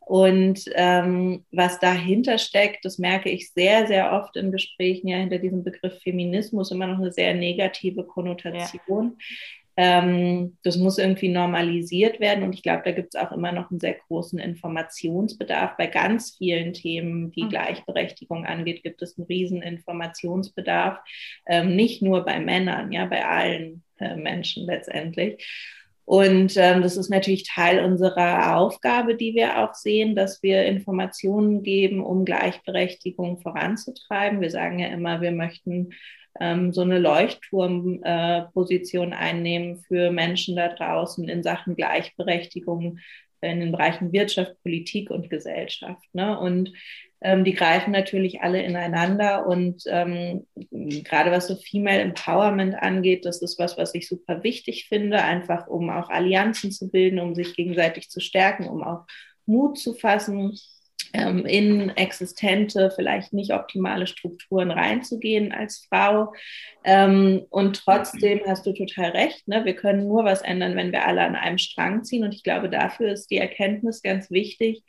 Und 0.00 0.64
ähm, 0.74 1.44
was 1.50 1.78
dahinter 1.78 2.36
steckt, 2.36 2.84
das 2.84 2.98
merke 2.98 3.30
ich 3.30 3.52
sehr, 3.52 3.86
sehr 3.86 4.12
oft 4.12 4.36
in 4.36 4.52
Gesprächen, 4.52 5.08
ja, 5.08 5.16
hinter 5.16 5.38
diesem 5.38 5.64
Begriff 5.64 5.98
Feminismus 6.02 6.70
immer 6.70 6.86
noch 6.86 6.98
eine 6.98 7.12
sehr 7.12 7.32
negative 7.32 8.04
Konnotation. 8.04 9.16
Ja. 9.18 9.26
Ähm, 9.76 10.56
das 10.62 10.76
muss 10.76 10.98
irgendwie 10.98 11.28
normalisiert 11.28 12.20
werden 12.20 12.44
und 12.44 12.52
ich 12.52 12.62
glaube, 12.62 12.82
da 12.84 12.92
gibt 12.92 13.14
es 13.14 13.20
auch 13.20 13.32
immer 13.32 13.50
noch 13.50 13.70
einen 13.70 13.80
sehr 13.80 13.94
großen 13.94 14.38
Informationsbedarf. 14.38 15.76
Bei 15.76 15.88
ganz 15.88 16.36
vielen 16.36 16.72
Themen, 16.72 17.32
die 17.32 17.44
mhm. 17.44 17.48
Gleichberechtigung 17.48 18.46
angeht, 18.46 18.84
gibt 18.84 19.02
es 19.02 19.18
einen 19.18 19.26
riesen 19.26 19.62
Informationsbedarf. 19.62 20.98
Ähm, 21.46 21.74
nicht 21.74 22.02
nur 22.02 22.24
bei 22.24 22.38
Männern, 22.38 22.92
ja, 22.92 23.06
bei 23.06 23.24
allen 23.26 23.82
äh, 23.98 24.14
Menschen 24.16 24.64
letztendlich. 24.66 25.44
Und 26.04 26.56
ähm, 26.58 26.82
das 26.82 26.96
ist 26.96 27.08
natürlich 27.08 27.48
Teil 27.48 27.82
unserer 27.82 28.56
Aufgabe, 28.56 29.16
die 29.16 29.34
wir 29.34 29.58
auch 29.58 29.74
sehen, 29.74 30.14
dass 30.14 30.42
wir 30.42 30.64
Informationen 30.66 31.62
geben, 31.62 32.04
um 32.04 32.24
Gleichberechtigung 32.26 33.40
voranzutreiben. 33.40 34.40
Wir 34.40 34.50
sagen 34.50 34.78
ja 34.78 34.88
immer, 34.88 35.22
wir 35.22 35.32
möchten 35.32 35.94
ähm, 36.40 36.72
so 36.72 36.80
eine 36.82 36.98
Leuchtturmposition 36.98 39.12
äh, 39.12 39.16
einnehmen 39.16 39.82
für 39.86 40.10
Menschen 40.10 40.56
da 40.56 40.68
draußen 40.68 41.28
in 41.28 41.42
Sachen 41.42 41.76
Gleichberechtigung 41.76 42.98
in 43.40 43.60
den 43.60 43.72
Bereichen 43.72 44.12
Wirtschaft, 44.12 44.54
Politik 44.62 45.10
und 45.10 45.30
Gesellschaft. 45.30 46.04
Ne? 46.12 46.38
Und 46.38 46.72
ähm, 47.20 47.44
die 47.44 47.54
greifen 47.54 47.90
natürlich 47.90 48.42
alle 48.42 48.62
ineinander. 48.62 49.46
Und 49.46 49.84
ähm, 49.86 50.46
gerade 50.70 51.30
was 51.30 51.48
so 51.48 51.56
Female 51.56 52.00
Empowerment 52.00 52.74
angeht, 52.74 53.24
das 53.24 53.42
ist 53.42 53.58
was, 53.58 53.78
was 53.78 53.94
ich 53.94 54.08
super 54.08 54.42
wichtig 54.42 54.86
finde, 54.88 55.22
einfach 55.22 55.66
um 55.66 55.90
auch 55.90 56.10
Allianzen 56.10 56.72
zu 56.72 56.90
bilden, 56.90 57.18
um 57.18 57.34
sich 57.34 57.54
gegenseitig 57.54 58.10
zu 58.10 58.20
stärken, 58.20 58.68
um 58.68 58.82
auch 58.82 59.06
Mut 59.46 59.78
zu 59.78 59.94
fassen 59.94 60.58
ähm, 61.14 61.46
in 61.46 61.90
existente, 61.90 62.90
vielleicht 62.94 63.32
nicht 63.32 63.52
optimale 63.52 64.06
Strukturen 64.06 64.70
reinzugehen 64.70 65.52
als 65.52 65.86
Frau. 65.88 66.32
Ähm, 66.82 67.46
und 67.50 67.76
trotzdem 67.84 68.40
hast 68.46 68.66
du 68.66 68.72
total 68.72 69.10
recht, 69.10 69.46
ne? 69.46 69.64
wir 69.64 69.76
können 69.76 70.08
nur 70.08 70.24
was 70.24 70.42
ändern, 70.42 70.76
wenn 70.76 70.92
wir 70.92 71.06
alle 71.06 71.22
an 71.22 71.36
einem 71.36 71.58
Strang 71.58 72.02
ziehen. 72.04 72.24
Und 72.24 72.34
ich 72.34 72.42
glaube, 72.42 72.68
dafür 72.68 73.12
ist 73.12 73.30
die 73.30 73.38
Erkenntnis 73.38 74.02
ganz 74.02 74.30
wichtig 74.30 74.82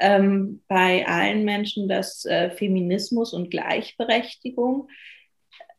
ähm, 0.00 0.62
bei 0.68 1.06
allen 1.06 1.44
Menschen, 1.44 1.88
dass 1.88 2.24
äh, 2.26 2.50
Feminismus 2.50 3.32
und 3.32 3.50
Gleichberechtigung 3.50 4.88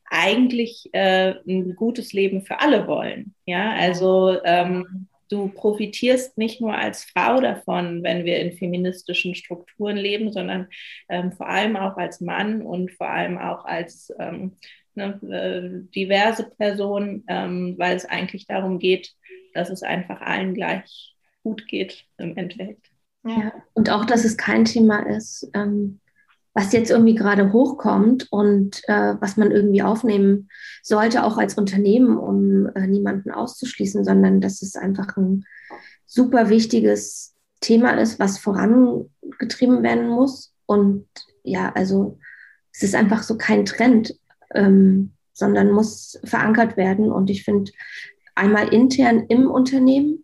eigentlich 0.10 0.90
äh, 0.94 1.36
ein 1.48 1.76
gutes 1.76 2.14
Leben 2.14 2.42
für 2.42 2.60
alle 2.60 2.88
wollen. 2.88 3.36
Ja, 3.46 3.74
also 3.74 4.38
ähm, 4.44 5.08
du 5.34 5.48
profitierst 5.48 6.38
nicht 6.38 6.62
nur 6.62 6.76
als 6.76 7.06
Frau 7.06 7.42
davon, 7.42 8.04
wenn 8.04 8.24
wir 8.24 8.40
in 8.40 8.56
feministischen 8.56 9.34
Strukturen 9.34 9.98
leben, 9.98 10.32
sondern 10.32 10.68
ähm, 11.10 11.32
vor 11.32 11.50
allem 11.50 11.76
auch 11.76 11.98
als 11.98 12.22
Mann 12.22 12.62
und 12.62 12.92
vor 12.92 13.10
allem 13.10 13.38
auch 13.40 13.66
als 13.66 14.14
ähm, 14.20 14.54
ne, 14.94 15.20
äh, 15.24 15.92
diverse 15.94 16.50
Person, 16.52 17.24
ähm, 17.28 17.76
weil 17.78 17.96
es 17.96 18.06
eigentlich 18.06 18.46
darum 18.46 18.78
geht, 18.78 19.14
dass 19.54 19.70
es 19.70 19.82
einfach 19.82 20.22
allen 20.22 20.54
gleich 20.54 21.16
gut 21.42 21.68
geht 21.68 22.06
im 22.18 22.38
Endeffekt. 22.38 22.92
Ja, 23.26 23.54
und 23.74 23.90
auch, 23.90 24.06
dass 24.06 24.26
es 24.26 24.38
kein 24.38 24.66
Thema 24.66 25.00
ist, 25.08 25.50
ähm, 25.54 26.00
was 26.54 26.72
jetzt 26.72 26.92
irgendwie 26.92 27.16
gerade 27.16 27.52
hochkommt 27.52 28.32
und 28.32 28.82
äh, 28.88 29.16
was 29.20 29.38
man 29.38 29.52
irgendwie 29.52 29.82
aufnehmen 29.82 30.50
sollte, 30.84 31.24
auch 31.24 31.38
als 31.38 31.56
Unternehmen, 31.56 32.18
um 32.18 32.68
äh, 32.76 32.88
niemanden 32.88 33.32
auszuschließen, 33.32 34.04
sondern 34.04 34.40
dass 34.40 34.62
es 34.62 34.76
einfach 34.76 35.18
ein 35.18 35.46
super 36.06 36.50
wichtiges 36.50 37.34
Thema 37.60 37.92
ist, 38.00 38.20
was 38.20 38.38
vorangetrieben 38.38 39.82
werden 39.82 40.08
muss. 40.08 40.54
Und 40.68 41.08
ja, 41.44 41.72
also 41.74 42.20
es 42.72 42.84
ist 42.84 42.96
einfach 42.96 43.24
so 43.24 43.38
kein 43.38 43.66
Trend, 43.66 44.16
ähm, 44.54 45.14
sondern 45.34 45.72
muss 45.72 46.20
verankert 46.24 46.78
werden. 46.78 47.12
Und 47.12 47.32
ich 47.32 47.44
finde, 47.44 47.72
einmal 48.36 48.68
intern 48.72 49.26
im 49.28 49.50
Unternehmen 49.50 50.23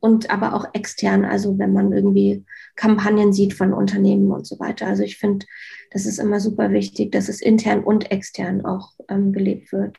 und 0.00 0.30
aber 0.30 0.54
auch 0.54 0.66
extern, 0.72 1.24
also 1.24 1.58
wenn 1.58 1.72
man 1.72 1.92
irgendwie 1.92 2.44
Kampagnen 2.74 3.32
sieht 3.32 3.54
von 3.54 3.72
Unternehmen 3.72 4.32
und 4.32 4.46
so 4.46 4.58
weiter. 4.58 4.86
Also 4.86 5.02
ich 5.02 5.18
finde, 5.18 5.46
das 5.92 6.06
ist 6.06 6.18
immer 6.18 6.40
super 6.40 6.70
wichtig, 6.70 7.12
dass 7.12 7.28
es 7.28 7.40
intern 7.40 7.84
und 7.84 8.10
extern 8.10 8.64
auch 8.64 8.92
ähm, 9.08 9.32
gelebt 9.32 9.72
wird. 9.72 9.98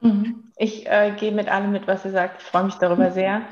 Mhm. 0.00 0.44
Ich 0.56 0.86
äh, 0.86 1.12
gehe 1.18 1.32
mit 1.32 1.48
allem 1.48 1.72
mit, 1.72 1.86
was 1.86 2.04
ihr 2.04 2.12
sagt. 2.12 2.40
Ich 2.40 2.46
freue 2.46 2.64
mich 2.64 2.74
darüber 2.74 3.10
sehr. 3.10 3.42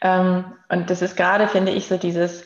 Ähm, 0.00 0.44
und 0.68 0.88
das 0.88 1.02
ist 1.02 1.16
gerade, 1.16 1.48
finde 1.48 1.72
ich, 1.72 1.86
so 1.86 1.96
dieses, 1.96 2.44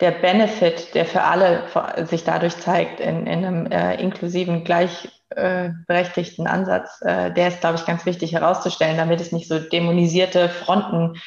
der 0.00 0.10
Benefit, 0.10 0.94
der 0.94 1.06
für 1.06 1.22
alle 1.22 1.64
sich 2.06 2.24
dadurch 2.24 2.56
zeigt, 2.58 3.00
in, 3.00 3.26
in 3.26 3.44
einem 3.44 3.66
äh, 3.66 4.00
inklusiven, 4.00 4.64
gleichberechtigten 4.64 6.46
äh, 6.46 6.48
Ansatz, 6.48 7.00
äh, 7.02 7.32
der 7.32 7.48
ist, 7.48 7.60
glaube 7.60 7.76
ich, 7.76 7.86
ganz 7.86 8.04
wichtig 8.04 8.32
herauszustellen, 8.32 8.96
damit 8.96 9.20
es 9.20 9.32
nicht 9.32 9.48
so 9.48 9.58
dämonisierte 9.58 10.48
Fronten 10.48 11.20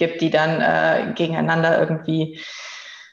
gibt, 0.00 0.20
die 0.20 0.30
dann 0.30 0.60
äh, 0.60 1.12
gegeneinander 1.14 1.78
irgendwie 1.78 2.40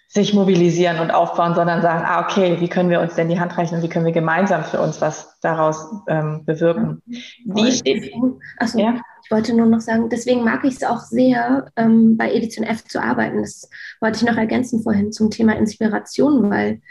sich 0.10 0.34
mobilisieren 0.34 1.00
und 1.00 1.12
aufbauen, 1.12 1.54
sondern 1.54 1.82
sagen, 1.82 2.04
ah, 2.06 2.22
okay, 2.22 2.58
wie 2.60 2.70
können 2.70 2.90
wir 2.90 3.02
uns 3.02 3.16
denn 3.16 3.30
die 3.30 3.40
Hand 3.40 3.56
reichen 3.58 3.76
und 3.76 3.84
wie 3.84 3.90
können 3.90 4.06
wir 4.06 4.14
gemeinsam 4.14 4.64
für 4.64 4.80
uns 4.80 5.00
was 5.02 5.38
daraus 5.42 5.86
ähm, 6.08 6.44
bewirken? 6.46 7.04
Wie 7.06 7.72
steht 7.72 8.12
Achso, 8.58 8.80
ja? 8.80 8.96
ich 9.24 9.32
wollte 9.32 9.54
nur 9.54 9.66
noch 9.66 9.82
sagen, 9.82 10.10
deswegen 10.10 10.44
mag 10.44 10.64
ich 10.64 10.76
es 10.76 10.84
auch 10.84 11.02
sehr, 11.02 11.70
ähm, 11.76 12.16
bei 12.16 12.32
Edition 12.32 12.66
F 12.66 12.86
zu 12.86 13.02
arbeiten. 13.02 13.42
Das 13.42 13.70
wollte 14.00 14.18
ich 14.18 14.24
noch 14.24 14.38
ergänzen 14.38 14.82
vorhin 14.82 15.12
zum 15.12 15.30
Thema 15.30 15.56
Inspiration, 15.58 16.50
weil 16.50 16.82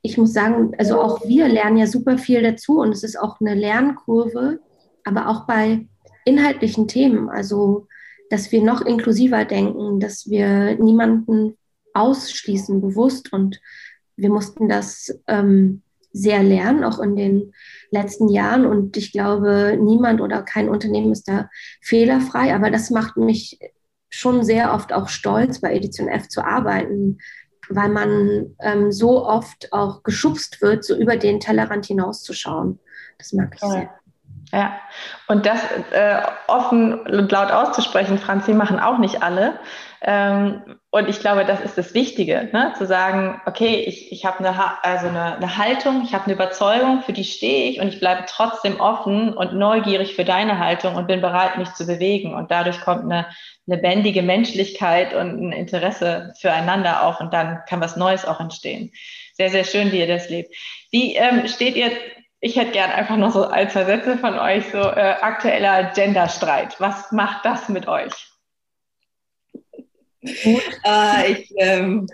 ich 0.00 0.16
muss 0.16 0.32
sagen, 0.32 0.72
also 0.78 1.00
auch 1.00 1.26
wir 1.26 1.48
lernen 1.48 1.76
ja 1.76 1.86
super 1.86 2.16
viel 2.16 2.42
dazu 2.42 2.80
und 2.80 2.92
es 2.92 3.04
ist 3.04 3.20
auch 3.20 3.40
eine 3.40 3.54
Lernkurve, 3.54 4.60
aber 5.04 5.28
auch 5.28 5.46
bei 5.46 5.86
inhaltlichen 6.24 6.88
Themen. 6.88 7.28
Also 7.28 7.86
dass 8.30 8.52
wir 8.52 8.62
noch 8.62 8.82
inklusiver 8.82 9.44
denken, 9.44 10.00
dass 10.00 10.28
wir 10.28 10.76
niemanden 10.78 11.56
ausschließen, 11.94 12.80
bewusst. 12.80 13.32
Und 13.32 13.60
wir 14.16 14.30
mussten 14.30 14.68
das 14.68 15.18
ähm, 15.26 15.82
sehr 16.12 16.42
lernen, 16.42 16.84
auch 16.84 16.98
in 16.98 17.16
den 17.16 17.52
letzten 17.90 18.28
Jahren. 18.28 18.66
Und 18.66 18.96
ich 18.96 19.12
glaube, 19.12 19.78
niemand 19.80 20.20
oder 20.20 20.42
kein 20.42 20.68
Unternehmen 20.68 21.12
ist 21.12 21.28
da 21.28 21.48
fehlerfrei. 21.80 22.54
Aber 22.54 22.70
das 22.70 22.90
macht 22.90 23.16
mich 23.16 23.58
schon 24.10 24.44
sehr 24.44 24.72
oft 24.72 24.92
auch 24.92 25.08
stolz, 25.08 25.60
bei 25.60 25.74
Edition 25.74 26.08
F 26.08 26.28
zu 26.28 26.44
arbeiten, 26.44 27.18
weil 27.68 27.90
man 27.90 28.56
ähm, 28.60 28.90
so 28.90 29.26
oft 29.26 29.72
auch 29.72 30.02
geschubst 30.02 30.62
wird, 30.62 30.84
so 30.84 30.96
über 30.96 31.16
den 31.16 31.40
Tellerrand 31.40 31.86
hinauszuschauen. 31.86 32.78
Das 33.18 33.32
mag 33.32 33.54
ich 33.54 33.60
sehr. 33.60 33.90
Ja, 34.52 34.80
und 35.26 35.44
das 35.44 35.60
äh, 35.92 36.22
offen 36.46 37.00
und 37.00 37.30
laut 37.30 37.50
auszusprechen, 37.50 38.18
Franzi, 38.18 38.54
machen 38.54 38.80
auch 38.80 38.96
nicht 38.96 39.22
alle. 39.22 39.58
Ähm, 40.00 40.78
und 40.90 41.08
ich 41.08 41.20
glaube, 41.20 41.44
das 41.44 41.60
ist 41.60 41.76
das 41.76 41.92
Wichtige, 41.92 42.48
ne? 42.52 42.72
zu 42.78 42.86
sagen, 42.86 43.42
okay, 43.46 43.84
ich, 43.86 44.10
ich 44.12 44.24
habe 44.24 44.38
eine, 44.38 44.56
also 44.84 45.08
eine, 45.08 45.36
eine 45.36 45.58
Haltung, 45.58 46.02
ich 46.04 46.14
habe 46.14 46.24
eine 46.24 46.34
Überzeugung, 46.34 47.02
für 47.02 47.12
die 47.12 47.24
stehe 47.24 47.68
ich 47.68 47.80
und 47.80 47.88
ich 47.88 47.98
bleibe 47.98 48.24
trotzdem 48.26 48.80
offen 48.80 49.36
und 49.36 49.54
neugierig 49.54 50.14
für 50.14 50.24
deine 50.24 50.58
Haltung 50.58 50.94
und 50.94 51.08
bin 51.08 51.20
bereit, 51.20 51.58
mich 51.58 51.74
zu 51.74 51.86
bewegen. 51.86 52.34
Und 52.34 52.50
dadurch 52.50 52.80
kommt 52.80 53.04
eine 53.04 53.26
lebendige 53.66 54.22
Menschlichkeit 54.22 55.14
und 55.14 55.48
ein 55.48 55.52
Interesse 55.52 56.32
füreinander 56.40 57.02
auch 57.02 57.20
und 57.20 57.34
dann 57.34 57.58
kann 57.68 57.80
was 57.80 57.96
Neues 57.96 58.24
auch 58.24 58.40
entstehen. 58.40 58.92
Sehr, 59.34 59.50
sehr 59.50 59.64
schön, 59.64 59.92
wie 59.92 59.98
ihr 59.98 60.08
das 60.08 60.30
lebt. 60.30 60.54
Wie 60.90 61.16
ähm, 61.16 61.46
steht 61.48 61.76
ihr 61.76 61.90
ich 62.40 62.56
hätte 62.56 62.72
gern 62.72 62.90
einfach 62.90 63.16
noch 63.16 63.32
so 63.32 63.44
ein, 63.44 63.68
zwei 63.70 63.84
Sätze 63.84 64.16
von 64.18 64.38
euch, 64.38 64.64
so 64.70 64.78
äh, 64.78 65.16
aktueller 65.20 65.92
Genderstreit. 65.94 66.80
Was 66.80 67.10
macht 67.10 67.44
das 67.44 67.68
mit 67.68 67.88
euch? 67.88 68.12
äh, 70.22 71.32
ich, 71.32 71.52
ähm, 71.56 72.06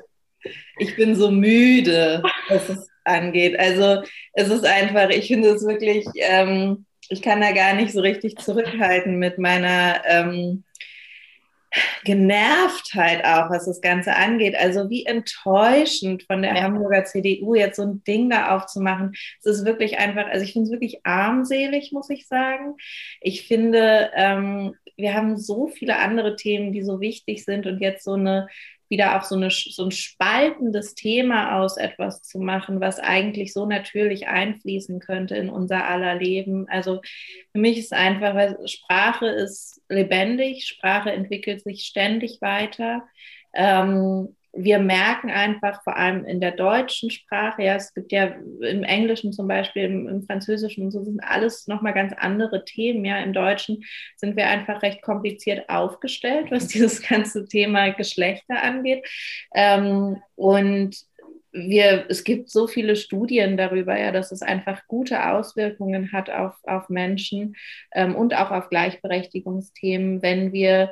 ich 0.79 0.97
bin 0.97 1.15
so 1.15 1.31
müde, 1.31 2.23
was 2.49 2.69
es 2.69 2.89
angeht. 3.05 3.59
Also 3.59 4.03
es 4.33 4.49
ist 4.49 4.65
einfach, 4.65 5.11
ich 5.11 5.27
finde 5.27 5.51
es 5.51 5.67
wirklich, 5.67 6.07
ähm, 6.17 6.87
ich 7.11 7.21
kann 7.21 7.41
da 7.41 7.53
gar 7.53 7.75
nicht 7.75 7.93
so 7.93 8.01
richtig 8.01 8.39
zurückhalten 8.39 9.19
mit 9.19 9.39
meiner 9.39 10.03
ähm, 10.07 10.65
Genervtheit 12.05 13.25
auch, 13.25 13.51
was 13.51 13.67
das 13.67 13.81
Ganze 13.81 14.15
angeht. 14.15 14.55
Also 14.57 14.91
wie 14.91 15.07
enttäuschend 15.07 16.25
von 16.25 16.43
der 16.43 16.55
ja. 16.55 16.63
Hamburger 16.63 17.05
CDU 17.05 17.55
jetzt 17.55 17.77
so 17.77 17.83
ein 17.83 18.05
Ding 18.05 18.31
da 18.31 18.55
aufzumachen. 18.55 19.15
Es 19.41 19.47
ist 19.47 19.65
wirklich 19.65 19.99
einfach, 19.99 20.27
also 20.27 20.45
ich 20.45 20.53
finde 20.53 20.67
es 20.67 20.73
wirklich 20.73 21.05
armselig, 21.05 21.93
muss 21.93 22.11
ich 22.11 22.27
sagen. 22.27 22.77
Ich 23.21 23.47
finde, 23.47 24.11
ähm, 24.15 24.75
wir 24.97 25.15
haben 25.15 25.37
so 25.37 25.69
viele 25.69 25.97
andere 25.99 26.37
Themen, 26.37 26.73
die 26.73 26.83
so 26.83 27.01
wichtig 27.01 27.45
sind 27.45 27.67
und 27.67 27.81
jetzt 27.81 28.05
so 28.05 28.13
eine 28.13 28.49
wieder 28.89 29.17
auch 29.17 29.25
so, 29.25 29.37
eine, 29.37 29.51
so 29.51 29.85
ein 29.85 29.91
spaltendes 29.91 30.95
Thema 30.95 31.59
aus 31.59 31.77
etwas 31.77 32.23
zu 32.23 32.39
machen, 32.39 32.81
was 32.81 32.99
eigentlich 32.99 33.53
so 33.53 33.67
natürlich 33.67 34.29
einfließen 34.29 35.01
könnte 35.01 35.37
in 35.37 35.51
unser 35.51 35.87
aller 35.87 36.15
Leben. 36.15 36.69
Also 36.69 37.01
für 37.53 37.61
mich 37.61 37.79
ist 37.79 37.93
einfach, 37.93 38.35
weil 38.35 38.57
Sprache 38.67 39.27
ist 39.27 39.83
lebendig, 39.89 40.67
Sprache 40.67 41.13
entwickelt 41.13 41.63
sich 41.63 41.85
ständig 41.85 42.41
weiter. 42.41 43.03
Ähm, 43.55 44.37
wir 44.57 44.79
merken 44.79 45.31
einfach, 45.31 45.83
vor 45.83 45.97
allem 45.97 46.25
in 46.25 46.41
der 46.41 46.53
deutschen 46.53 47.11
Sprache, 47.11 47.63
ja, 47.63 47.75
es 47.75 47.93
gibt 47.93 48.13
ja 48.13 48.35
im 48.61 48.85
Englischen 48.85 49.33
zum 49.33 49.49
Beispiel, 49.49 49.85
im, 49.85 50.09
im 50.09 50.23
Französischen 50.23 50.85
und 50.85 50.91
so 50.91 51.03
sind 51.03 51.21
alles 51.21 51.67
nochmal 51.67 51.93
ganz 51.93 52.13
andere 52.17 52.65
Themen. 52.65 53.05
Ja, 53.05 53.19
im 53.19 53.33
Deutschen 53.33 53.85
sind 54.17 54.37
wir 54.37 54.47
einfach 54.47 54.83
recht 54.83 55.03
kompliziert 55.03 55.69
aufgestellt, 55.69 56.51
was 56.51 56.69
dieses 56.69 57.03
ganze 57.03 57.47
Thema 57.47 57.91
Geschlechter 57.91 58.63
angeht. 58.63 59.05
Ähm, 59.55 60.23
und 60.37 60.97
wir, 61.53 62.07
es 62.09 62.25
gibt 62.25 62.51
so 62.51 62.67
viele 62.67 62.97
Studien 62.97 63.57
darüber, 63.57 63.99
ja, 63.99 64.11
dass 64.11 64.33
es 64.33 64.43
einfach 64.43 64.87
gute 64.89 65.31
Auswirkungen 65.33 66.13
hat 66.13 66.31
auf, 66.31 66.55
auf 66.65 66.89
Menschen 66.89 67.57
ähm, 67.93 68.17
und 68.17 68.35
auch 68.35 68.51
auf 68.51 68.69
Gleichberechtigungsthemen, 68.69 70.21
wenn 70.23 70.53
wir 70.53 70.91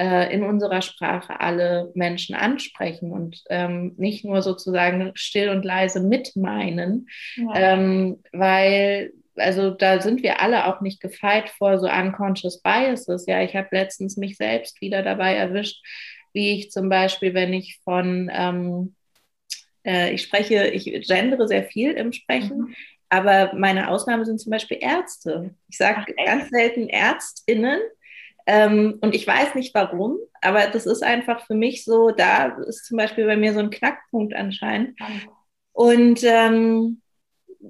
äh, 0.00 0.32
in 0.32 0.42
unserer 0.42 0.80
Sprache 0.80 1.40
alle 1.40 1.92
Menschen 1.94 2.34
ansprechen 2.34 3.12
und 3.12 3.42
ähm, 3.50 3.92
nicht 3.98 4.24
nur 4.24 4.40
sozusagen 4.40 5.12
still 5.14 5.50
und 5.50 5.62
leise 5.62 6.00
mitmeinen, 6.00 7.06
ja. 7.36 7.74
ähm, 7.74 8.22
weil 8.32 9.12
also 9.36 9.70
da 9.70 10.00
sind 10.00 10.22
wir 10.22 10.40
alle 10.40 10.66
auch 10.66 10.80
nicht 10.80 11.00
gefeit 11.00 11.50
vor 11.50 11.78
so 11.78 11.86
unconscious 11.86 12.62
biases. 12.62 13.26
Ja, 13.26 13.42
ich 13.42 13.54
habe 13.54 13.68
letztens 13.72 14.16
mich 14.16 14.36
selbst 14.36 14.80
wieder 14.80 15.02
dabei 15.02 15.34
erwischt, 15.34 15.84
wie 16.32 16.58
ich 16.58 16.70
zum 16.70 16.88
Beispiel, 16.88 17.34
wenn 17.34 17.52
ich 17.52 17.78
von, 17.84 18.30
ähm, 18.32 18.94
äh, 19.84 20.14
ich 20.14 20.22
spreche, 20.22 20.68
ich 20.68 21.06
gendere 21.06 21.46
sehr 21.46 21.64
viel 21.64 21.92
im 21.92 22.12
Sprechen, 22.12 22.58
mhm. 22.58 22.74
aber 23.10 23.52
meine 23.54 23.90
Ausnahme 23.90 24.24
sind 24.24 24.40
zum 24.40 24.50
Beispiel 24.50 24.78
Ärzte. 24.80 25.54
Ich 25.68 25.76
sage 25.76 26.14
ganz 26.24 26.48
selten 26.48 26.88
ÄrztInnen. 26.88 27.80
Ähm, 28.46 28.98
und 29.00 29.14
ich 29.14 29.26
weiß 29.26 29.54
nicht 29.54 29.74
warum, 29.74 30.18
aber 30.40 30.66
das 30.66 30.86
ist 30.86 31.02
einfach 31.02 31.46
für 31.46 31.54
mich 31.54 31.84
so, 31.84 32.10
da 32.10 32.46
ist 32.66 32.86
zum 32.86 32.96
Beispiel 32.96 33.26
bei 33.26 33.36
mir 33.36 33.52
so 33.52 33.60
ein 33.60 33.70
Knackpunkt 33.70 34.34
anscheinend. 34.34 34.98
Und 35.72 36.22
ähm, 36.24 37.00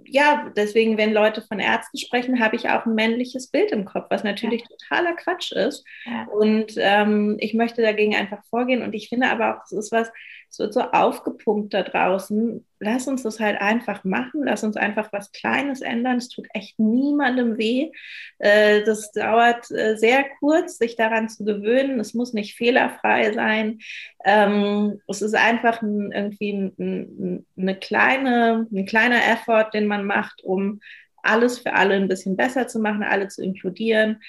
ja, 0.05 0.51
deswegen, 0.57 0.99
wenn 0.99 1.13
Leute 1.13 1.43
von 1.43 1.59
Ärzten 1.59 1.99
sprechen, 1.99 2.41
habe 2.41 2.57
ich 2.57 2.69
auch 2.69 2.87
ein 2.87 2.95
männliches 2.95 3.49
Bild 3.49 3.73
im 3.73 3.85
Kopf, 3.85 4.07
was 4.11 4.23
natürlich 4.23 4.63
ja. 4.63 4.69
totaler 4.69 5.17
Quatsch 5.17 5.53
ist. 5.53 5.85
Ja. 6.05 6.27
Und 6.27 6.75
ähm, 6.77 7.37
ich 7.41 7.55
möchte 7.55 7.83
dagegen 7.83 8.15
einfach 8.15 8.45
vorgehen. 8.49 8.83
Und 8.83 8.95
ich 8.95 9.09
finde 9.09 9.29
aber 9.29 9.57
auch, 9.57 9.65
es 9.65 9.73
ist 9.73 9.93
was, 9.93 10.11
es 10.51 10.59
wird 10.59 10.75
so 10.75 10.81
aufgepumpt 10.81 11.73
da 11.73 11.85
draußen. 11.85 12.67
Lass 12.81 13.07
uns 13.07 13.23
das 13.23 13.39
halt 13.39 13.61
einfach 13.61 14.03
machen. 14.03 14.43
Lass 14.45 14.65
uns 14.65 14.77
einfach 14.77 15.13
was 15.13 15.31
Kleines 15.31 15.81
ändern. 15.81 16.17
Es 16.17 16.29
tut 16.29 16.49
echt 16.53 16.77
niemandem 16.81 17.57
weh. 17.57 17.93
Äh, 18.39 18.83
das 18.83 19.13
dauert 19.13 19.71
äh, 19.71 19.97
sehr 19.97 20.25
kurz, 20.41 20.79
sich 20.79 20.97
daran 20.97 21.29
zu 21.29 21.45
gewöhnen. 21.45 22.01
Es 22.01 22.15
muss 22.15 22.33
nicht 22.33 22.57
fehlerfrei 22.57 23.33
sein. 23.33 23.79
Ähm, 24.25 25.01
es 25.07 25.23
ist 25.23 25.37
einfach 25.37 25.83
ein, 25.83 26.11
irgendwie 26.11 26.53
ein, 26.53 26.75
ein, 26.79 27.47
eine 27.57 27.77
kleine, 27.77 28.67
ein 28.73 28.87
kleiner 28.87 29.25
Effort, 29.33 29.71
den 29.73 29.87
man 29.87 30.05
macht, 30.05 30.43
um 30.43 30.81
alles 31.23 31.61
für 31.61 31.75
alle 31.75 31.95
ein 31.95 32.09
bisschen 32.09 32.37
besser 32.37 32.67
zu 32.67 32.81
machen, 32.81 33.05
alle 33.05 33.29
zu 33.29 33.45
inkludieren. 33.45 34.21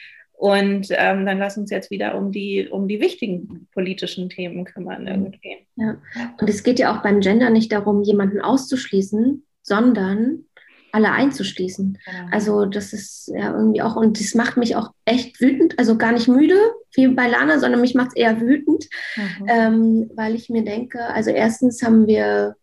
Und 0.42 0.88
ähm, 0.90 1.28
dann 1.28 1.38
lass 1.38 1.56
uns 1.56 1.70
jetzt 1.70 1.92
wieder 1.92 2.18
um 2.18 2.32
die, 2.32 2.68
um 2.68 2.88
die 2.88 3.00
wichtigen 3.00 3.68
politischen 3.76 4.28
Themen 4.28 4.66
kümmern 4.66 5.06
irgendwie. 5.06 5.68
Ja. 5.76 6.02
Und 6.40 6.50
es 6.50 6.64
geht 6.64 6.80
ja 6.80 6.92
auch 6.92 7.04
beim 7.04 7.20
Gender 7.20 7.52
nicht 7.52 7.72
darum, 7.72 8.02
jemanden 8.02 8.42
auszuschließen, 8.42 9.46
sondern 9.62 10.46
alle 10.94 11.12
einzuschließen. 11.12 12.00
Genau. 12.04 12.28
Also 12.32 12.66
das 12.66 12.92
ist 12.92 13.32
ja 13.36 13.56
irgendwie 13.56 13.84
auch, 13.84 13.96
und 13.96 14.20
das 14.20 14.34
macht 14.34 14.58
mich 14.58 14.76
auch 14.76 14.90
echt 15.06 15.40
wütend, 15.40 15.78
also 15.78 15.96
gar 15.96 16.12
nicht 16.12 16.28
müde, 16.28 16.58
wie 16.96 17.08
bei 17.10 17.28
Lana, 17.28 17.60
sondern 17.60 17.80
mich 17.80 17.94
macht 17.94 18.10
es 18.10 18.16
eher 18.16 18.42
wütend, 18.42 18.90
mhm. 19.16 19.46
ähm, 19.48 20.12
weil 20.16 20.34
ich 20.34 20.50
mir 20.50 20.64
denke, 20.64 21.06
also 21.06 21.30
erstens 21.30 21.84
haben 21.84 22.08
wir 22.08 22.56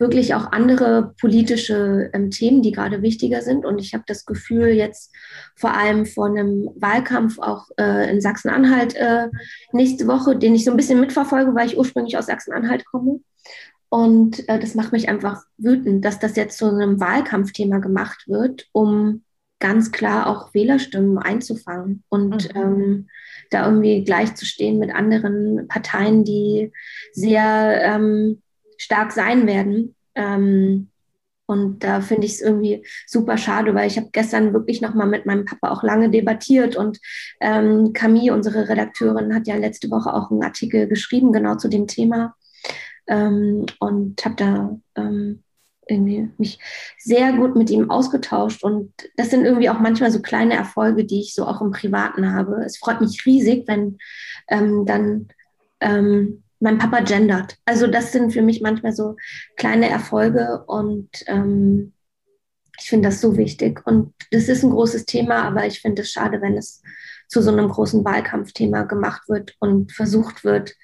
wirklich 0.00 0.34
auch 0.34 0.50
andere 0.50 1.14
politische 1.20 2.10
ähm, 2.14 2.30
Themen, 2.30 2.62
die 2.62 2.72
gerade 2.72 3.02
wichtiger 3.02 3.42
sind. 3.42 3.66
Und 3.66 3.78
ich 3.78 3.92
habe 3.92 4.04
das 4.06 4.24
Gefühl, 4.24 4.68
jetzt 4.68 5.14
vor 5.54 5.74
allem 5.74 6.06
vor 6.06 6.26
einem 6.26 6.70
Wahlkampf 6.74 7.38
auch 7.38 7.66
äh, 7.78 8.10
in 8.10 8.20
Sachsen-Anhalt 8.20 8.96
äh, 8.96 9.28
nächste 9.72 10.06
Woche, 10.06 10.36
den 10.36 10.54
ich 10.54 10.64
so 10.64 10.70
ein 10.70 10.76
bisschen 10.76 11.00
mitverfolge, 11.00 11.54
weil 11.54 11.66
ich 11.66 11.76
ursprünglich 11.76 12.16
aus 12.16 12.26
Sachsen-Anhalt 12.26 12.86
komme. 12.86 13.20
Und 13.90 14.48
äh, 14.48 14.58
das 14.58 14.74
macht 14.74 14.92
mich 14.92 15.08
einfach 15.08 15.42
wütend, 15.58 16.04
dass 16.04 16.18
das 16.18 16.34
jetzt 16.34 16.56
zu 16.56 16.66
einem 16.66 16.98
Wahlkampfthema 16.98 17.78
gemacht 17.78 18.24
wird, 18.26 18.68
um 18.72 19.22
ganz 19.58 19.92
klar 19.92 20.26
auch 20.28 20.54
Wählerstimmen 20.54 21.18
einzufangen 21.18 22.04
und 22.08 22.54
mhm. 22.54 22.60
ähm, 22.60 23.08
da 23.50 23.66
irgendwie 23.66 24.02
gleichzustehen 24.04 24.78
mit 24.78 24.94
anderen 24.94 25.68
Parteien, 25.68 26.24
die 26.24 26.72
sehr 27.12 27.82
ähm, 27.82 28.40
stark 28.80 29.12
sein 29.12 29.46
werden. 29.46 29.94
Ähm, 30.14 30.88
und 31.46 31.82
da 31.82 32.00
finde 32.00 32.26
ich 32.26 32.34
es 32.34 32.40
irgendwie 32.40 32.86
super 33.06 33.36
schade, 33.36 33.74
weil 33.74 33.88
ich 33.88 33.96
habe 33.96 34.10
gestern 34.12 34.52
wirklich 34.52 34.80
nochmal 34.80 35.08
mit 35.08 35.26
meinem 35.26 35.44
Papa 35.44 35.70
auch 35.70 35.82
lange 35.82 36.08
debattiert 36.08 36.76
und 36.76 36.98
ähm, 37.40 37.92
Camille, 37.92 38.32
unsere 38.32 38.68
Redakteurin, 38.68 39.34
hat 39.34 39.48
ja 39.48 39.56
letzte 39.56 39.90
Woche 39.90 40.14
auch 40.14 40.30
einen 40.30 40.44
Artikel 40.44 40.86
geschrieben, 40.86 41.32
genau 41.32 41.56
zu 41.56 41.68
dem 41.68 41.86
Thema. 41.86 42.36
Ähm, 43.08 43.66
und 43.80 44.24
habe 44.24 44.36
da 44.36 44.78
ähm, 44.94 45.42
irgendwie 45.88 46.30
mich 46.38 46.60
sehr 46.98 47.32
gut 47.32 47.56
mit 47.56 47.68
ihm 47.68 47.90
ausgetauscht. 47.90 48.62
Und 48.62 48.92
das 49.16 49.30
sind 49.30 49.44
irgendwie 49.44 49.70
auch 49.70 49.80
manchmal 49.80 50.12
so 50.12 50.22
kleine 50.22 50.54
Erfolge, 50.54 51.04
die 51.04 51.20
ich 51.20 51.34
so 51.34 51.44
auch 51.46 51.60
im 51.60 51.72
Privaten 51.72 52.32
habe. 52.32 52.62
Es 52.64 52.78
freut 52.78 53.00
mich 53.00 53.26
riesig, 53.26 53.64
wenn 53.66 53.98
ähm, 54.48 54.86
dann 54.86 55.28
ähm, 55.80 56.44
mein 56.60 56.78
Papa 56.78 57.00
gendert. 57.00 57.56
Also 57.64 57.86
das 57.86 58.12
sind 58.12 58.32
für 58.32 58.42
mich 58.42 58.60
manchmal 58.60 58.92
so 58.92 59.16
kleine 59.56 59.88
Erfolge 59.88 60.64
und 60.66 61.08
ähm, 61.26 61.94
ich 62.78 62.88
finde 62.88 63.08
das 63.08 63.20
so 63.20 63.36
wichtig. 63.36 63.84
Und 63.86 64.14
das 64.30 64.48
ist 64.48 64.62
ein 64.62 64.70
großes 64.70 65.04
Thema, 65.06 65.42
aber 65.42 65.66
ich 65.66 65.80
finde 65.80 66.02
es 66.02 66.12
schade, 66.12 66.40
wenn 66.40 66.56
es 66.56 66.82
zu 67.28 67.42
so 67.42 67.50
einem 67.50 67.68
großen 67.68 68.04
Wahlkampfthema 68.04 68.84
gemacht 68.84 69.28
wird 69.28 69.54
und 69.58 69.92
versucht 69.92 70.44
wird, 70.44 70.74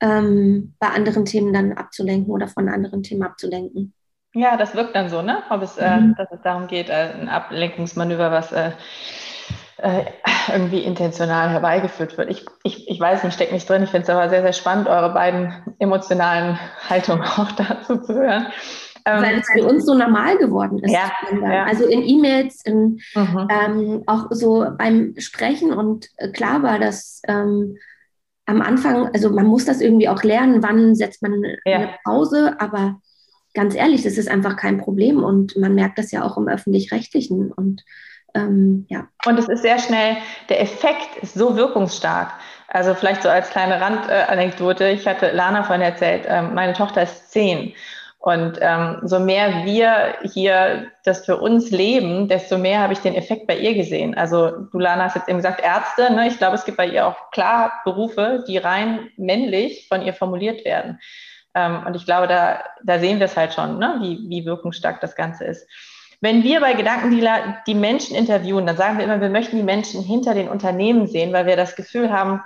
ähm, 0.00 0.74
bei 0.78 0.88
anderen 0.88 1.24
Themen 1.24 1.52
dann 1.52 1.72
abzulenken 1.72 2.32
oder 2.32 2.48
von 2.48 2.68
anderen 2.68 3.02
Themen 3.02 3.22
abzulenken. 3.22 3.94
Ja, 4.34 4.56
das 4.56 4.74
wirkt 4.74 4.94
dann 4.94 5.08
so, 5.08 5.22
ne? 5.22 5.42
Ob 5.48 5.62
es, 5.62 5.78
äh, 5.78 5.96
mhm. 5.96 6.14
dass 6.16 6.30
es 6.30 6.42
darum 6.42 6.66
geht, 6.66 6.90
äh, 6.90 7.12
ein 7.14 7.28
Ablenkungsmanöver, 7.28 8.30
was 8.30 8.52
äh, 8.52 8.72
äh, 9.78 10.04
irgendwie 10.52 10.80
intentional 10.80 11.50
herbeigeführt 11.50 12.16
wird. 12.16 12.30
Ich, 12.30 12.44
ich, 12.62 12.88
ich 12.88 13.00
weiß 13.00 13.24
nicht, 13.24 13.34
stecke 13.34 13.54
nicht 13.54 13.68
drin. 13.68 13.82
Ich 13.82 13.90
finde 13.90 14.04
es 14.04 14.10
aber 14.10 14.28
sehr, 14.28 14.42
sehr 14.42 14.52
spannend, 14.52 14.88
eure 14.88 15.12
beiden 15.12 15.52
emotionalen 15.78 16.58
Haltungen 16.88 17.22
auch 17.36 17.52
dazu 17.52 17.98
zu 17.98 18.14
hören. 18.14 18.46
Ähm, 19.04 19.22
Weil 19.22 19.38
es 19.38 19.46
für 19.52 19.64
uns 19.64 19.86
so 19.86 19.94
normal 19.94 20.36
geworden 20.38 20.80
ist. 20.80 20.92
Ja, 20.92 21.12
ja. 21.30 21.64
Also 21.64 21.86
in 21.86 22.02
E-Mails, 22.02 22.64
mhm. 22.66 22.98
ähm, 23.14 24.02
auch 24.06 24.26
so 24.30 24.66
beim 24.76 25.14
Sprechen. 25.18 25.72
Und 25.72 26.08
äh, 26.16 26.30
klar 26.30 26.62
war 26.64 26.80
das 26.80 27.22
ähm, 27.28 27.76
am 28.46 28.62
Anfang, 28.62 29.10
also 29.12 29.30
man 29.30 29.46
muss 29.46 29.64
das 29.64 29.80
irgendwie 29.80 30.08
auch 30.08 30.22
lernen, 30.22 30.62
wann 30.62 30.94
setzt 30.94 31.22
man 31.22 31.42
ja. 31.64 31.76
eine 31.76 31.90
Pause, 32.04 32.56
aber 32.58 33.00
ganz 33.54 33.74
ehrlich, 33.74 34.02
das 34.02 34.18
ist 34.18 34.28
einfach 34.28 34.56
kein 34.56 34.78
Problem 34.78 35.22
und 35.22 35.56
man 35.56 35.74
merkt 35.74 35.98
das 35.98 36.12
ja 36.12 36.24
auch 36.24 36.36
im 36.36 36.48
öffentlich-rechtlichen 36.48 37.52
und 37.52 37.84
ähm, 38.36 38.86
ja. 38.88 39.08
Und 39.26 39.38
es 39.38 39.48
ist 39.48 39.62
sehr 39.62 39.78
schnell, 39.78 40.16
der 40.48 40.60
Effekt 40.60 41.16
ist 41.22 41.34
so 41.34 41.56
wirkungsstark. 41.56 42.32
Also 42.68 42.94
vielleicht 42.94 43.22
so 43.22 43.28
als 43.28 43.50
kleine 43.50 43.80
Randanekdote, 43.80 44.88
ich 44.88 45.06
hatte 45.06 45.30
Lana 45.30 45.62
vorhin 45.62 45.84
erzählt, 45.84 46.24
ähm, 46.28 46.54
meine 46.54 46.72
Tochter 46.72 47.02
ist 47.02 47.30
zehn. 47.30 47.74
Und 48.18 48.58
ähm, 48.60 48.98
so 49.04 49.20
mehr 49.20 49.64
wir 49.64 50.16
hier 50.24 50.90
das 51.04 51.24
für 51.24 51.36
uns 51.36 51.70
leben, 51.70 52.26
desto 52.26 52.58
mehr 52.58 52.80
habe 52.80 52.92
ich 52.92 52.98
den 52.98 53.14
Effekt 53.14 53.46
bei 53.46 53.56
ihr 53.56 53.74
gesehen. 53.74 54.16
Also 54.16 54.50
du, 54.50 54.80
Lana, 54.80 55.04
hast 55.04 55.14
jetzt 55.14 55.28
eben 55.28 55.38
gesagt 55.38 55.60
Ärzte. 55.62 56.12
Ne? 56.12 56.26
Ich 56.26 56.36
glaube, 56.36 56.56
es 56.56 56.64
gibt 56.64 56.76
bei 56.76 56.88
ihr 56.88 57.06
auch 57.06 57.30
klar 57.30 57.72
Berufe, 57.84 58.42
die 58.48 58.58
rein 58.58 59.10
männlich 59.16 59.86
von 59.88 60.02
ihr 60.02 60.12
formuliert 60.12 60.64
werden. 60.64 60.98
Ähm, 61.54 61.84
und 61.86 61.94
ich 61.94 62.04
glaube, 62.04 62.26
da, 62.26 62.64
da 62.82 62.98
sehen 62.98 63.20
wir 63.20 63.26
es 63.26 63.36
halt 63.36 63.54
schon, 63.54 63.78
ne? 63.78 63.98
wie, 64.00 64.18
wie 64.28 64.44
wirkungsstark 64.44 65.00
das 65.00 65.14
Ganze 65.14 65.44
ist. 65.44 65.68
Wenn 66.26 66.42
wir 66.42 66.58
bei 66.58 66.72
Gedankendealer 66.72 67.58
die 67.68 67.76
Menschen 67.76 68.16
interviewen, 68.16 68.66
dann 68.66 68.76
sagen 68.76 68.98
wir 68.98 69.04
immer, 69.04 69.20
wir 69.20 69.28
möchten 69.28 69.58
die 69.58 69.62
Menschen 69.62 70.02
hinter 70.02 70.34
den 70.34 70.48
Unternehmen 70.48 71.06
sehen, 71.06 71.32
weil 71.32 71.46
wir 71.46 71.54
das 71.54 71.76
Gefühl 71.76 72.10
haben, 72.10 72.42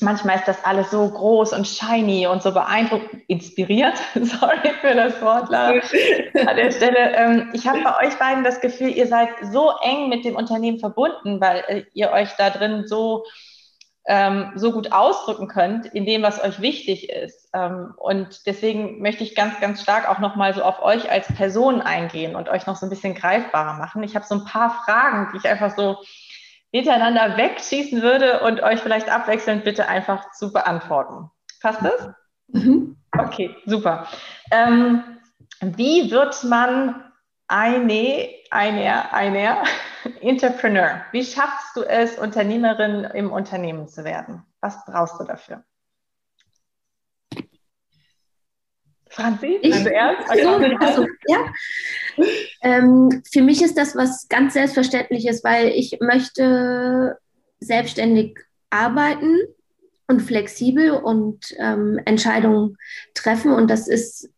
manchmal 0.00 0.36
ist 0.36 0.48
das 0.48 0.64
alles 0.64 0.90
so 0.90 1.10
groß 1.10 1.52
und 1.52 1.68
shiny 1.68 2.26
und 2.26 2.42
so 2.42 2.54
beeindruckend, 2.54 3.22
inspiriert. 3.26 4.00
Sorry 4.14 4.70
für 4.80 4.94
das 4.94 5.20
Wort, 5.20 5.50
Lara, 5.50 5.82
an 6.46 6.56
der 6.56 6.70
Stelle. 6.70 7.14
Ähm, 7.14 7.50
ich 7.52 7.68
habe 7.68 7.82
bei 7.82 8.06
euch 8.06 8.18
beiden 8.18 8.44
das 8.44 8.62
Gefühl, 8.62 8.88
ihr 8.88 9.06
seid 9.06 9.28
so 9.42 9.72
eng 9.82 10.08
mit 10.08 10.24
dem 10.24 10.34
Unternehmen 10.34 10.78
verbunden, 10.78 11.38
weil 11.38 11.64
äh, 11.68 11.82
ihr 11.92 12.12
euch 12.12 12.30
da 12.38 12.48
drin 12.48 12.84
so 12.86 13.26
ähm, 14.06 14.52
so 14.56 14.72
gut 14.72 14.92
ausdrücken 14.92 15.48
könnt 15.48 15.86
in 15.86 16.06
dem, 16.06 16.22
was 16.22 16.42
euch 16.42 16.60
wichtig 16.60 17.10
ist. 17.10 17.48
Ähm, 17.54 17.94
und 17.96 18.46
deswegen 18.46 19.00
möchte 19.00 19.22
ich 19.22 19.34
ganz, 19.34 19.60
ganz 19.60 19.82
stark 19.82 20.08
auch 20.08 20.18
nochmal 20.18 20.54
so 20.54 20.62
auf 20.62 20.82
euch 20.82 21.10
als 21.10 21.32
Person 21.34 21.80
eingehen 21.80 22.34
und 22.34 22.48
euch 22.48 22.66
noch 22.66 22.76
so 22.76 22.86
ein 22.86 22.90
bisschen 22.90 23.14
greifbarer 23.14 23.74
machen. 23.74 24.02
Ich 24.02 24.16
habe 24.16 24.26
so 24.26 24.34
ein 24.34 24.44
paar 24.44 24.82
Fragen, 24.84 25.28
die 25.32 25.38
ich 25.38 25.48
einfach 25.48 25.76
so 25.76 25.98
hintereinander 26.72 27.36
wegschießen 27.36 28.02
würde 28.02 28.40
und 28.40 28.62
euch 28.62 28.80
vielleicht 28.80 29.10
abwechselnd 29.10 29.62
bitte 29.62 29.88
einfach 29.88 30.32
zu 30.32 30.52
beantworten. 30.52 31.30
Passt 31.60 31.82
das? 31.82 32.08
Mhm. 32.48 32.96
Okay, 33.16 33.54
super. 33.66 34.08
Ähm, 34.50 35.04
wie 35.60 36.10
wird 36.10 36.42
man 36.44 37.12
eine, 37.46 38.30
eine, 38.52 39.12
eine 39.12 39.62
Entrepreneur. 40.20 41.02
Wie 41.10 41.24
schaffst 41.24 41.74
du 41.74 41.82
es, 41.82 42.18
Unternehmerin 42.18 43.04
im 43.14 43.32
Unternehmen 43.32 43.88
zu 43.88 44.04
werden? 44.04 44.42
Was 44.60 44.84
brauchst 44.84 45.18
du 45.18 45.24
dafür? 45.24 45.64
Franzi, 49.08 49.58
ich, 49.60 49.74
also 49.74 49.88
erst? 49.88 50.30
Also, 50.30 51.06
ja. 51.26 51.52
Ähm, 52.62 53.22
für 53.30 53.42
mich 53.42 53.62
ist 53.62 53.76
das 53.76 53.94
was 53.94 54.28
ganz 54.28 54.54
Selbstverständliches, 54.54 55.44
weil 55.44 55.68
ich 55.68 55.98
möchte 56.00 57.18
selbstständig 57.60 58.38
arbeiten 58.70 59.38
und 60.08 60.20
flexibel 60.20 60.92
und 60.92 61.54
ähm, 61.58 62.00
Entscheidungen 62.04 62.78
treffen. 63.14 63.52
Und 63.52 63.70
das 63.70 63.86
ist 63.86 64.30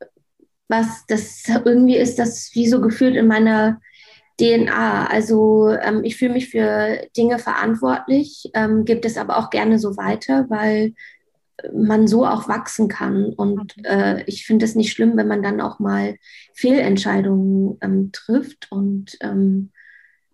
was, 0.69 1.07
das 1.07 1.45
irgendwie 1.65 1.97
ist 1.97 2.19
das 2.19 2.51
wie 2.55 2.69
so 2.69 2.81
gefühlt 2.81 3.15
in 3.15 3.29
meiner 3.29 3.81
DNA. 4.41 5.07
Also 5.07 5.71
ähm, 5.71 6.03
ich 6.05 6.17
fühle 6.17 6.33
mich 6.33 6.49
für 6.49 7.07
Dinge 7.17 7.39
verantwortlich, 7.39 8.51
ähm, 8.55 8.85
gibt 8.85 9.05
es 9.05 9.17
aber 9.17 9.39
auch 9.39 9.51
gerne 9.51 9.79
so 9.79 9.97
weiter, 9.97 10.47
weil 10.49 10.95
man 11.73 12.09
so 12.09 12.27
auch 12.27 12.49
wachsen 12.49 12.89
kann. 12.89 13.27
Und 13.27 13.77
mhm. 13.77 13.85
äh, 13.85 14.23
ich 14.25 14.47
finde 14.47 14.65
es 14.65 14.75
nicht 14.75 14.93
schlimm, 14.93 15.17
wenn 15.17 15.29
man 15.29 15.43
dann 15.43 15.61
auch 15.61 15.79
mal 15.79 16.17
Fehlentscheidungen 16.53 17.79
ähm, 17.81 18.11
trifft. 18.13 18.71
Und 18.71 19.17
ähm, 19.21 19.71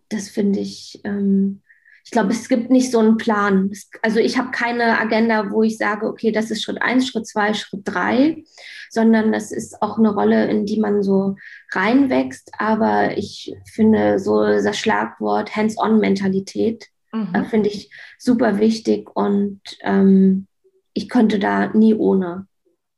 das 0.09 0.28
finde 0.28 0.61
ich, 0.61 1.01
ähm, 1.05 1.62
ich 2.05 2.11
glaube, 2.11 2.30
es 2.30 2.48
gibt 2.48 2.70
nicht 2.70 2.90
so 2.90 2.98
einen 2.98 3.16
Plan. 3.16 3.70
Also 4.03 4.18
ich 4.18 4.38
habe 4.38 4.51
keine 4.51 4.98
Agenda, 4.98 5.51
wo 5.51 5.62
ich 5.62 5.76
sage, 5.76 6.07
okay, 6.07 6.32
das 6.32 6.51
ist 6.51 6.62
Schritt 6.62 6.80
eins, 6.82 7.09
Schritt 7.09 7.26
zwei, 7.26 7.55
Schritt 7.55 7.82
drei, 7.84 8.44
sondern 8.88 9.32
das 9.32 9.53
ist 9.53 9.80
auch 9.82 9.98
eine 9.98 10.12
Rolle, 10.12 10.46
in 10.48 10.66
die 10.66 10.80
man 10.80 11.03
so 11.03 11.36
reinwächst. 11.72 12.51
Aber 12.59 13.16
ich 13.16 13.55
finde 13.72 14.18
so 14.18 14.42
das 14.44 14.78
Schlagwort 14.78 15.55
Hands-on-Mentalität 15.55 16.88
mhm. 17.12 17.34
äh, 17.34 17.44
finde 17.44 17.68
ich 17.68 17.90
super 18.18 18.59
wichtig 18.59 19.09
und 19.14 19.61
ähm, 19.82 20.46
ich 20.92 21.09
könnte 21.09 21.38
da 21.38 21.68
nie 21.68 21.94
ohne. 21.94 22.46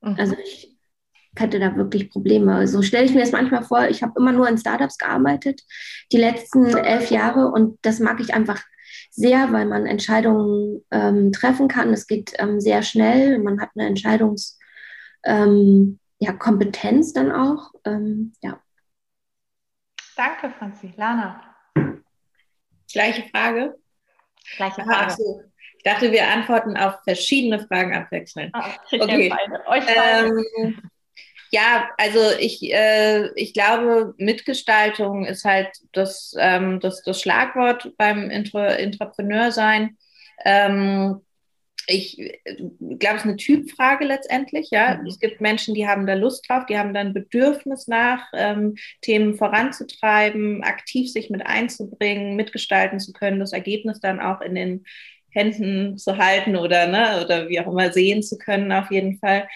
Mhm. 0.01 0.17
Also 0.19 0.37
ich 0.43 0.77
hätte 1.37 1.59
da 1.59 1.77
wirklich 1.77 2.11
Probleme. 2.11 2.67
So 2.69 2.83
stelle 2.83 3.07
ich 3.07 3.15
mir 3.15 3.21
das 3.21 3.33
manchmal 3.33 3.63
vor, 3.63 3.89
ich 3.89 4.03
habe 4.03 4.13
immer 4.17 4.33
nur 4.33 4.49
in 4.49 4.59
Startups 4.59 4.99
gearbeitet, 4.99 5.63
die 6.13 6.19
letzten 6.19 6.77
elf 6.77 7.11
Jahre 7.11 7.51
und 7.51 7.79
das 7.83 8.01
mag 8.01 8.21
ich 8.21 8.35
einfach 8.35 8.63
sehr, 9.15 9.53
weil 9.53 9.67
man 9.67 9.87
Entscheidungen 9.87 10.85
ähm, 10.91 11.33
treffen 11.33 11.69
kann. 11.69 11.93
Es 11.93 12.07
geht 12.07 12.33
ähm, 12.39 12.61
sehr 12.61 12.83
schnell, 12.83 13.39
man 13.39 13.61
hat 13.61 13.71
eine 13.75 13.87
Entscheidungskompetenz 13.87 14.59
ähm, 15.25 15.99
ja, 16.19 16.33
dann 17.15 17.33
auch. 17.33 17.73
Ähm, 17.85 18.33
ja. 18.41 18.59
Danke, 20.17 20.51
Franzi. 20.59 20.95
Lana. 20.97 21.43
Gleiche 22.91 23.23
Frage. 23.31 23.79
Gleiche 24.57 24.83
Frage. 24.83 24.91
Ach 24.91 25.11
so. 25.11 25.43
Ich 25.77 25.85
dachte, 25.85 26.13
wir 26.13 26.29
antworten 26.29 26.77
auf 26.77 27.03
verschiedene 27.05 27.59
Fragen 27.67 27.95
abwechselnd. 27.95 28.55
Ah, 28.55 28.77
okay. 28.93 29.29
Beide. 29.29 29.67
Euch 29.67 29.85
beide. 29.85 30.29
Ähm, 30.59 30.91
ja, 31.53 31.91
also 31.99 32.19
ich, 32.41 32.63
äh, 32.73 33.29
ich 33.35 33.53
glaube, 33.53 34.15
Mitgestaltung 34.17 35.27
ist 35.27 35.45
halt 35.45 35.69
das, 35.93 36.35
ähm, 36.39 36.81
das, 36.81 37.03
das 37.03 37.21
Schlagwort 37.21 37.93
beim 37.99 38.31
Intra 38.31 38.75
Intrapreneur 38.75 39.53
sein. 39.53 39.99
Ähm, 40.45 41.21
ich 41.87 42.17
glaube, 42.79 43.17
es 43.17 43.23
ist 43.23 43.25
eine 43.25 43.37
Typfrage 43.37 44.07
letztendlich. 44.07 44.69
Ja, 44.71 44.97
mhm. 44.97 45.07
es 45.07 45.21
gibt 45.21 45.43
Menschen, 45.43 45.75
die 45.75 45.87
haben 45.87 46.07
da 46.07 46.15
Lust 46.15 46.49
drauf, 46.49 46.65
die 46.67 46.79
haben 46.79 46.95
dann 46.95 47.13
Bedürfnis 47.13 47.87
nach, 47.87 48.25
ähm, 48.35 48.77
Themen 49.03 49.35
voranzutreiben, 49.35 50.63
aktiv 50.63 51.13
sich 51.13 51.29
mit 51.29 51.45
einzubringen, 51.45 52.35
mitgestalten 52.35 52.99
zu 52.99 53.13
können, 53.13 53.41
das 53.41 53.53
Ergebnis 53.53 54.01
dann 54.01 54.21
auch 54.21 54.41
in 54.41 54.55
den 54.55 54.85
Händen 55.31 55.99
zu 55.99 56.17
halten 56.19 56.57
oder, 56.57 56.87
ne, 56.87 57.23
oder 57.25 57.49
wie 57.49 57.61
auch 57.61 57.67
immer 57.67 57.93
sehen 57.93 58.23
zu 58.23 58.39
können, 58.39 58.73
auf 58.73 58.91
jeden 58.91 59.19
Fall. 59.19 59.49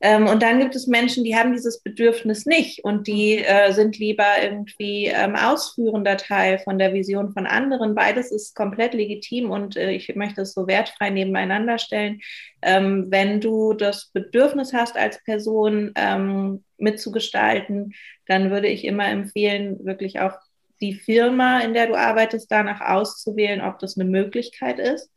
Ähm, 0.00 0.28
und 0.28 0.42
dann 0.42 0.60
gibt 0.60 0.76
es 0.76 0.86
Menschen, 0.86 1.24
die 1.24 1.34
haben 1.34 1.52
dieses 1.52 1.80
Bedürfnis 1.80 2.46
nicht 2.46 2.84
und 2.84 3.06
die 3.08 3.38
äh, 3.38 3.72
sind 3.72 3.98
lieber 3.98 4.40
irgendwie 4.40 5.06
ähm, 5.06 5.34
ausführender 5.34 6.16
Teil 6.16 6.58
von 6.60 6.78
der 6.78 6.94
Vision 6.94 7.32
von 7.32 7.46
anderen. 7.46 7.94
Beides 7.94 8.30
ist 8.30 8.54
komplett 8.54 8.94
legitim 8.94 9.50
und 9.50 9.76
äh, 9.76 9.90
ich 9.90 10.14
möchte 10.14 10.42
es 10.42 10.52
so 10.54 10.68
wertfrei 10.68 11.10
nebeneinander 11.10 11.78
stellen. 11.78 12.20
Ähm, 12.62 13.06
wenn 13.10 13.40
du 13.40 13.72
das 13.72 14.10
Bedürfnis 14.12 14.72
hast, 14.72 14.96
als 14.96 15.22
Person 15.24 15.92
ähm, 15.96 16.62
mitzugestalten, 16.76 17.94
dann 18.26 18.50
würde 18.50 18.68
ich 18.68 18.84
immer 18.84 19.08
empfehlen, 19.08 19.84
wirklich 19.84 20.20
auch 20.20 20.38
die 20.80 20.94
Firma, 20.94 21.58
in 21.60 21.74
der 21.74 21.88
du 21.88 21.96
arbeitest, 21.96 22.50
danach 22.52 22.80
auszuwählen, 22.80 23.60
ob 23.60 23.80
das 23.80 23.98
eine 23.98 24.08
Möglichkeit 24.08 24.78
ist. 24.78 25.10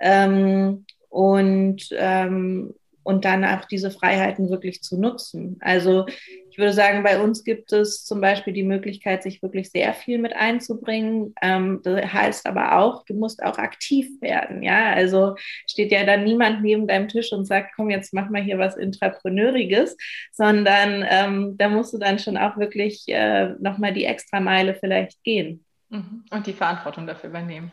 Ähm, 0.00 0.86
und, 1.08 1.88
ähm, 1.92 2.74
und 3.04 3.24
dann 3.24 3.44
auch 3.44 3.66
diese 3.66 3.90
Freiheiten 3.90 4.50
wirklich 4.50 4.82
zu 4.82 4.98
nutzen. 5.00 5.58
Also 5.60 6.06
ich 6.50 6.58
würde 6.58 6.72
sagen, 6.72 7.02
bei 7.02 7.20
uns 7.20 7.44
gibt 7.44 7.72
es 7.72 8.04
zum 8.04 8.20
Beispiel 8.20 8.52
die 8.52 8.62
Möglichkeit, 8.62 9.22
sich 9.22 9.42
wirklich 9.42 9.70
sehr 9.70 9.92
viel 9.92 10.18
mit 10.18 10.34
einzubringen. 10.34 11.34
Ähm, 11.42 11.80
das 11.82 12.12
heißt 12.12 12.46
aber 12.46 12.78
auch, 12.78 13.04
du 13.04 13.14
musst 13.14 13.42
auch 13.42 13.58
aktiv 13.58 14.08
werden. 14.20 14.62
Ja, 14.62 14.92
also 14.92 15.34
steht 15.68 15.92
ja 15.92 16.04
dann 16.04 16.24
niemand 16.24 16.62
neben 16.62 16.86
deinem 16.86 17.08
Tisch 17.08 17.32
und 17.32 17.44
sagt, 17.44 17.72
komm, 17.76 17.90
jetzt 17.90 18.14
mach 18.14 18.30
mal 18.30 18.42
hier 18.42 18.58
was 18.58 18.76
Intrapreneuriges, 18.76 19.96
sondern 20.32 21.04
ähm, 21.08 21.56
da 21.58 21.68
musst 21.68 21.92
du 21.92 21.98
dann 21.98 22.18
schon 22.18 22.36
auch 22.36 22.56
wirklich 22.56 23.04
äh, 23.08 23.50
nochmal 23.60 23.92
die 23.92 24.04
extra 24.04 24.40
Meile 24.40 24.74
vielleicht 24.74 25.22
gehen. 25.24 25.64
Mhm. 25.90 26.24
Und 26.30 26.46
die 26.46 26.52
Verantwortung 26.52 27.06
dafür 27.06 27.30
übernehmen. 27.30 27.72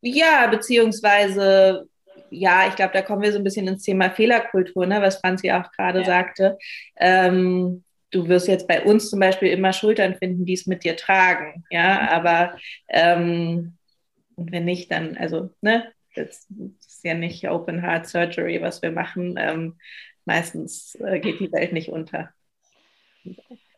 Ja, 0.00 0.46
beziehungsweise 0.46 1.88
ja, 2.30 2.68
ich 2.68 2.76
glaube, 2.76 2.92
da 2.92 3.02
kommen 3.02 3.22
wir 3.22 3.32
so 3.32 3.38
ein 3.38 3.44
bisschen 3.44 3.68
ins 3.68 3.82
Thema 3.82 4.10
Fehlerkultur, 4.10 4.86
ne, 4.86 5.02
was 5.02 5.20
Franzi 5.20 5.50
auch 5.52 5.70
gerade 5.72 6.00
ja. 6.00 6.04
sagte. 6.04 6.58
Ähm, 6.96 7.84
du 8.10 8.28
wirst 8.28 8.48
jetzt 8.48 8.68
bei 8.68 8.82
uns 8.82 9.10
zum 9.10 9.20
Beispiel 9.20 9.48
immer 9.48 9.72
Schultern 9.72 10.14
finden, 10.16 10.44
die 10.44 10.54
es 10.54 10.66
mit 10.66 10.84
dir 10.84 10.96
tragen, 10.96 11.64
ja, 11.70 12.10
aber 12.10 12.56
ähm, 12.88 13.78
und 14.38 14.52
wenn 14.52 14.64
nicht, 14.64 14.92
dann, 14.92 15.16
also, 15.16 15.50
ne, 15.62 15.92
das 16.14 16.46
ist 16.78 17.04
ja 17.04 17.14
nicht 17.14 17.48
Open 17.48 17.82
Heart 17.82 18.06
Surgery, 18.06 18.62
was 18.62 18.82
wir 18.82 18.92
machen. 18.92 19.34
Ähm, 19.36 19.76
meistens 20.24 20.94
äh, 20.96 21.18
geht 21.18 21.40
die 21.40 21.50
Welt 21.52 21.72
nicht 21.72 21.88
unter. 21.88 22.32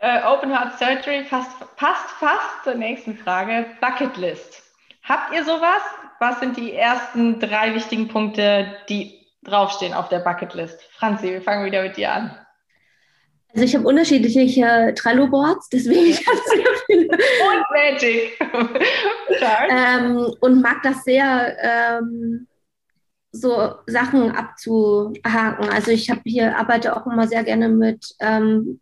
Äh, 0.01 0.23
Open 0.23 0.51
Heart 0.51 0.79
Surgery 0.79 1.25
passt, 1.25 1.59
passt 1.77 2.11
fast 2.19 2.65
zur 2.65 2.75
nächsten 2.75 3.17
Frage. 3.17 3.67
Bucket 3.81 4.17
List. 4.19 4.63
Habt 5.03 5.33
ihr 5.33 5.45
sowas? 5.45 5.83
Was 6.21 6.39
sind 6.39 6.59
die 6.59 6.75
ersten 6.75 7.41
drei 7.41 7.75
wichtigen 7.75 8.09
Punkte, 8.09 8.77
die 8.91 9.27
draufstehen 9.43 9.95
auf 9.95 10.11
der 10.11 10.19
Bucketlist? 10.19 10.79
Franzi, 10.93 11.31
wir 11.31 11.41
fangen 11.41 11.65
wieder 11.65 11.83
mit 11.83 11.97
dir 11.97 12.13
an. 12.13 12.37
Also 13.55 13.65
ich 13.65 13.75
habe 13.75 13.89
unterschiedliche 13.89 14.93
Trello-Boards, 14.95 15.71
deswegen 15.71 16.05
ich 16.05 16.27
habe 16.27 16.39
sehr 16.47 16.67
viele. 16.85 17.09
Und 17.09 17.65
Magic. 17.73 18.39
ähm, 19.71 20.31
und 20.41 20.61
mag 20.61 20.83
das 20.83 21.05
sehr, 21.05 21.57
ähm, 21.59 22.47
so 23.33 23.77
Sachen 23.87 24.31
abzuhaken. 24.33 25.71
Also 25.71 25.91
ich 25.91 26.11
habe 26.11 26.21
hier 26.27 26.55
arbeite 26.55 26.95
auch 26.95 27.07
immer 27.07 27.29
sehr 27.29 27.45
gerne 27.45 27.71
mit 27.71 28.15
ähm, 28.21 28.81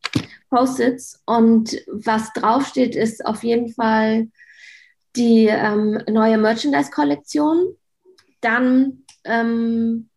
Post-its 0.51 1.23
und 1.25 1.77
was 1.87 2.33
draufsteht, 2.33 2.97
ist 2.97 3.25
auf 3.25 3.45
jeden 3.45 3.69
Fall 3.69 4.27
die 5.17 5.47
ähm, 5.47 6.03
neue 6.09 6.39
Merchandise-Kollektion. 6.39 7.75
Dann 8.41 9.05
ähm, 9.25 10.09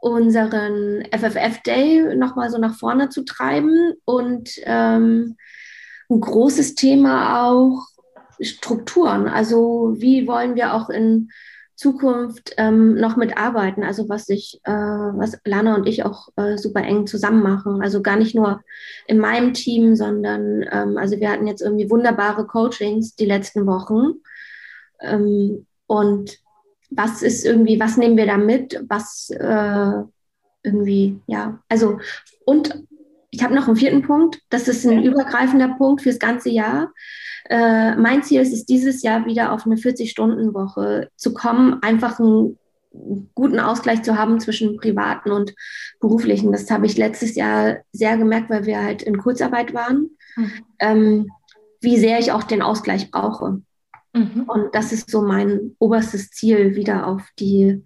unseren 0.00 1.04
FFF 1.12 1.62
Day 1.62 2.14
nochmal 2.16 2.50
so 2.50 2.58
nach 2.58 2.74
vorne 2.74 3.08
zu 3.08 3.24
treiben 3.24 3.94
und 4.04 4.50
ähm, 4.64 5.36
ein 6.08 6.20
großes 6.20 6.74
Thema 6.74 7.46
auch 7.48 7.86
Strukturen. 8.40 9.28
Also 9.28 9.94
wie 9.96 10.26
wollen 10.28 10.54
wir 10.54 10.74
auch 10.74 10.90
in 10.90 11.30
Zukunft 11.74 12.54
ähm, 12.56 12.94
noch 12.94 13.16
mitarbeiten? 13.16 13.82
Also 13.82 14.08
was 14.08 14.28
ich, 14.28 14.60
äh, 14.64 14.70
was 14.70 15.38
Lana 15.44 15.74
und 15.74 15.86
ich 15.86 16.04
auch 16.04 16.28
äh, 16.36 16.56
super 16.56 16.82
eng 16.82 17.06
zusammen 17.06 17.42
machen. 17.42 17.82
Also 17.82 18.02
gar 18.02 18.16
nicht 18.16 18.34
nur 18.34 18.62
in 19.06 19.18
meinem 19.18 19.52
Team, 19.54 19.96
sondern 19.96 20.64
ähm, 20.70 20.96
also 20.98 21.18
wir 21.18 21.30
hatten 21.30 21.46
jetzt 21.46 21.62
irgendwie 21.62 21.90
wunderbare 21.90 22.46
Coachings 22.46 23.14
die 23.16 23.26
letzten 23.26 23.66
Wochen. 23.66 24.20
Ähm, 25.00 25.66
und 25.86 26.38
was 26.90 27.22
ist 27.22 27.44
irgendwie, 27.44 27.80
was 27.80 27.96
nehmen 27.96 28.16
wir 28.16 28.26
da 28.26 28.36
mit? 28.36 28.82
Was 28.88 29.30
äh, 29.30 30.02
irgendwie, 30.62 31.20
ja, 31.26 31.60
also 31.68 31.98
und 32.44 32.84
ich 33.30 33.42
habe 33.42 33.54
noch 33.54 33.66
einen 33.66 33.76
vierten 33.76 34.02
Punkt, 34.02 34.40
das 34.50 34.68
ist 34.68 34.86
ein 34.86 35.02
übergreifender 35.02 35.68
Punkt 35.76 36.02
fürs 36.02 36.18
ganze 36.18 36.48
Jahr. 36.48 36.92
Äh, 37.48 37.94
mein 37.96 38.22
Ziel 38.22 38.40
ist 38.40 38.52
es, 38.52 38.64
dieses 38.64 39.02
Jahr 39.02 39.26
wieder 39.26 39.52
auf 39.52 39.66
eine 39.66 39.76
40-Stunden-Woche 39.76 41.10
zu 41.16 41.34
kommen, 41.34 41.82
einfach 41.82 42.18
einen 42.18 42.58
guten 43.34 43.60
Ausgleich 43.60 44.02
zu 44.02 44.16
haben 44.16 44.40
zwischen 44.40 44.76
privaten 44.78 45.30
und 45.30 45.54
beruflichen. 46.00 46.52
Das 46.52 46.70
habe 46.70 46.86
ich 46.86 46.96
letztes 46.96 47.34
Jahr 47.34 47.78
sehr 47.92 48.16
gemerkt, 48.16 48.48
weil 48.48 48.64
wir 48.64 48.82
halt 48.82 49.02
in 49.02 49.18
Kurzarbeit 49.18 49.74
waren, 49.74 50.10
mhm. 50.36 50.52
ähm, 50.78 51.30
wie 51.80 51.98
sehr 51.98 52.18
ich 52.18 52.32
auch 52.32 52.42
den 52.42 52.62
Ausgleich 52.62 53.10
brauche. 53.10 53.60
Mhm. 54.16 54.44
Und 54.46 54.74
das 54.74 54.92
ist 54.92 55.10
so 55.10 55.22
mein 55.22 55.76
oberstes 55.78 56.30
Ziel, 56.30 56.74
wieder 56.74 57.06
auf 57.06 57.22
die 57.38 57.84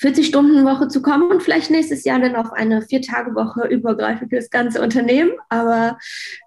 40-Stunden-Woche 0.00 0.88
zu 0.88 1.02
kommen 1.02 1.30
und 1.30 1.42
vielleicht 1.42 1.70
nächstes 1.70 2.04
Jahr 2.04 2.18
dann 2.18 2.36
auf 2.36 2.52
eine 2.52 2.82
Vier-Tage-Woche 2.82 3.68
übergreifend 3.68 4.30
für 4.30 4.36
das 4.36 4.50
ganze 4.50 4.82
Unternehmen. 4.82 5.32
Aber 5.48 5.98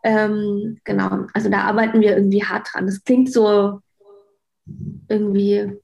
ähm, 0.04 0.80
genau, 0.84 1.26
also 1.34 1.50
da 1.50 1.62
arbeiten 1.62 2.02
wir 2.02 2.16
irgendwie 2.16 2.44
hart 2.44 2.70
dran. 2.72 2.86
Das 2.86 3.04
klingt 3.04 3.32
so 3.32 3.82
irgendwie 5.08 5.80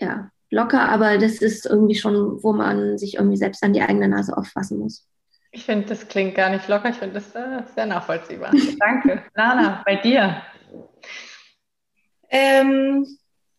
ja, 0.00 0.30
locker, 0.50 0.88
aber 0.88 1.18
das 1.18 1.42
ist 1.42 1.66
irgendwie 1.66 1.96
schon, 1.96 2.42
wo 2.42 2.52
man 2.52 2.96
sich 2.96 3.14
irgendwie 3.14 3.36
selbst 3.36 3.62
an 3.62 3.72
die 3.72 3.82
eigene 3.82 4.08
Nase 4.08 4.36
auffassen 4.36 4.78
muss. 4.78 5.06
Ich 5.50 5.64
finde, 5.64 5.86
das 5.86 6.08
klingt 6.08 6.34
gar 6.34 6.48
nicht 6.48 6.66
locker. 6.68 6.88
Ich 6.88 6.96
finde 6.96 7.14
das 7.14 7.34
äh, 7.34 7.62
sehr 7.74 7.86
nachvollziehbar. 7.86 8.52
Danke. 8.78 9.22
Lana, 9.34 9.82
bei 9.84 9.96
dir? 9.96 10.42
Ähm, 12.32 13.06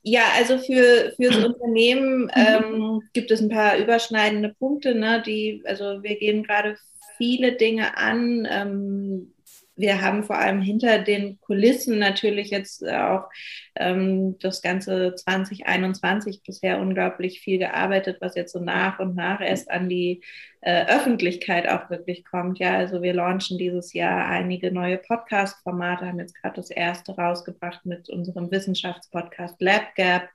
Ja, 0.06 0.24
also 0.36 0.58
für 0.58 1.14
fürs 1.16 1.38
Unternehmen 1.38 2.24
mhm. 2.24 2.30
ähm, 2.36 3.02
gibt 3.14 3.32
es 3.32 3.42
ein 3.42 3.50
paar 3.50 3.78
überschneidende 3.78 4.54
Punkte, 4.60 4.96
ne, 4.96 5.24
die, 5.26 5.64
also 5.66 6.04
wir 6.04 6.18
gehen 6.18 6.44
gerade 6.44 6.78
viele 7.18 7.54
Dinge 7.54 7.96
an, 7.98 8.46
ähm, 8.52 9.34
wir 9.76 10.02
haben 10.02 10.24
vor 10.24 10.38
allem 10.38 10.62
hinter 10.62 11.00
den 11.00 11.40
Kulissen 11.40 12.00
natürlich 12.00 12.50
jetzt 12.52 12.86
auch 12.86 13.30
ähm, 13.76 14.38
das 14.40 14.62
ganze 14.62 15.16
2021 15.16 16.44
bisher 16.44 16.80
unglaublich 16.80 17.40
viel 17.40 17.58
gearbeitet, 17.60 18.18
was 18.20 18.36
jetzt 18.36 18.54
so 18.54 18.60
nach 18.60 19.00
und 19.00 19.16
nach 19.16 19.42
erst 19.42 19.72
an 19.72 19.90
die 19.90 20.22
äh, 20.66 20.86
Öffentlichkeit 20.86 21.68
auch 21.68 21.89
wirklich 21.89 22.24
kommt. 22.24 22.57
Ja, 22.57 22.78
also 22.78 23.01
wir 23.01 23.14
launchen 23.14 23.57
dieses 23.57 23.91
Jahr 23.91 24.26
einige 24.28 24.72
neue 24.72 24.97
Podcast-Formate, 24.97 26.05
haben 26.05 26.20
jetzt 26.20 26.41
gerade 26.41 26.55
das 26.55 26.70
erste 26.70 27.16
rausgebracht 27.16 27.86
mit 27.86 28.09
unserem 28.09 28.49
Wissenschaftspodcast 28.49 29.61
LabGap. 29.61 30.30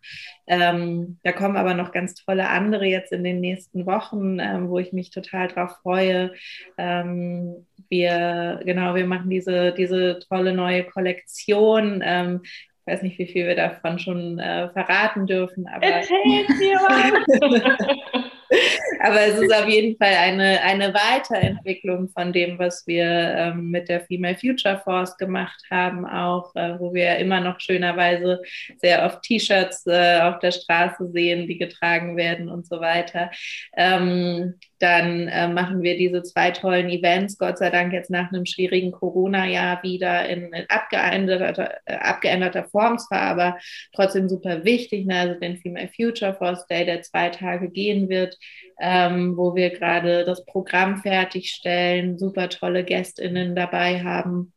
Ähm, 0.46 1.18
da 1.22 1.32
kommen 1.32 1.56
aber 1.56 1.72
noch 1.72 1.92
ganz 1.92 2.14
tolle 2.14 2.48
andere 2.50 2.84
jetzt 2.84 3.10
in 3.10 3.24
den 3.24 3.40
nächsten 3.40 3.86
Wochen, 3.86 4.38
ähm, 4.38 4.68
wo 4.68 4.78
ich 4.78 4.92
mich 4.92 5.10
total 5.10 5.48
drauf 5.48 5.78
freue. 5.82 6.32
Ähm, 6.76 7.66
wir, 7.88 8.60
genau, 8.66 8.94
wir 8.94 9.06
machen 9.06 9.30
diese, 9.30 9.72
diese 9.72 10.18
tolle 10.28 10.52
neue 10.52 10.84
Kollektion. 10.84 12.02
Ähm, 12.04 12.42
ich 12.44 12.92
weiß 12.92 13.00
nicht, 13.00 13.18
wie 13.18 13.28
viel 13.28 13.46
wir 13.46 13.56
davon 13.56 13.98
schon 13.98 14.38
äh, 14.38 14.68
verraten 14.70 15.26
dürfen. 15.26 15.66
Aber 15.68 15.86
Erzählt 15.86 16.48
mir 16.50 16.76
was! 16.76 18.32
Aber 19.01 19.20
es 19.20 19.38
ist 19.38 19.55
auf 19.55 19.68
jeden 19.68 19.96
Fall 19.96 20.14
eine, 20.14 20.61
eine 20.62 20.92
Weiterentwicklung 20.92 22.09
von 22.09 22.32
dem, 22.32 22.59
was 22.59 22.86
wir 22.86 23.05
ähm, 23.05 23.70
mit 23.70 23.88
der 23.88 24.01
Female 24.03 24.36
Future 24.36 24.80
Force 24.82 25.16
gemacht 25.16 25.62
haben, 25.70 26.07
auch 26.07 26.55
äh, 26.55 26.78
wo 26.78 26.92
wir 26.92 27.16
immer 27.16 27.40
noch 27.40 27.61
schönerweise 27.61 28.40
sehr 28.78 29.05
oft 29.05 29.22
T-Shirts 29.22 29.86
äh, 29.86 30.20
auf 30.20 30.38
der 30.40 30.53
Straße 30.53 31.11
sehen, 31.12 31.46
die 31.46 31.59
getragen 31.59 32.16
werden 32.16 32.49
und 32.49 32.66
so 32.66 32.80
weiter. 32.80 33.30
Ähm, 33.76 34.55
dann 34.78 35.26
äh, 35.28 35.49
machen 35.49 35.82
wir 35.82 35.96
diese 35.96 36.22
zwei 36.22 36.51
tollen 36.51 36.88
Events, 36.88 37.36
Gott 37.38 37.59
sei 37.59 37.70
Dank 37.70 37.92
jetzt 37.92 38.11
nach 38.11 38.32
einem 38.32 38.46
schwierigen 38.46 38.92
Corona-Jahr 38.92 39.82
wieder 39.82 40.28
in, 40.28 40.53
in 40.53 40.64
abgeänderter, 40.68 41.78
äh, 41.84 41.94
abgeänderter 41.94 42.64
Form 42.64 42.99
zwar, 42.99 43.22
aber 43.22 43.59
trotzdem 43.92 44.28
super 44.28 44.64
wichtig. 44.64 45.07
Ne? 45.07 45.18
Also 45.18 45.40
den 45.40 45.57
Female 45.57 45.90
Future 45.94 46.34
Force 46.34 46.66
Day, 46.68 46.84
der 46.84 47.03
zwei 47.03 47.28
Tage 47.30 47.70
gehen 47.70 48.09
wird, 48.09 48.36
ähm, 48.78 49.36
wo 49.36 49.54
wir 49.54 49.70
gerade 49.70 50.24
das 50.24 50.44
Programm 50.44 50.98
fertigstellen, 50.98 52.18
super 52.18 52.48
tolle 52.48 52.84
GästInnen 52.84 53.56
dabei 53.56 54.02
haben. 54.02 54.52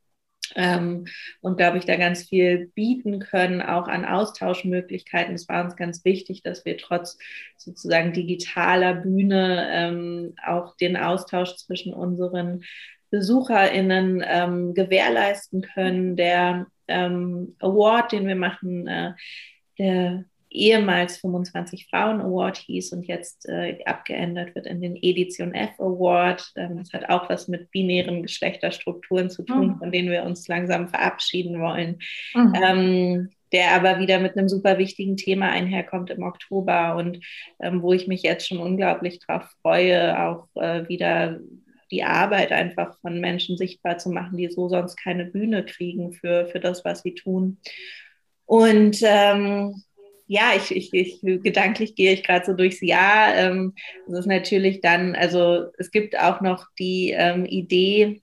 Ähm, 0.55 1.05
und 1.41 1.57
glaube 1.57 1.77
ich, 1.77 1.85
da 1.85 1.95
ganz 1.95 2.27
viel 2.27 2.71
bieten 2.75 3.19
können, 3.19 3.61
auch 3.61 3.87
an 3.87 4.05
Austauschmöglichkeiten. 4.05 5.35
Es 5.35 5.47
war 5.47 5.63
uns 5.63 5.75
ganz 5.75 6.03
wichtig, 6.03 6.43
dass 6.43 6.65
wir 6.65 6.77
trotz 6.77 7.17
sozusagen 7.57 8.13
digitaler 8.13 8.95
Bühne 8.95 9.69
ähm, 9.71 10.35
auch 10.45 10.75
den 10.77 10.97
Austausch 10.97 11.55
zwischen 11.55 11.93
unseren 11.93 12.63
BesucherInnen 13.11 14.23
ähm, 14.25 14.73
gewährleisten 14.73 15.61
können. 15.61 16.15
Der 16.15 16.67
ähm, 16.87 17.55
Award, 17.59 18.11
den 18.11 18.27
wir 18.27 18.35
machen, 18.35 18.87
äh, 18.87 19.13
der 19.77 20.25
ehemals 20.51 21.17
25 21.17 21.87
Frauen 21.89 22.21
Award 22.21 22.57
hieß 22.57 22.93
und 22.93 23.07
jetzt 23.07 23.47
äh, 23.47 23.79
abgeändert 23.85 24.53
wird 24.55 24.67
in 24.67 24.81
den 24.81 24.95
Edition 25.01 25.53
F 25.53 25.79
Award. 25.79 26.51
Ähm, 26.55 26.77
das 26.77 26.93
hat 26.93 27.09
auch 27.09 27.29
was 27.29 27.47
mit 27.47 27.71
binären 27.71 28.21
Geschlechterstrukturen 28.21 29.29
zu 29.29 29.43
tun, 29.43 29.67
mhm. 29.67 29.77
von 29.77 29.91
denen 29.91 30.09
wir 30.09 30.23
uns 30.23 30.47
langsam 30.47 30.89
verabschieden 30.89 31.59
wollen. 31.59 31.99
Mhm. 32.33 32.53
Ähm, 32.63 33.29
der 33.51 33.75
aber 33.75 33.99
wieder 33.99 34.19
mit 34.19 34.37
einem 34.37 34.47
super 34.47 34.77
wichtigen 34.77 35.17
Thema 35.17 35.49
einherkommt 35.49 36.09
im 36.09 36.23
Oktober 36.23 36.95
und 36.95 37.19
ähm, 37.59 37.81
wo 37.81 37.91
ich 37.91 38.07
mich 38.07 38.23
jetzt 38.23 38.47
schon 38.47 38.59
unglaublich 38.59 39.19
drauf 39.19 39.43
freue, 39.61 40.17
auch 40.25 40.47
äh, 40.55 40.87
wieder 40.87 41.39
die 41.91 42.03
Arbeit 42.03 42.53
einfach 42.53 42.97
von 43.01 43.19
Menschen 43.19 43.57
sichtbar 43.57 43.97
zu 43.97 44.09
machen, 44.09 44.37
die 44.37 44.47
so 44.47 44.69
sonst 44.69 44.95
keine 44.95 45.25
Bühne 45.25 45.65
kriegen 45.65 46.13
für, 46.13 46.47
für 46.47 46.61
das, 46.61 46.85
was 46.85 47.01
sie 47.01 47.13
tun. 47.13 47.57
Und 48.45 48.99
ähm, 49.03 49.83
ja, 50.31 50.53
ich, 50.55 50.73
ich, 50.73 50.93
ich 50.93 51.19
gedanklich 51.43 51.95
gehe 51.95 52.13
ich 52.13 52.23
gerade 52.23 52.45
so 52.45 52.53
durchs 52.53 52.79
Jahr. 52.79 53.35
Ähm, 53.35 53.73
ist 54.07 54.27
natürlich 54.27 54.79
dann, 54.79 55.13
also 55.13 55.65
es 55.77 55.91
gibt 55.91 56.17
auch 56.17 56.39
noch 56.39 56.67
die 56.79 57.11
ähm, 57.11 57.45
Idee, 57.45 58.21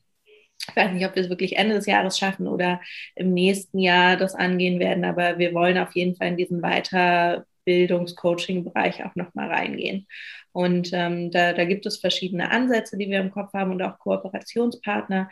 ich 0.67 0.77
weiß 0.77 0.93
nicht, 0.93 1.05
ob 1.07 1.15
wir 1.15 1.23
es 1.23 1.29
wirklich 1.29 1.59
Ende 1.59 1.75
des 1.75 1.85
Jahres 1.85 2.19
schaffen 2.19 2.49
oder 2.49 2.81
im 3.15 3.35
nächsten 3.35 3.79
Jahr 3.79 4.17
das 4.17 4.35
angehen 4.35 4.81
werden, 4.81 5.05
aber 5.05 5.39
wir 5.39 5.53
wollen 5.53 5.77
auf 5.77 5.95
jeden 5.95 6.17
Fall 6.17 6.29
in 6.29 6.39
diesen 6.39 6.63
Weiterbildungs-Coaching-Bereich 6.63 9.05
auch 9.05 9.15
nochmal 9.15 9.49
reingehen. 9.49 10.07
Und 10.53 10.89
ähm, 10.95 11.31
da, 11.31 11.53
da 11.53 11.67
gibt 11.67 11.85
es 11.85 11.99
verschiedene 11.99 12.51
Ansätze, 12.51 12.97
die 12.97 13.11
wir 13.11 13.21
im 13.21 13.31
Kopf 13.31 13.53
haben 13.53 13.73
und 13.73 13.83
auch 13.83 13.99
Kooperationspartner. 13.99 15.29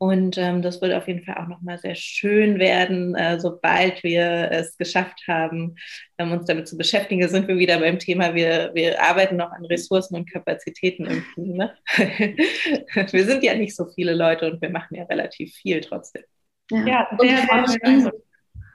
Und 0.00 0.38
ähm, 0.38 0.62
das 0.62 0.80
wird 0.80 0.94
auf 0.94 1.08
jeden 1.08 1.24
Fall 1.24 1.36
auch 1.38 1.48
nochmal 1.48 1.76
sehr 1.78 1.96
schön 1.96 2.60
werden, 2.60 3.16
äh, 3.16 3.40
sobald 3.40 4.04
wir 4.04 4.48
es 4.52 4.76
geschafft 4.76 5.24
haben, 5.26 5.74
ähm, 6.18 6.30
uns 6.30 6.46
damit 6.46 6.68
zu 6.68 6.76
beschäftigen. 6.76 7.20
Da 7.20 7.28
sind 7.28 7.48
wir 7.48 7.58
wieder 7.58 7.80
beim 7.80 7.98
Thema, 7.98 8.32
wir, 8.32 8.70
wir 8.74 9.02
arbeiten 9.02 9.36
noch 9.36 9.50
an 9.50 9.64
Ressourcen 9.64 10.14
und 10.14 10.32
Kapazitäten 10.32 11.04
im 11.06 11.24
Team. 11.34 11.56
Ne? 11.56 11.74
wir 13.10 13.24
sind 13.24 13.42
ja 13.42 13.56
nicht 13.56 13.74
so 13.74 13.86
viele 13.86 14.14
Leute 14.14 14.50
und 14.50 14.62
wir 14.62 14.70
machen 14.70 14.94
ja 14.94 15.02
relativ 15.04 15.52
viel 15.54 15.80
trotzdem. 15.80 16.22
Ja, 16.70 16.86
ja 16.86 17.08
sehr, 17.18 17.38
sehr, 17.66 18.00
sehr 18.00 18.12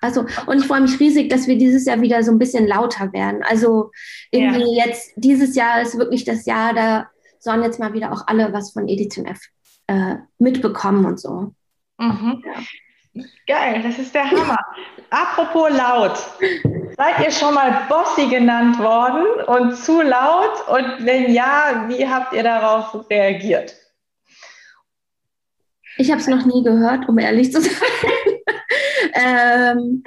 also, 0.01 0.26
und 0.47 0.57
ich 0.57 0.65
freue 0.65 0.82
mich 0.82 0.99
riesig, 0.99 1.30
dass 1.30 1.47
wir 1.47 1.57
dieses 1.57 1.86
Jahr 1.86 2.01
wieder 2.01 2.21
so 2.24 2.32
ein 2.34 2.38
bisschen 2.38 2.67
lauter 2.67 3.13
werden. 3.13 3.41
Also, 3.41 3.89
irgendwie 4.32 4.76
ja. 4.76 4.86
jetzt, 4.86 5.13
dieses 5.15 5.55
Jahr 5.55 5.82
ist 5.82 5.97
wirklich 5.97 6.26
das 6.26 6.45
Jahr, 6.45 6.74
da 6.74 7.09
sollen 7.39 7.63
jetzt 7.63 7.80
mal 7.80 7.93
wieder 7.93 8.11
auch 8.11 8.28
alle 8.28 8.51
was 8.51 8.74
von 8.74 8.89
Edition 8.89 9.26
F 9.26 9.39
äh, 9.88 10.15
mitbekommen 10.38 11.05
und 11.05 11.19
so. 11.19 11.53
Mhm. 11.97 12.43
Ja. 12.45 13.23
Geil, 13.47 13.84
das 13.84 13.99
ist 13.99 14.15
der 14.15 14.29
Hammer. 14.29 14.57
Apropos 15.11 15.69
laut. 15.69 16.17
Seid 16.97 17.19
ihr 17.23 17.31
schon 17.31 17.53
mal 17.53 17.86
Bossy 17.88 18.27
genannt 18.27 18.79
worden 18.79 19.25
und 19.45 19.75
zu 19.75 20.01
laut? 20.01 20.67
Und 20.67 21.05
wenn 21.05 21.31
ja, 21.31 21.86
wie 21.88 22.07
habt 22.07 22.34
ihr 22.34 22.43
darauf 22.43 23.07
reagiert? 23.09 23.75
Ich 25.97 26.09
habe 26.09 26.21
es 26.21 26.27
noch 26.27 26.45
nie 26.45 26.63
gehört, 26.63 27.07
um 27.07 27.19
ehrlich 27.19 27.51
zu 27.51 27.61
sein. 27.61 27.71
ähm, 29.13 30.03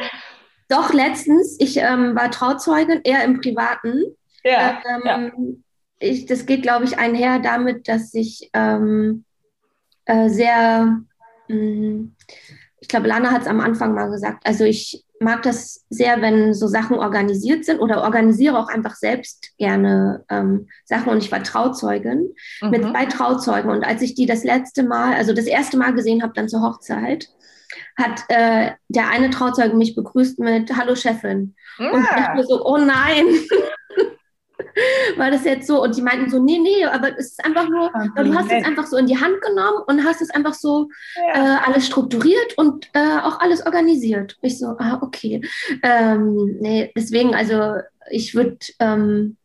doch, 0.69 0.93
letztens, 0.93 1.57
ich 1.61 1.77
ähm, 1.77 2.17
war 2.17 2.31
Trauzeugin, 2.33 3.03
eher 3.05 3.23
im 3.23 3.41
Privaten. 3.41 4.03
Ja, 4.43 4.83
ähm, 4.89 5.03
ja. 5.05 5.31
Ich, 5.99 6.27
das 6.27 6.47
geht, 6.47 6.63
glaube 6.63 6.85
ich, 6.85 6.99
einher 6.99 7.39
damit, 7.39 7.89
dass 7.89 8.13
ich 8.15 8.51
ähm, 8.53 9.25
äh, 10.07 10.29
sehr, 10.29 11.01
mh, 11.49 11.55
mm, 11.55 12.17
ich 12.81 12.89
glaube, 12.89 13.09
Lana 13.09 13.33
hat 13.33 13.43
es 13.43 13.49
am 13.49 13.61
Anfang 13.61 13.95
mal 13.95 14.11
gesagt, 14.11 14.47
also 14.47 14.65
ich 14.65 15.05
mag 15.19 15.43
das 15.43 15.85
sehr, 15.89 16.21
wenn 16.21 16.53
so 16.55 16.67
Sachen 16.67 16.99
organisiert 16.99 17.65
sind 17.65 17.81
oder 17.81 18.03
organisiere 18.03 18.59
auch 18.59 18.69
einfach 18.69 18.95
selbst 18.95 19.57
gerne 19.59 20.25
ähm, 20.29 20.69
Sachen 20.85 21.09
und 21.09 21.19
ich 21.19 21.33
war 21.33 21.43
Trauzeugin 21.43 22.35
mhm. 22.61 22.71
mit 22.71 22.83
zwei 22.85 23.07
Trauzeugen 23.07 23.71
und 23.71 23.85
als 23.85 24.03
ich 24.03 24.15
die 24.15 24.27
das 24.27 24.45
letzte 24.45 24.83
Mal, 24.83 25.15
also 25.15 25.33
das 25.33 25.47
erste 25.47 25.79
Mal 25.79 25.95
gesehen 25.95 26.23
habe, 26.23 26.35
dann 26.35 26.49
zur 26.49 26.63
Hochzeit, 26.63 27.29
hat 27.97 28.25
äh, 28.29 28.73
der 28.89 29.11
eine 29.11 29.31
Trauzeuge 29.31 29.77
mich 29.77 29.95
begrüßt 29.95 30.39
mit 30.39 30.77
Hallo 30.77 30.95
Chefin. 30.95 31.55
Ja. 31.79 31.91
Und 31.91 32.03
ich 32.03 32.09
dachte 32.09 32.45
so, 32.45 32.65
oh 32.65 32.77
nein, 32.77 33.27
war 35.17 35.31
das 35.31 35.45
jetzt 35.45 35.67
so? 35.67 35.83
Und 35.83 35.97
die 35.97 36.03
meinten 36.03 36.31
so, 36.31 36.43
nee, 36.43 36.59
nee, 36.59 36.85
aber 36.85 37.19
es 37.19 37.33
ist 37.33 37.45
einfach 37.45 37.69
nur, 37.69 37.91
du 38.17 38.35
hast 38.35 38.51
es 38.51 38.65
einfach 38.65 38.87
so 38.87 38.97
in 38.97 39.07
die 39.07 39.19
Hand 39.19 39.41
genommen 39.43 39.83
und 39.87 40.05
hast 40.05 40.21
es 40.21 40.31
einfach 40.31 40.55
so 40.55 40.89
ja. 41.35 41.57
äh, 41.57 41.59
alles 41.67 41.87
strukturiert 41.87 42.57
und 42.57 42.89
äh, 42.95 43.19
auch 43.23 43.41
alles 43.41 43.65
organisiert. 43.65 44.37
Ich 44.43 44.59
so, 44.59 44.77
ah, 44.79 44.99
okay. 45.03 45.41
Ähm, 45.83 46.57
nee, 46.61 46.93
deswegen, 46.97 47.35
also 47.35 47.75
ich 48.11 48.35
würde, 48.35 48.59
ähm, 48.81 49.37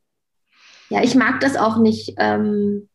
ja, 0.90 1.04
ich 1.04 1.16
mag 1.16 1.40
das 1.40 1.56
auch 1.56 1.78
nicht, 1.78 2.16
ähm, 2.18 2.90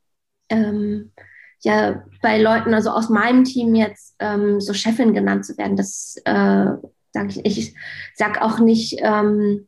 ähm, 0.49 1.13
ja, 1.61 2.05
bei 2.23 2.41
Leuten, 2.41 2.75
also 2.75 2.91
aus 2.91 3.09
meinem 3.09 3.45
Team 3.45 3.75
jetzt 3.75 4.15
ähm, 4.19 4.61
so 4.61 4.75
Chefin 4.75 5.15
genannt 5.15 5.47
zu 5.47 5.57
werden. 5.59 5.77
Das 5.77 6.17
äh, 6.25 6.67
sage 7.13 7.29
ich, 7.29 7.45
ich 7.45 7.75
sag 8.15 8.43
auch 8.43 8.61
nicht, 8.61 8.99
ähm, 9.01 9.67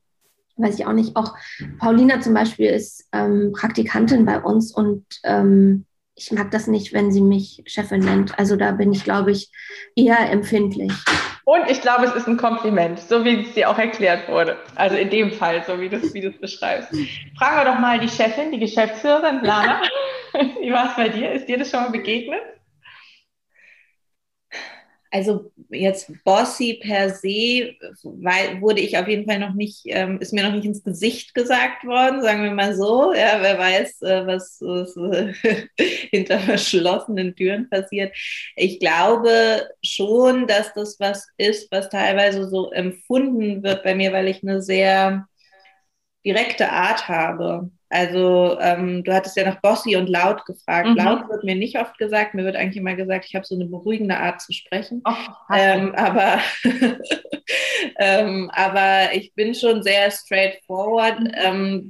weiß 0.58 0.78
ich 0.78 0.86
auch 0.86 0.92
nicht, 0.92 1.16
auch 1.16 1.34
Paulina 1.78 2.20
zum 2.20 2.34
Beispiel 2.34 2.70
ist 2.70 3.08
ähm, 3.12 3.52
Praktikantin 3.52 4.24
bei 4.24 4.40
uns 4.40 4.74
und 4.74 5.04
ähm, 5.24 5.84
ich 6.18 6.32
mag 6.32 6.50
das 6.50 6.66
nicht, 6.66 6.92
wenn 6.92 7.12
sie 7.12 7.20
mich 7.20 7.62
Chefin 7.66 8.00
nennt. 8.00 8.38
Also 8.38 8.56
da 8.56 8.72
bin 8.72 8.92
ich, 8.92 9.04
glaube 9.04 9.30
ich, 9.30 9.50
eher 9.94 10.30
empfindlich. 10.30 10.92
Und 11.44 11.70
ich 11.70 11.80
glaube, 11.80 12.04
es 12.04 12.14
ist 12.14 12.26
ein 12.26 12.36
Kompliment, 12.36 12.98
so 12.98 13.24
wie 13.24 13.42
es 13.42 13.54
dir 13.54 13.70
auch 13.70 13.78
erklärt 13.78 14.28
wurde. 14.28 14.58
Also 14.74 14.96
in 14.96 15.08
dem 15.08 15.30
Fall, 15.30 15.64
so 15.66 15.80
wie 15.80 15.88
du 15.88 15.96
es 15.96 16.12
wie 16.12 16.28
beschreibst. 16.28 16.90
Fragen 17.38 17.56
wir 17.56 17.72
doch 17.72 17.78
mal 17.78 17.98
die 17.98 18.08
Chefin, 18.08 18.52
die 18.52 18.58
Geschäftsführerin, 18.58 19.40
Lana. 19.42 19.80
wie 20.60 20.72
war 20.72 20.90
es 20.90 20.96
bei 20.96 21.08
dir? 21.08 21.32
Ist 21.32 21.48
dir 21.48 21.56
das 21.56 21.70
schon 21.70 21.80
mal 21.80 21.90
begegnet? 21.90 22.42
Also 25.10 25.50
jetzt 25.70 26.12
Bossy 26.24 26.80
per 26.82 27.10
se, 27.10 27.74
weil, 28.02 28.60
wurde 28.60 28.80
ich 28.80 28.98
auf 28.98 29.08
jeden 29.08 29.26
Fall 29.28 29.38
noch 29.38 29.54
nicht, 29.54 29.82
ähm, 29.86 30.18
ist 30.20 30.32
mir 30.32 30.42
noch 30.42 30.52
nicht 30.52 30.64
ins 30.64 30.84
Gesicht 30.84 31.34
gesagt 31.34 31.84
worden, 31.84 32.22
sagen 32.22 32.42
wir 32.42 32.50
mal 32.50 32.74
so. 32.74 33.12
Ja, 33.14 33.38
wer 33.40 33.58
weiß, 33.58 34.02
äh, 34.02 34.26
was, 34.26 34.58
was 34.60 34.96
äh, 34.96 35.66
hinter 36.10 36.40
verschlossenen 36.40 37.34
Türen 37.34 37.68
passiert. 37.70 38.14
Ich 38.56 38.80
glaube 38.80 39.68
schon, 39.82 40.46
dass 40.46 40.74
das 40.74 40.98
was 41.00 41.26
ist, 41.38 41.70
was 41.72 41.88
teilweise 41.88 42.48
so 42.48 42.70
empfunden 42.70 43.62
wird 43.62 43.82
bei 43.84 43.94
mir, 43.94 44.12
weil 44.12 44.28
ich 44.28 44.42
eine 44.42 44.62
sehr 44.62 45.26
direkte 46.24 46.70
Art 46.70 47.08
habe. 47.08 47.70
Also 47.90 48.58
ähm, 48.60 49.02
du 49.02 49.14
hattest 49.14 49.36
ja 49.36 49.44
nach 49.44 49.60
Bossy 49.60 49.96
und 49.96 50.08
laut 50.08 50.44
gefragt. 50.44 50.88
Mhm. 50.88 50.96
Laut 50.96 51.28
wird 51.28 51.44
mir 51.44 51.54
nicht 51.54 51.78
oft 51.78 51.96
gesagt. 51.96 52.34
Mir 52.34 52.44
wird 52.44 52.56
eigentlich 52.56 52.76
immer 52.76 52.94
gesagt, 52.94 53.24
ich 53.26 53.34
habe 53.34 53.46
so 53.46 53.54
eine 53.54 53.66
beruhigende 53.66 54.18
Art 54.18 54.42
zu 54.42 54.52
sprechen. 54.52 55.02
Oh, 55.08 55.54
ähm, 55.54 55.94
aber, 55.94 56.38
ähm, 57.98 58.50
aber 58.52 59.14
ich 59.14 59.32
bin 59.34 59.54
schon 59.54 59.82
sehr 59.82 60.10
straightforward, 60.10 61.20
mhm. 61.20 61.32
ähm, 61.34 61.88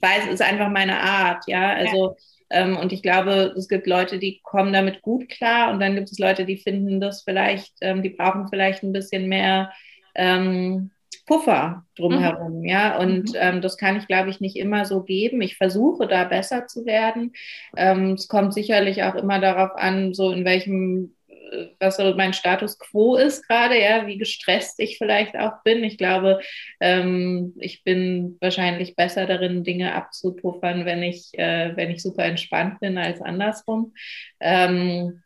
weil 0.00 0.20
es 0.20 0.34
ist 0.34 0.42
einfach 0.42 0.68
meine 0.68 1.00
Art. 1.00 1.44
Ja, 1.48 1.72
also 1.72 2.10
ja. 2.10 2.14
Ähm, 2.50 2.76
und 2.76 2.92
ich 2.92 3.02
glaube, 3.02 3.54
es 3.56 3.68
gibt 3.68 3.86
Leute, 3.86 4.18
die 4.18 4.40
kommen 4.42 4.72
damit 4.72 5.02
gut 5.02 5.28
klar 5.28 5.72
und 5.72 5.80
dann 5.80 5.94
gibt 5.94 6.10
es 6.10 6.18
Leute, 6.18 6.44
die 6.44 6.56
finden 6.56 7.00
das 7.00 7.22
vielleicht, 7.22 7.74
ähm, 7.80 8.02
die 8.02 8.10
brauchen 8.10 8.48
vielleicht 8.48 8.82
ein 8.82 8.92
bisschen 8.92 9.28
mehr. 9.28 9.72
Ähm, 10.16 10.90
Puffer 11.26 11.84
drumherum, 11.96 12.60
mhm. 12.60 12.64
ja. 12.64 12.98
Und 12.98 13.30
mhm. 13.30 13.36
ähm, 13.36 13.60
das 13.62 13.76
kann 13.76 13.96
ich, 13.96 14.06
glaube 14.06 14.30
ich, 14.30 14.40
nicht 14.40 14.56
immer 14.56 14.84
so 14.84 15.02
geben. 15.02 15.40
Ich 15.42 15.56
versuche 15.56 16.06
da 16.08 16.24
besser 16.24 16.66
zu 16.66 16.86
werden. 16.86 17.32
Ähm, 17.76 18.14
es 18.14 18.28
kommt 18.28 18.52
sicherlich 18.52 19.02
auch 19.04 19.14
immer 19.14 19.38
darauf 19.38 19.76
an, 19.76 20.12
so 20.12 20.32
in 20.32 20.44
welchem, 20.44 21.14
äh, 21.28 21.66
was 21.78 21.98
so 21.98 22.14
mein 22.16 22.32
Status 22.32 22.78
quo 22.78 23.14
ist 23.16 23.46
gerade, 23.46 23.80
ja, 23.80 24.06
wie 24.08 24.18
gestresst 24.18 24.80
ich 24.80 24.98
vielleicht 24.98 25.36
auch 25.36 25.62
bin. 25.62 25.84
Ich 25.84 25.98
glaube, 25.98 26.40
ähm, 26.80 27.54
ich 27.58 27.84
bin 27.84 28.36
wahrscheinlich 28.40 28.96
besser 28.96 29.26
darin, 29.26 29.62
Dinge 29.62 29.94
abzupuffern, 29.94 30.84
wenn 30.84 31.02
ich, 31.02 31.30
äh, 31.38 31.76
wenn 31.76 31.90
ich 31.90 32.02
super 32.02 32.24
entspannt 32.24 32.80
bin, 32.80 32.98
als 32.98 33.20
andersrum. 33.20 33.94
Ähm, 34.40 35.22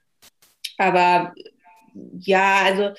aber 0.76 1.32
ja, 2.18 2.62
also 2.64 2.90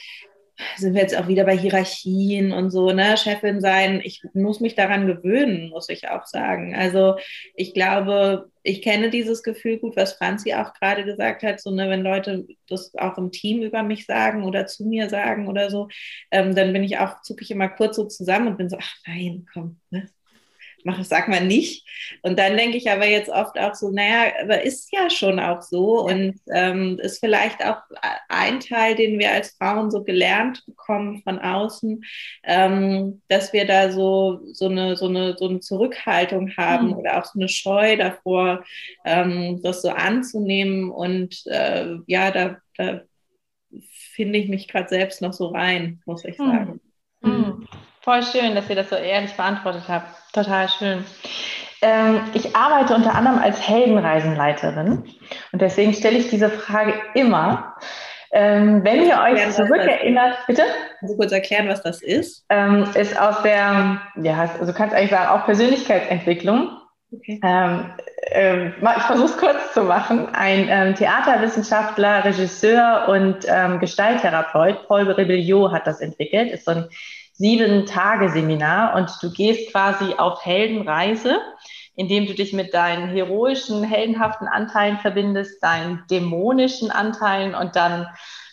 sind 0.77 0.93
wir 0.93 1.01
jetzt 1.01 1.17
auch 1.17 1.27
wieder 1.27 1.43
bei 1.43 1.57
Hierarchien 1.57 2.51
und 2.51 2.71
so, 2.71 2.91
ne, 2.91 3.17
Chefin 3.17 3.61
sein. 3.61 4.01
Ich 4.03 4.23
muss 4.33 4.59
mich 4.59 4.75
daran 4.75 5.07
gewöhnen, 5.07 5.69
muss 5.69 5.89
ich 5.89 6.09
auch 6.09 6.25
sagen. 6.25 6.75
Also 6.75 7.15
ich 7.55 7.73
glaube, 7.73 8.49
ich 8.63 8.81
kenne 8.81 9.09
dieses 9.09 9.43
Gefühl 9.43 9.79
gut, 9.79 9.95
was 9.95 10.13
Franzi 10.13 10.53
auch 10.53 10.73
gerade 10.73 11.03
gesagt 11.05 11.43
hat, 11.43 11.59
so, 11.61 11.71
ne, 11.71 11.89
wenn 11.89 12.03
Leute 12.03 12.45
das 12.67 12.93
auch 12.95 13.17
im 13.17 13.31
Team 13.31 13.61
über 13.63 13.83
mich 13.83 14.05
sagen 14.05 14.43
oder 14.43 14.65
zu 14.65 14.85
mir 14.85 15.09
sagen 15.09 15.47
oder 15.47 15.69
so, 15.69 15.87
ähm, 16.31 16.55
dann 16.55 16.73
bin 16.73 16.83
ich 16.83 16.97
auch, 16.99 17.21
zucke 17.21 17.43
ich 17.43 17.51
immer 17.51 17.69
kurz 17.69 17.95
so 17.97 18.05
zusammen 18.05 18.47
und 18.47 18.57
bin 18.57 18.69
so, 18.69 18.77
ach 18.79 18.95
nein, 19.05 19.45
komm, 19.53 19.79
ne, 19.91 20.09
mach, 20.85 21.03
sag 21.03 21.27
mal 21.27 21.43
nicht. 21.43 21.85
Und 22.21 22.37
dann 22.37 22.55
denke 22.55 22.77
ich 22.77 22.89
aber 22.89 23.07
jetzt 23.07 23.29
oft 23.29 23.59
auch 23.59 23.73
so, 23.73 23.89
naja, 23.89 24.31
aber 24.41 24.61
ist 24.61 24.93
ja 24.93 25.09
schon 25.09 25.39
auch 25.39 25.61
so 25.61 26.05
und 26.05 26.39
ähm, 26.53 26.99
ist 27.01 27.19
vielleicht 27.19 27.65
auch 27.65 27.77
ein 28.29 28.59
Teil, 28.59 28.95
den 28.95 29.17
wir 29.17 29.31
als 29.31 29.55
Frauen 29.57 29.89
so 29.89 30.03
gelernt 30.03 30.63
bekommen 30.67 31.21
von 31.23 31.39
außen, 31.39 32.03
ähm, 32.43 33.21
dass 33.27 33.51
wir 33.51 33.65
da 33.65 33.91
so, 33.91 34.41
so, 34.53 34.69
eine, 34.69 34.95
so, 34.95 35.07
eine, 35.07 35.35
so 35.37 35.49
eine 35.49 35.59
Zurückhaltung 35.59 36.55
haben 36.55 36.89
mhm. 36.89 36.97
oder 36.97 37.17
auch 37.17 37.25
so 37.25 37.39
eine 37.39 37.49
Scheu 37.49 37.97
davor, 37.97 38.63
ähm, 39.05 39.61
das 39.63 39.81
so 39.81 39.89
anzunehmen. 39.89 40.91
Und 40.91 41.45
äh, 41.47 41.95
ja, 42.05 42.29
da, 42.29 42.57
da 42.77 43.01
finde 44.13 44.37
ich 44.37 44.49
mich 44.49 44.67
gerade 44.67 44.89
selbst 44.89 45.21
noch 45.21 45.33
so 45.33 45.47
rein, 45.47 46.01
muss 46.05 46.23
ich 46.25 46.37
hm. 46.37 46.45
sagen. 46.45 46.81
Mhm. 47.21 47.67
Voll 48.05 48.21
schön, 48.21 48.53
dass 48.53 48.69
ihr 48.69 48.75
das 48.75 48.91
so 48.91 48.95
ehrlich 48.95 49.33
beantwortet 49.33 49.85
habt. 49.87 50.05
Total 50.31 50.69
schön. 50.69 51.03
Ähm, 51.81 52.21
ich 52.35 52.55
arbeite 52.55 52.93
unter 52.93 53.15
anderem 53.15 53.39
als 53.39 53.67
Heldenreisenleiterin 53.67 55.05
und 55.51 55.61
deswegen 55.61 55.91
stelle 55.91 56.19
ich 56.19 56.29
diese 56.29 56.51
Frage 56.51 56.93
immer. 57.15 57.75
Ähm, 58.31 58.83
wenn 58.83 59.03
ihr 59.07 59.19
euch 59.19 59.49
zurückerinnert, 59.49 60.37
bitte? 60.45 60.61
Kannst 60.99 61.15
du 61.15 61.17
kurz 61.17 61.31
erklären, 61.31 61.67
was 61.67 61.81
das 61.81 62.03
ist? 62.03 62.45
Ähm, 62.49 62.87
ist 62.93 63.19
aus 63.19 63.41
der, 63.41 63.99
ja, 64.21 64.39
also 64.39 64.71
du 64.71 64.77
kannst 64.77 64.95
eigentlich 64.95 65.09
sagen, 65.09 65.29
auch 65.29 65.45
Persönlichkeitsentwicklung. 65.45 66.77
Okay. 67.11 67.39
Ähm, 67.43 67.91
äh, 68.21 68.67
ich 68.67 69.03
versuche 69.07 69.25
es 69.25 69.37
kurz 69.37 69.73
zu 69.73 69.81
machen. 69.81 70.27
Ein 70.35 70.67
ähm, 70.69 70.93
Theaterwissenschaftler, 70.93 72.23
Regisseur 72.23 73.07
und 73.07 73.37
ähm, 73.47 73.79
Gestalttherapeut, 73.79 74.87
Paul 74.87 75.09
Rebelliot, 75.09 75.71
hat 75.71 75.87
das 75.87 76.01
entwickelt. 76.01 76.51
Ist 76.51 76.65
so 76.65 76.71
ein 76.71 76.89
sieben 77.37 77.85
Tage 77.85 78.29
Seminar 78.29 78.95
und 78.95 79.11
du 79.21 79.31
gehst 79.31 79.71
quasi 79.71 80.13
auf 80.17 80.45
Heldenreise, 80.45 81.39
indem 81.95 82.25
du 82.27 82.33
dich 82.33 82.53
mit 82.53 82.73
deinen 82.73 83.09
heroischen, 83.09 83.83
heldenhaften 83.83 84.47
Anteilen 84.47 84.97
verbindest, 84.99 85.61
deinen 85.61 86.03
dämonischen 86.09 86.91
Anteilen 86.91 87.55
und 87.55 87.75
dann 87.75 88.07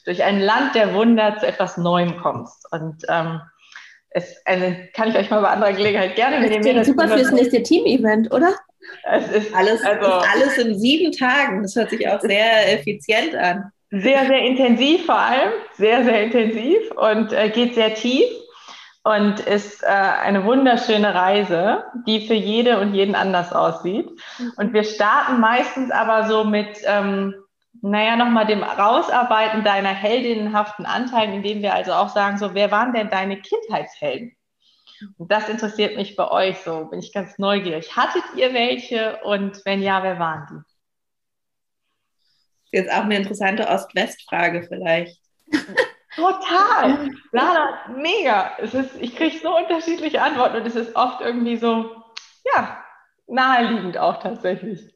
durch 0.05 0.23
ein 0.23 0.41
Land 0.41 0.75
der 0.75 0.95
Wunder 0.95 1.37
zu 1.39 1.47
etwas 1.47 1.77
Neuem 1.77 2.17
kommst. 2.19 2.67
Und 2.73 3.03
ähm, 3.09 3.41
es 4.11 4.37
also 4.45 4.67
kann 4.95 5.09
ich 5.11 5.17
euch 5.17 5.31
mal 5.31 5.41
bei 5.41 5.49
anderer 5.49 5.73
Gelegenheit 5.73 6.17
gerne 6.17 6.41
mitnehmen. 6.41 6.77
Das 6.77 6.87
klingt 6.87 7.01
super 7.01 7.09
fürs 7.09 7.31
nächste 7.31 7.63
Team-Event, 7.63 8.33
oder? 8.33 8.55
Es 9.05 9.31
ist 9.31 9.55
alles, 9.55 9.83
also, 9.85 10.07
alles 10.07 10.59
in 10.59 10.79
sieben 10.79 11.13
Tagen. 11.13 11.63
Das 11.63 11.77
hört 11.77 11.91
sich 11.91 12.07
auch 12.09 12.21
sehr 12.21 12.73
effizient 12.73 13.35
an. 13.35 13.71
Sehr, 13.91 14.27
sehr 14.27 14.39
intensiv 14.39 15.07
vor 15.07 15.19
allem. 15.19 15.53
Sehr, 15.75 16.03
sehr 16.05 16.25
intensiv 16.25 16.91
und 16.97 17.33
äh, 17.33 17.51
geht 17.51 17.75
sehr 17.75 17.95
tief 17.95 18.25
und 19.05 19.41
ist 19.41 19.83
äh, 19.83 19.87
eine 19.87 20.45
wunderschöne 20.45 21.15
Reise, 21.15 21.85
die 22.07 22.27
für 22.27 22.35
jede 22.35 22.81
und 22.81 22.95
jeden 22.95 23.15
anders 23.15 23.53
aussieht. 23.53 24.09
Mhm. 24.39 24.53
Und 24.57 24.73
wir 24.73 24.85
starten 24.85 25.41
meistens 25.41 25.91
aber 25.91 26.29
so 26.29 26.45
mit, 26.45 26.79
ähm, 26.85 27.35
naja, 27.81 28.17
nochmal 28.17 28.47
dem 28.47 28.63
Rausarbeiten 28.63 29.65
deiner 29.65 29.89
heldinnenhaften 29.89 30.87
Anteilen, 30.87 31.33
indem 31.33 31.63
wir 31.63 31.75
also 31.75 31.93
auch 31.93 32.11
sagen, 32.11 32.39
so, 32.39 32.55
wer 32.55 32.71
waren 32.71 32.93
denn 32.93 33.11
deine 33.11 33.41
Kindheitshelden? 33.41 34.37
Und 35.19 35.33
das 35.33 35.49
interessiert 35.49 35.97
mich 35.97 36.15
bei 36.15 36.31
euch 36.31 36.59
so, 36.59 36.85
bin 36.85 37.01
ich 37.01 37.13
ganz 37.13 37.37
neugierig. 37.39 37.97
Hattet 37.97 38.23
ihr 38.37 38.55
welche 38.55 39.19
und 39.25 39.61
wenn 39.65 39.83
ja, 39.83 40.05
wer 40.05 40.21
waren 40.21 40.47
die? 40.49 40.63
Jetzt 42.79 42.93
auch 42.93 43.03
eine 43.03 43.17
interessante 43.17 43.69
Ost-West-Frage 43.69 44.63
vielleicht. 44.63 45.19
Total. 46.15 47.11
Lana, 47.33 47.95
mega. 47.97 48.53
Es 48.59 48.75
ist, 48.75 48.91
ich 49.01 49.17
kriege 49.17 49.39
so 49.39 49.57
unterschiedliche 49.57 50.21
Antworten 50.21 50.57
und 50.57 50.67
es 50.67 50.77
ist 50.77 50.95
oft 50.95 51.21
irgendwie 51.21 51.57
so, 51.57 51.91
ja, 52.55 52.83
naheliegend 53.27 53.99
auch 53.99 54.23
tatsächlich. 54.23 54.95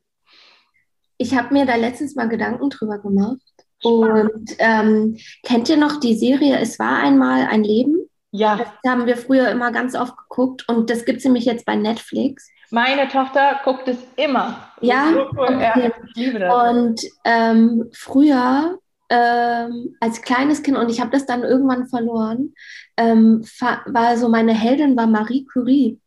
Ich 1.18 1.36
habe 1.36 1.54
mir 1.54 1.64
da 1.64 1.76
letztens 1.76 2.14
mal 2.14 2.28
Gedanken 2.28 2.68
drüber 2.68 2.98
gemacht. 2.98 3.40
Und 3.82 4.56
ähm, 4.58 5.18
kennt 5.42 5.68
ihr 5.68 5.76
noch 5.76 6.00
die 6.00 6.14
Serie 6.14 6.58
Es 6.58 6.78
war 6.78 6.98
einmal 6.98 7.46
ein 7.46 7.62
Leben? 7.62 8.08
Ja. 8.30 8.56
Das 8.56 8.68
haben 8.90 9.06
wir 9.06 9.16
früher 9.16 9.48
immer 9.48 9.70
ganz 9.70 9.94
oft 9.94 10.16
geguckt 10.16 10.68
und 10.68 10.90
das 10.90 11.04
gibt 11.04 11.18
es 11.18 11.24
nämlich 11.24 11.44
jetzt 11.44 11.64
bei 11.64 11.76
Netflix. 11.76 12.50
Meine 12.70 13.08
Tochter 13.08 13.60
guckt 13.64 13.86
es 13.88 13.98
immer. 14.16 14.70
Ja, 14.80 15.28
okay. 15.36 15.60
ja 15.60 15.92
ich 16.04 16.16
liebe 16.16 16.38
das. 16.40 16.70
Und 16.70 17.00
ähm, 17.24 17.88
früher 17.94 18.78
ähm, 19.08 19.96
als 20.00 20.22
kleines 20.22 20.62
Kind, 20.62 20.76
und 20.76 20.90
ich 20.90 21.00
habe 21.00 21.10
das 21.10 21.26
dann 21.26 21.42
irgendwann 21.42 21.88
verloren, 21.88 22.54
ähm, 22.96 23.44
war 23.86 24.16
so 24.16 24.28
meine 24.28 24.54
Heldin 24.54 24.96
war 24.96 25.06
Marie 25.06 25.46
Curie. 25.46 26.00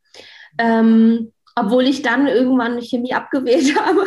Ähm, 0.58 1.32
obwohl 1.56 1.88
ich 1.88 2.02
dann 2.02 2.28
irgendwann 2.28 2.82
Chemie 2.82 3.14
abgewählt 3.14 3.76
habe. 3.80 4.06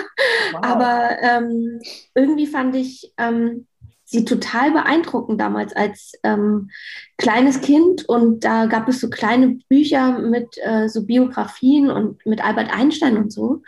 Wow. 0.52 0.60
Aber 0.62 1.16
ähm, 1.20 1.80
irgendwie 2.14 2.46
fand 2.46 2.74
ich 2.74 3.12
ähm, 3.18 3.66
sie 4.04 4.24
total 4.24 4.72
beeindruckend 4.72 5.40
damals 5.40 5.74
als 5.74 6.12
ähm, 6.22 6.70
kleines 7.18 7.60
Kind. 7.60 8.08
Und 8.08 8.44
da 8.44 8.66
gab 8.66 8.88
es 8.88 9.00
so 9.00 9.08
kleine 9.10 9.58
Bücher 9.68 10.18
mit 10.18 10.56
äh, 10.62 10.88
so 10.88 11.04
Biografien 11.04 11.90
und 11.90 12.24
mit 12.26 12.44
Albert 12.44 12.72
Einstein 12.72 13.16
und 13.16 13.32
so. 13.32 13.62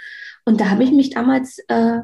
Und 0.44 0.60
da 0.60 0.70
habe 0.70 0.84
ich 0.84 0.92
mich 0.92 1.10
damals 1.10 1.58
äh, 1.68 2.00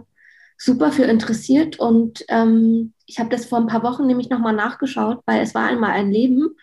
super 0.56 0.92
für 0.92 1.04
interessiert 1.04 1.78
und 1.78 2.24
ähm, 2.28 2.92
ich 3.10 3.18
habe 3.18 3.28
das 3.28 3.46
vor 3.46 3.58
ein 3.58 3.66
paar 3.66 3.82
Wochen 3.82 4.06
nämlich 4.06 4.30
nochmal 4.30 4.52
nachgeschaut, 4.52 5.20
weil 5.26 5.42
es 5.42 5.52
war 5.52 5.66
einmal 5.66 5.90
ein 5.90 6.12
Leben. 6.12 6.56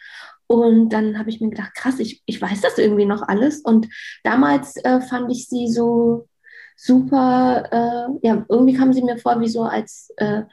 Und 0.47 0.89
dann 0.89 1.19
habe 1.19 1.29
ich 1.29 1.41
mir 1.41 1.49
gedacht, 1.49 1.75
krass, 1.75 1.99
ich, 1.99 2.23
ich 2.25 2.41
weiß 2.41 2.61
das 2.61 2.77
irgendwie 2.77 3.05
noch 3.05 3.21
alles. 3.21 3.59
Und 3.59 3.87
damals 4.23 4.77
äh, 4.77 5.01
fand 5.01 5.29
ich 5.29 5.49
sie 5.49 5.67
so 5.67 6.29
super, 6.77 7.65
äh, 7.69 8.25
ja, 8.25 8.45
irgendwie 8.47 8.75
kam 8.75 8.93
sie 8.93 9.03
mir 9.03 9.17
vor 9.17 9.41
wie 9.41 9.49
so 9.49 9.63
als 9.63 10.13
äh, 10.15 10.43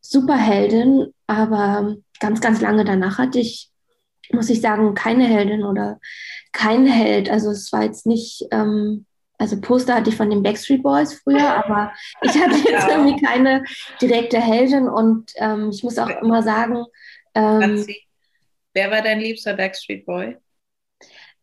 Superheldin, 0.00 1.12
aber 1.26 1.96
ganz, 2.20 2.40
ganz 2.40 2.62
lange 2.62 2.86
danach 2.86 3.18
hatte 3.18 3.38
ich, 3.38 3.70
muss 4.32 4.48
ich 4.48 4.62
sagen, 4.62 4.94
keine 4.94 5.24
Heldin 5.24 5.62
oder 5.62 5.98
kein 6.52 6.86
Held. 6.86 7.28
Also 7.28 7.50
es 7.50 7.70
war 7.70 7.82
jetzt 7.82 8.06
nicht, 8.06 8.46
ähm, 8.50 9.04
also 9.38 9.60
Poster 9.60 9.96
hatte 9.96 10.10
ich 10.10 10.16
von 10.16 10.30
den 10.30 10.42
Backstreet 10.42 10.82
Boys 10.82 11.14
früher, 11.14 11.64
aber 11.64 11.92
ich 12.22 12.40
hatte 12.40 12.56
jetzt 12.68 12.88
irgendwie 12.88 13.20
keine 13.22 13.64
direkte 14.00 14.40
Heldin 14.40 14.88
und 14.88 15.32
ähm, 15.36 15.70
ich 15.70 15.82
muss 15.82 15.98
auch 15.98 16.08
immer 16.08 16.42
sagen. 16.42 16.84
Ähm, 17.34 17.86
Wer 18.74 18.90
war 18.90 19.02
dein 19.02 19.20
liebster 19.20 19.54
Backstreet 19.54 20.06
Boy? 20.06 20.36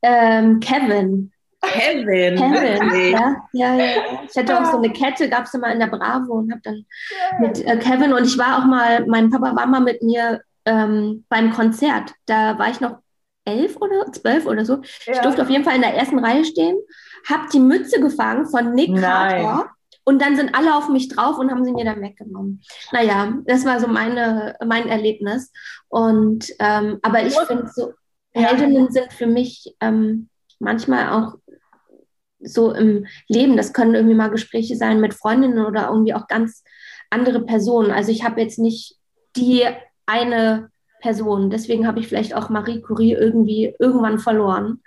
Ähm, 0.02 0.60
Kevin. 0.60 1.32
Kevin. 1.62 2.36
Kevin, 2.38 3.12
ja, 3.12 3.48
ja, 3.54 3.76
ja. 3.76 4.24
Ich 4.28 4.36
hatte 4.36 4.60
auch 4.60 4.66
so 4.66 4.78
eine 4.78 4.92
Kette, 4.92 5.30
gab 5.30 5.46
es 5.46 5.54
immer 5.54 5.72
in 5.72 5.80
der 5.80 5.88
Bravo 5.88 6.34
und 6.34 6.52
habe 6.52 6.62
dann 6.64 6.86
mit 7.39 7.64
äh, 7.64 7.78
Kevin 7.78 8.14
und 8.14 8.26
ich 8.26 8.38
war 8.38 8.58
auch 8.58 8.66
mal, 8.66 9.06
mein 9.06 9.30
Papa 9.30 9.56
war 9.56 9.68
mal 9.68 9.80
mit 9.80 10.02
mir 10.02 10.42
ähm, 10.66 11.26
beim 11.30 11.52
Konzert. 11.52 12.14
Da 12.26 12.58
war 12.58 12.72
ich 12.72 12.80
noch 12.80 12.98
elf 13.52 13.78
oder 13.78 14.12
zwölf 14.12 14.45
oder 14.45 14.66
so. 14.66 14.76
Ja. 15.06 15.14
Ich 15.14 15.20
durfte 15.20 15.41
auf 15.41 15.49
jeden 15.49 15.64
Fall 15.64 15.76
in 15.76 15.82
der 15.82 15.95
ersten 15.95 16.20
Reihe 16.20 16.45
stehen, 16.45 16.78
habe 17.30 17.43
die 17.54 17.60
Mütze 17.60 17.99
gefangen 17.99 18.47
von 18.47 18.74
Nick 18.74 18.95
Carter. 18.97 19.72
Und 20.04 20.20
dann 20.22 20.36
sind 20.36 20.56
alle 20.56 20.76
auf 20.76 20.89
mich 20.89 21.10
drauf 21.10 21.38
und 21.38 21.52
haben 21.52 21.64
sie 21.64 21.74
mir 21.74 21.86
dann 21.86 22.02
weggenommen. 22.02 22.62
Naja, 22.91 23.34
das 23.45 23.66
war 23.66 23.80
so 23.80 23.88
meine, 23.88 24.56
mein 24.66 24.88
Erlebnis. 24.88 25.52
Und 25.89 26.52
ähm, 26.60 26.97
aber 27.04 27.24
ich 27.24 27.38
finde 27.38 27.70
so, 27.74 27.93
Heldinnen 28.34 28.91
sind 28.91 29.14
für 29.14 29.28
mich 29.28 29.76
ähm, 29.80 30.30
manchmal 30.58 31.10
auch 31.10 31.36
so 32.39 32.72
im 32.74 33.06
Leben. 33.28 33.58
Das 33.58 33.74
können 33.74 33.93
irgendwie 33.93 34.16
mal 34.16 34.30
Gespräche 34.30 34.76
sein 34.76 34.99
mit 34.99 35.14
Freundinnen 35.14 35.66
oder 35.66 35.89
irgendwie 35.89 36.16
auch 36.16 36.28
ganz 36.28 36.64
andere 37.12 37.41
Personen. 37.45 37.91
Also 37.91 38.12
ich 38.12 38.24
habe 38.24 38.41
jetzt 38.41 38.58
nicht 38.58 38.97
die 39.36 39.64
eine 40.08 40.70
Person. 41.02 41.49
Deswegen 41.49 41.86
habe 41.86 41.99
ich 41.99 42.08
vielleicht 42.08 42.34
auch 42.34 42.49
Marie 42.49 42.82
Curie 42.82 43.14
irgendwie 43.14 43.76
irgendwann 43.80 44.20
verloren. 44.20 44.82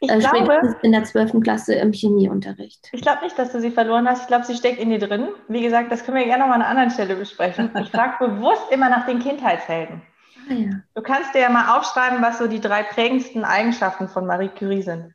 Ich 0.00 0.10
äh, 0.10 0.18
glaube, 0.18 0.76
in 0.82 0.92
der 0.92 1.04
12. 1.04 1.40
Klasse 1.40 1.74
im 1.74 1.92
Chemieunterricht. 1.92 2.88
Ich 2.92 3.02
glaube 3.02 3.22
nicht, 3.22 3.38
dass 3.38 3.52
du 3.52 3.60
sie 3.60 3.70
verloren 3.70 4.08
hast. 4.08 4.22
Ich 4.22 4.26
glaube, 4.26 4.44
sie 4.44 4.56
steckt 4.56 4.80
in 4.80 4.90
dir 4.90 4.98
drin. 4.98 5.28
Wie 5.48 5.62
gesagt, 5.62 5.92
das 5.92 6.04
können 6.04 6.16
wir 6.16 6.24
gerne 6.24 6.42
noch 6.42 6.48
mal 6.48 6.54
an 6.54 6.62
einer 6.62 6.70
anderen 6.70 6.90
Stelle 6.90 7.14
besprechen. 7.14 7.70
Ich 7.80 7.90
frage 7.90 8.16
bewusst 8.26 8.70
immer 8.70 8.88
nach 8.88 9.06
den 9.06 9.20
Kindheitshelden. 9.20 10.02
Ah, 10.48 10.54
ja. 10.54 10.70
Du 10.94 11.02
kannst 11.02 11.34
dir 11.34 11.40
ja 11.42 11.50
mal 11.50 11.78
aufschreiben, 11.78 12.22
was 12.22 12.38
so 12.38 12.46
die 12.46 12.60
drei 12.60 12.82
prägendsten 12.82 13.44
Eigenschaften 13.44 14.08
von 14.08 14.26
Marie 14.26 14.48
Curie 14.48 14.82
sind. 14.82 15.14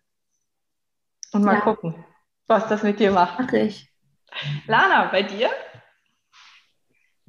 Und 1.33 1.43
mal 1.43 1.55
ja. 1.55 1.61
gucken, 1.61 2.05
was 2.47 2.67
das 2.67 2.83
mit 2.83 2.99
dir 2.99 3.11
macht. 3.11 3.39
Mach 3.39 3.51
ich. 3.53 3.89
Lana, 4.67 5.05
bei 5.05 5.23
dir? 5.23 5.49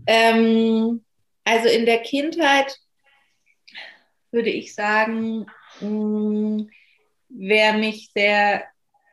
Ähm, 0.07 1.05
also 1.45 1.69
in 1.69 1.87
der 1.87 1.99
Kindheit 2.03 2.79
würde 4.35 4.51
ich 4.51 4.75
sagen, 4.75 5.47
mh, 5.81 5.89
mm, 5.89 6.71
wer 7.31 7.73
mich 7.75 8.11
sehr, 8.15 8.65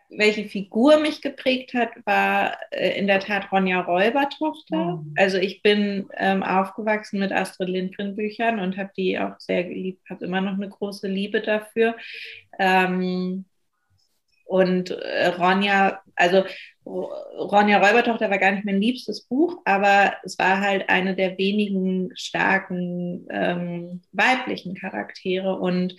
welche 0.09 0.49
Figur 0.49 0.99
mich 0.99 1.21
geprägt 1.21 1.73
hat, 1.73 1.89
war 2.05 2.57
äh, 2.71 2.99
in 2.99 3.07
der 3.07 3.21
Tat 3.21 3.51
Ronja 3.51 3.79
Räubertochter. 3.81 4.97
Mhm. 4.97 5.13
Also 5.17 5.37
ich 5.37 5.61
bin 5.61 6.09
ähm, 6.17 6.43
aufgewachsen 6.43 7.19
mit 7.19 7.31
Astrid 7.31 7.69
Lindgren 7.69 8.15
Büchern 8.15 8.59
und 8.59 8.77
habe 8.77 8.91
die 8.97 9.17
auch 9.17 9.39
sehr 9.39 9.63
geliebt, 9.63 10.09
habe 10.09 10.25
immer 10.25 10.41
noch 10.41 10.53
eine 10.53 10.69
große 10.69 11.07
Liebe 11.07 11.41
dafür. 11.41 11.95
Ähm, 12.59 13.45
und 14.45 14.91
äh, 14.91 15.27
Ronja, 15.27 16.01
also 16.15 16.43
Ronja 16.85 17.77
Räubertochter 17.77 18.29
war 18.29 18.37
gar 18.37 18.51
nicht 18.51 18.65
mein 18.65 18.81
liebstes 18.81 19.21
Buch, 19.21 19.61
aber 19.65 20.13
es 20.23 20.37
war 20.39 20.61
halt 20.61 20.89
eine 20.89 21.15
der 21.15 21.37
wenigen 21.37 22.11
starken 22.15 23.27
ähm, 23.29 24.01
weiblichen 24.11 24.75
Charaktere. 24.75 25.57
Und 25.57 25.95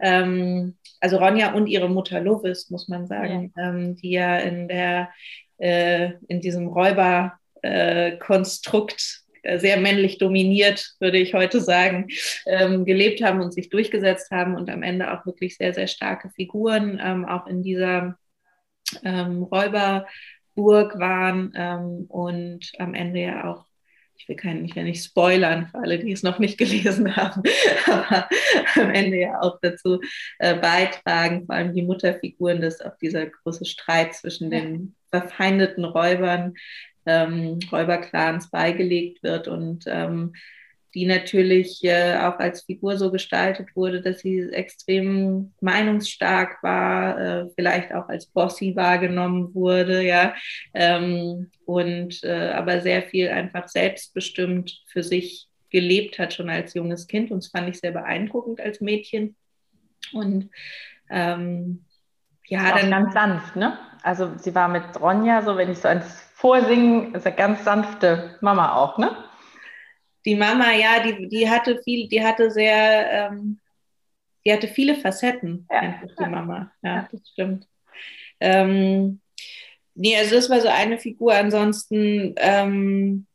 ähm, 0.00 0.76
also 1.00 1.18
Ronja 1.18 1.54
und 1.54 1.68
ihre 1.68 1.88
Mutter 1.88 2.20
Lovis, 2.20 2.68
muss 2.70 2.88
man 2.88 3.06
sagen, 3.06 3.52
ja. 3.56 3.68
Ähm, 3.68 3.94
die 3.96 4.10
ja 4.10 4.38
in 4.38 4.68
der 4.68 5.10
äh, 5.58 6.12
in 6.28 6.40
diesem 6.40 6.68
Räuberkonstrukt 6.68 9.24
äh, 9.42 9.58
sehr 9.58 9.78
männlich 9.78 10.16
dominiert, 10.18 10.94
würde 10.98 11.18
ich 11.18 11.34
heute 11.34 11.60
sagen, 11.60 12.08
ähm, 12.46 12.84
gelebt 12.84 13.22
haben 13.22 13.40
und 13.40 13.54
sich 13.54 13.68
durchgesetzt 13.68 14.32
haben 14.32 14.56
und 14.56 14.68
am 14.68 14.82
Ende 14.82 15.12
auch 15.12 15.24
wirklich 15.26 15.56
sehr, 15.56 15.72
sehr 15.74 15.86
starke 15.86 16.30
Figuren 16.30 17.00
ähm, 17.02 17.24
auch 17.24 17.46
in 17.46 17.62
dieser 17.62 18.18
ähm, 19.04 19.42
Räuberburg 19.44 20.98
waren 20.98 21.52
ähm, 21.54 22.06
und 22.08 22.72
am 22.78 22.94
Ende 22.94 23.20
ja 23.20 23.50
auch 23.50 23.64
ich 24.16 24.28
will, 24.28 24.36
keinen, 24.36 24.64
ich 24.64 24.76
will 24.76 24.84
nicht 24.84 25.04
spoilern 25.04 25.66
für 25.66 25.78
alle, 25.78 25.98
die 25.98 26.12
es 26.12 26.22
noch 26.22 26.38
nicht 26.38 26.56
gelesen 26.58 27.16
haben, 27.16 27.42
aber 27.86 28.28
am 28.76 28.90
Ende 28.90 29.18
ja 29.18 29.40
auch 29.40 29.58
dazu 29.60 30.00
äh, 30.38 30.54
beitragen, 30.54 31.46
vor 31.46 31.54
allem 31.54 31.74
die 31.74 31.82
Mutterfiguren, 31.82 32.60
dass 32.60 32.80
auch 32.80 32.96
dieser 32.98 33.26
große 33.26 33.64
Streit 33.64 34.14
zwischen 34.14 34.50
den 34.50 34.94
verfeindeten 35.10 35.84
Räubern 35.84 36.54
ähm, 37.06 37.58
Räuberclans 37.70 38.50
beigelegt 38.50 39.22
wird 39.22 39.48
und 39.48 39.84
ähm, 39.86 40.34
die 40.94 41.06
natürlich 41.06 41.82
äh, 41.82 42.16
auch 42.18 42.38
als 42.38 42.62
Figur 42.62 42.96
so 42.96 43.10
gestaltet 43.10 43.74
wurde, 43.74 44.00
dass 44.00 44.20
sie 44.20 44.40
extrem 44.52 45.52
meinungsstark 45.60 46.62
war, 46.62 47.18
äh, 47.18 47.46
vielleicht 47.56 47.92
auch 47.92 48.08
als 48.08 48.26
bossy 48.26 48.76
wahrgenommen 48.76 49.54
wurde, 49.54 50.02
ja, 50.02 50.34
ähm, 50.72 51.50
und 51.66 52.22
äh, 52.22 52.52
aber 52.52 52.80
sehr 52.80 53.02
viel 53.02 53.28
einfach 53.28 53.66
selbstbestimmt 53.68 54.82
für 54.86 55.02
sich 55.02 55.48
gelebt 55.70 56.20
hat, 56.20 56.32
schon 56.32 56.48
als 56.48 56.74
junges 56.74 57.08
Kind. 57.08 57.32
Und 57.32 57.42
das 57.42 57.50
fand 57.50 57.68
ich 57.68 57.80
sehr 57.80 57.90
beeindruckend 57.90 58.60
als 58.60 58.80
Mädchen. 58.80 59.34
Und 60.12 60.50
ähm, 61.10 61.84
ja, 62.46 62.78
dann 62.78 62.90
ganz 62.90 63.12
sanft, 63.12 63.56
ne? 63.56 63.78
Also 64.02 64.32
sie 64.36 64.54
war 64.54 64.68
mit 64.68 64.84
Ronja, 65.00 65.42
so 65.42 65.56
wenn 65.56 65.72
ich 65.72 65.78
so 65.78 65.88
ans 65.88 66.20
Vorsingen, 66.34 67.14
ist 67.14 67.26
eine 67.26 67.34
ganz 67.34 67.64
sanfte 67.64 68.36
Mama 68.40 68.76
auch, 68.76 68.98
ne? 68.98 69.23
Die 70.24 70.34
Mama, 70.34 70.72
ja, 70.72 71.02
die, 71.02 71.28
die 71.28 71.48
hatte 71.48 71.80
viel, 71.82 72.08
die 72.08 72.24
hatte 72.24 72.50
sehr, 72.50 73.30
ähm, 73.30 73.60
die 74.44 74.52
hatte 74.52 74.68
viele 74.68 74.94
Facetten, 74.96 75.66
ja. 75.70 75.78
einfach 75.80 76.08
die 76.18 76.30
Mama. 76.30 76.72
Ja, 76.82 77.08
das 77.10 77.28
stimmt. 77.30 77.66
Ähm, 78.40 79.20
nee, 79.94 80.16
also 80.16 80.34
das 80.34 80.50
war 80.50 80.60
so 80.60 80.68
eine 80.68 80.98
Figur. 80.98 81.34
Ansonsten, 81.34 82.34
ähm, 82.36 83.26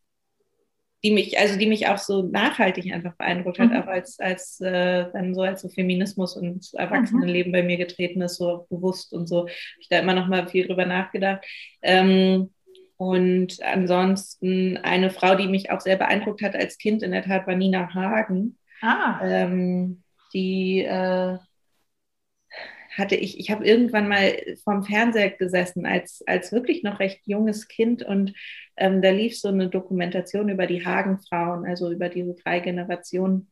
die 1.03 1.11
mich, 1.11 1.39
also 1.39 1.57
die 1.57 1.67
mich 1.67 1.87
auch 1.87 1.97
so 1.97 2.23
nachhaltig 2.23 2.91
einfach 2.91 3.15
beeindruckt 3.15 3.59
hat, 3.59 3.71
mhm. 3.71 3.77
auch 3.77 3.87
als, 3.87 4.19
als 4.19 4.59
äh, 4.59 5.05
dann 5.13 5.33
so 5.33 5.41
als 5.41 5.61
so 5.61 5.69
Feminismus 5.69 6.35
und 6.35 6.73
Erwachsenenleben 6.73 7.51
mhm. 7.51 7.53
bei 7.53 7.63
mir 7.63 7.77
getreten 7.77 8.21
ist, 8.21 8.35
so 8.35 8.67
bewusst 8.69 9.13
und 9.13 9.27
so, 9.27 9.41
habe 9.41 9.51
ich 9.79 9.87
da 9.87 9.99
immer 9.99 10.13
noch 10.13 10.27
mal 10.27 10.47
viel 10.49 10.67
drüber 10.67 10.85
nachgedacht. 10.85 11.45
Ähm, 11.81 12.49
und 12.99 13.63
ansonsten 13.63 14.75
eine 14.75 15.09
Frau, 15.09 15.35
die 15.35 15.47
mich 15.47 15.71
auch 15.71 15.79
sehr 15.79 15.95
beeindruckt 15.95 16.41
hat 16.41 16.53
als 16.53 16.77
Kind, 16.77 17.01
in 17.01 17.11
der 17.11 17.23
Tat 17.23 17.47
war 17.47 17.55
Nina 17.55 17.93
Hagen. 17.93 18.57
Ah. 18.81 19.21
Ähm, 19.23 20.03
die 20.33 20.81
äh, 20.83 21.37
hatte 22.97 23.15
ich, 23.15 23.39
ich 23.39 23.51
habe 23.51 23.65
irgendwann 23.65 24.09
mal 24.09 24.37
vorm 24.65 24.83
Fernseher 24.83 25.29
gesessen 25.29 25.85
als, 25.85 26.21
als 26.27 26.51
wirklich 26.51 26.83
noch 26.83 26.99
recht 26.99 27.21
junges 27.25 27.69
Kind 27.69 28.03
und 28.03 28.33
ähm, 28.75 29.01
da 29.01 29.11
lief 29.11 29.39
so 29.39 29.47
eine 29.47 29.69
Dokumentation 29.69 30.49
über 30.49 30.67
die 30.67 30.85
Hagen-Frauen, 30.85 31.65
also 31.65 31.89
über 31.89 32.09
diese 32.09 32.35
drei 32.35 32.59
Generationen. 32.59 33.49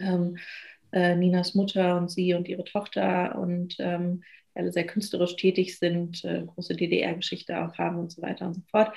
Ähm, 0.00 0.38
äh, 0.92 1.14
Ninas 1.14 1.54
Mutter 1.54 1.96
und 1.96 2.10
sie 2.10 2.34
und 2.34 2.48
ihre 2.48 2.64
Tochter 2.64 3.38
und 3.38 3.76
ähm, 3.78 4.24
alle 4.54 4.72
sehr 4.72 4.86
künstlerisch 4.86 5.36
tätig 5.36 5.78
sind, 5.78 6.24
äh, 6.24 6.42
große 6.46 6.74
DDR-Geschichte 6.74 7.62
auch 7.62 7.78
haben 7.78 7.98
und 7.98 8.12
so 8.12 8.22
weiter 8.22 8.46
und 8.46 8.54
so 8.54 8.62
fort. 8.70 8.92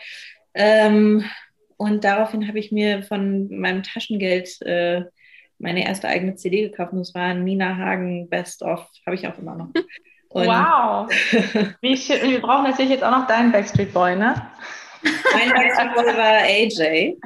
Ähm, 0.54 1.24
und 1.78 2.04
daraufhin 2.04 2.48
habe 2.48 2.60
ich 2.60 2.72
mir 2.72 3.04
von 3.04 3.50
meinem 3.50 3.84
Taschengeld 3.84 4.62
äh, 4.62 5.04
meine 5.60 5.86
erste 5.86 6.08
eigene 6.08 6.36
CD 6.36 6.70
gekauft 6.70 6.94
und 6.94 7.00
das 7.00 7.14
war 7.16 7.34
Nina 7.34 7.78
Hagen 7.78 8.30
Best 8.30 8.62
of, 8.64 8.88
habe 9.06 9.16
ich 9.16 9.28
auch 9.28 9.38
immer 9.38 9.56
noch. 9.56 9.70
Und 10.34 10.48
wow! 10.48 11.08
Wie 11.82 11.96
schön. 11.96 12.32
Wir 12.32 12.42
brauchen 12.42 12.64
natürlich 12.64 12.90
jetzt 12.90 13.04
auch 13.04 13.12
noch 13.12 13.28
deinen 13.28 13.52
Backstreet 13.52 13.94
Boy, 13.94 14.16
ne? 14.16 14.34
Mein 15.04 15.50
Backstreet 15.50 15.94
Boy 15.94 16.06
war 16.18 16.42
AJ. 16.42 17.18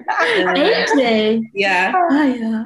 AJ? 0.46 1.50
Ja. 1.54 1.94
Ah, 1.94 2.24
ja. 2.26 2.66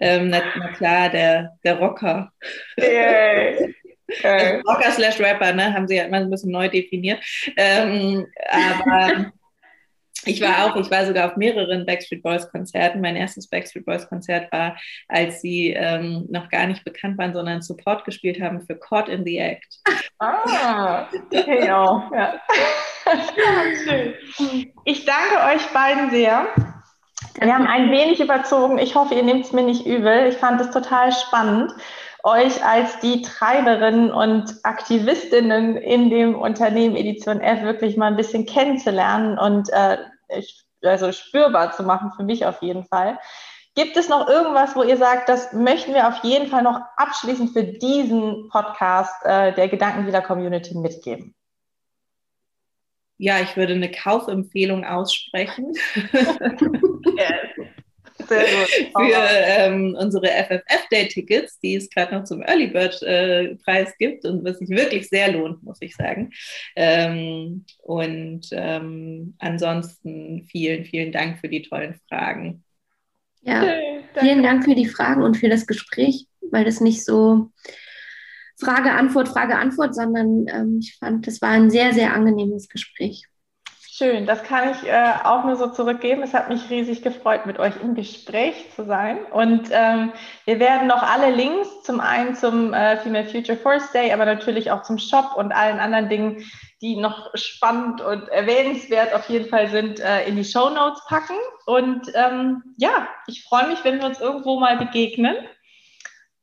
Ähm, 0.00 0.30
na, 0.30 0.40
na, 0.56 0.68
klar, 0.72 1.10
der, 1.10 1.58
der 1.62 1.78
Rocker. 1.78 2.32
Yay. 2.78 3.74
Okay. 4.18 4.56
Also 4.56 4.68
Rocker 4.68 4.90
slash 4.92 5.20
Rapper, 5.20 5.52
ne? 5.52 5.72
Haben 5.74 5.88
sie 5.88 5.96
ja 5.96 6.04
immer 6.04 6.18
ein 6.18 6.30
bisschen 6.30 6.52
neu 6.52 6.68
definiert. 6.68 7.22
Ähm, 7.56 8.26
aber 8.50 9.32
ich 10.24 10.40
war 10.40 10.64
auch, 10.64 10.76
ich 10.76 10.90
war 10.90 11.04
sogar 11.06 11.30
auf 11.30 11.36
mehreren 11.36 11.84
Backstreet 11.86 12.22
Boys 12.22 12.48
Konzerten. 12.50 13.00
Mein 13.00 13.16
erstes 13.16 13.48
Backstreet 13.48 13.84
Boys 13.84 14.08
Konzert 14.08 14.52
war, 14.52 14.76
als 15.08 15.40
sie 15.40 15.70
ähm, 15.70 16.26
noch 16.30 16.48
gar 16.48 16.66
nicht 16.66 16.84
bekannt 16.84 17.18
waren, 17.18 17.32
sondern 17.32 17.62
Support 17.62 18.04
gespielt 18.04 18.40
haben 18.40 18.60
für 18.60 18.76
Caught 18.76 19.08
in 19.08 19.24
the 19.24 19.38
Act. 19.38 19.80
Ah, 20.18 21.08
genau. 21.30 22.10
Ja. 22.14 22.40
schön. 23.84 24.14
Ich 24.84 25.04
danke 25.04 25.54
euch 25.54 25.66
beiden 25.72 26.10
sehr. 26.10 26.46
Wir 27.40 27.54
haben 27.54 27.66
ein 27.66 27.90
wenig 27.90 28.20
überzogen. 28.20 28.78
Ich 28.78 28.94
hoffe, 28.94 29.14
ihr 29.14 29.22
nehmt 29.22 29.44
es 29.44 29.52
mir 29.52 29.62
nicht 29.62 29.86
übel. 29.86 30.26
Ich 30.28 30.36
fand 30.36 30.60
es 30.60 30.70
total 30.70 31.12
spannend. 31.12 31.72
Euch 32.24 32.64
als 32.64 32.98
die 33.00 33.22
Treiberinnen 33.22 34.12
und 34.12 34.54
Aktivistinnen 34.62 35.76
in 35.76 36.10
dem 36.10 36.34
Unternehmen 36.34 36.96
Edition 36.96 37.40
F 37.40 37.62
wirklich 37.62 37.96
mal 37.96 38.06
ein 38.06 38.16
bisschen 38.16 38.46
kennenzulernen 38.46 39.38
und 39.38 39.68
äh, 39.70 39.98
also 40.82 41.12
spürbar 41.12 41.72
zu 41.72 41.82
machen, 41.82 42.12
für 42.16 42.24
mich 42.24 42.46
auf 42.46 42.62
jeden 42.62 42.84
Fall. 42.84 43.18
Gibt 43.74 43.96
es 43.96 44.08
noch 44.08 44.28
irgendwas, 44.28 44.76
wo 44.76 44.82
ihr 44.82 44.98
sagt, 44.98 45.28
das 45.28 45.52
möchten 45.52 45.94
wir 45.94 46.08
auf 46.08 46.22
jeden 46.22 46.48
Fall 46.48 46.62
noch 46.62 46.80
abschließend 46.96 47.52
für 47.52 47.64
diesen 47.64 48.48
Podcast 48.50 49.24
äh, 49.24 49.54
der 49.54 49.68
Gedankendealer 49.68 50.20
Community 50.20 50.76
mitgeben? 50.76 51.34
Ja, 53.16 53.38
ich 53.40 53.56
würde 53.56 53.74
eine 53.74 53.90
Kaufempfehlung 53.90 54.84
aussprechen. 54.84 55.72
Gut. 56.58 57.20
Für 58.28 58.92
ähm, 58.96 59.96
unsere 59.98 60.26
FFF-Day-Tickets, 60.26 61.60
die 61.60 61.76
es 61.76 61.90
gerade 61.90 62.14
noch 62.14 62.24
zum 62.24 62.42
Early 62.42 62.68
Bird-Preis 62.68 63.90
äh, 63.90 63.92
gibt 63.98 64.24
und 64.24 64.44
was 64.44 64.58
sich 64.58 64.68
wirklich 64.68 65.08
sehr 65.08 65.32
lohnt, 65.32 65.62
muss 65.62 65.78
ich 65.80 65.94
sagen. 65.94 66.30
Ähm, 66.76 67.64
und 67.78 68.48
ähm, 68.52 69.34
ansonsten 69.38 70.44
vielen, 70.50 70.84
vielen 70.84 71.12
Dank 71.12 71.38
für 71.38 71.48
die 71.48 71.62
tollen 71.62 71.94
Fragen. 72.08 72.64
Ja, 73.42 73.74
vielen 74.18 74.42
Dank 74.42 74.64
für 74.64 74.74
die 74.74 74.86
Fragen 74.86 75.22
und 75.22 75.36
für 75.36 75.48
das 75.48 75.66
Gespräch, 75.66 76.26
weil 76.50 76.64
das 76.64 76.80
nicht 76.80 77.04
so 77.04 77.50
Frage, 78.58 78.92
Antwort, 78.92 79.28
Frage, 79.28 79.56
Antwort, 79.56 79.94
sondern 79.94 80.46
ähm, 80.46 80.78
ich 80.80 80.96
fand, 80.98 81.26
das 81.26 81.42
war 81.42 81.50
ein 81.50 81.70
sehr, 81.70 81.92
sehr 81.92 82.14
angenehmes 82.14 82.68
Gespräch. 82.68 83.24
Schön, 83.94 84.24
das 84.24 84.42
kann 84.42 84.70
ich 84.70 84.88
äh, 84.88 85.12
auch 85.22 85.44
nur 85.44 85.56
so 85.56 85.66
zurückgeben. 85.66 86.22
Es 86.22 86.32
hat 86.32 86.48
mich 86.48 86.70
riesig 86.70 87.02
gefreut, 87.02 87.44
mit 87.44 87.58
euch 87.58 87.74
im 87.82 87.94
Gespräch 87.94 88.70
zu 88.74 88.86
sein. 88.86 89.18
Und 89.26 89.68
ähm, 89.70 90.14
wir 90.46 90.58
werden 90.60 90.88
noch 90.88 91.02
alle 91.02 91.30
Links, 91.30 91.82
zum 91.82 92.00
einen 92.00 92.34
zum 92.34 92.72
äh, 92.72 92.96
Female 92.96 93.26
Future 93.28 93.58
Force 93.58 93.92
Day, 93.92 94.10
aber 94.10 94.24
natürlich 94.24 94.70
auch 94.70 94.82
zum 94.82 94.96
Shop 94.96 95.36
und 95.36 95.52
allen 95.52 95.78
anderen 95.78 96.08
Dingen, 96.08 96.42
die 96.80 96.96
noch 96.96 97.32
spannend 97.34 98.00
und 98.00 98.30
erwähnenswert 98.30 99.12
auf 99.12 99.28
jeden 99.28 99.50
Fall 99.50 99.68
sind, 99.68 100.00
äh, 100.00 100.26
in 100.26 100.36
die 100.36 100.44
Show 100.44 100.70
Notes 100.70 101.04
packen. 101.06 101.36
Und 101.66 102.10
ähm, 102.14 102.62
ja, 102.78 103.06
ich 103.26 103.44
freue 103.44 103.68
mich, 103.68 103.84
wenn 103.84 103.98
wir 103.98 104.06
uns 104.06 104.20
irgendwo 104.20 104.58
mal 104.58 104.78
begegnen. 104.78 105.36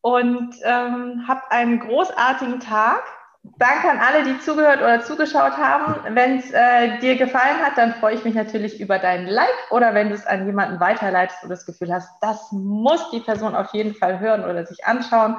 Und 0.01 0.53
ähm, 0.65 1.25
habt 1.27 1.51
einen 1.51 1.79
großartigen 1.79 2.59
Tag. 2.59 3.01
Danke 3.43 3.89
an 3.89 3.99
alle, 3.99 4.23
die 4.23 4.39
zugehört 4.39 4.79
oder 4.79 5.01
zugeschaut 5.01 5.57
haben. 5.57 6.15
Wenn 6.15 6.39
es 6.39 6.51
äh, 6.51 6.97
dir 6.99 7.17
gefallen 7.17 7.57
hat, 7.61 7.77
dann 7.77 7.93
freue 7.95 8.15
ich 8.15 8.23
mich 8.23 8.35
natürlich 8.35 8.79
über 8.79 8.99
deinen 8.99 9.27
Like 9.27 9.71
oder 9.71 9.93
wenn 9.93 10.09
du 10.09 10.15
es 10.15 10.27
an 10.27 10.45
jemanden 10.45 10.79
weiterleitest 10.79 11.43
und 11.43 11.49
das 11.49 11.65
Gefühl 11.65 11.93
hast, 11.93 12.09
das 12.21 12.51
muss 12.51 13.11
die 13.11 13.21
Person 13.21 13.55
auf 13.55 13.73
jeden 13.73 13.95
Fall 13.95 14.19
hören 14.19 14.43
oder 14.43 14.65
sich 14.65 14.85
anschauen. 14.85 15.37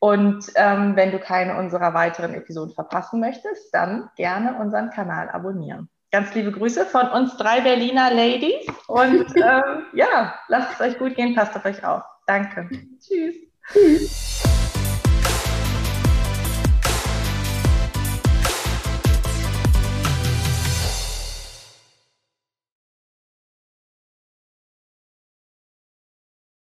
Und 0.00 0.44
ähm, 0.54 0.94
wenn 0.94 1.10
du 1.10 1.18
keine 1.18 1.58
unserer 1.58 1.92
weiteren 1.94 2.34
Episoden 2.34 2.74
verpassen 2.74 3.20
möchtest, 3.20 3.74
dann 3.74 4.10
gerne 4.16 4.58
unseren 4.60 4.90
Kanal 4.90 5.28
abonnieren. 5.30 5.88
Ganz 6.12 6.34
liebe 6.34 6.52
Grüße 6.52 6.86
von 6.86 7.08
uns 7.08 7.36
drei 7.36 7.60
Berliner 7.60 8.12
Ladies 8.12 8.66
und 8.86 9.26
ähm, 9.36 9.86
ja, 9.92 10.34
lasst 10.48 10.74
es 10.74 10.80
euch 10.80 10.98
gut 10.98 11.16
gehen, 11.16 11.34
passt 11.34 11.56
auf 11.56 11.64
euch 11.64 11.84
auf. 11.84 12.02
Danke. 12.26 12.68
Tschüss. 13.00 13.34
Tschüss. 13.72 14.42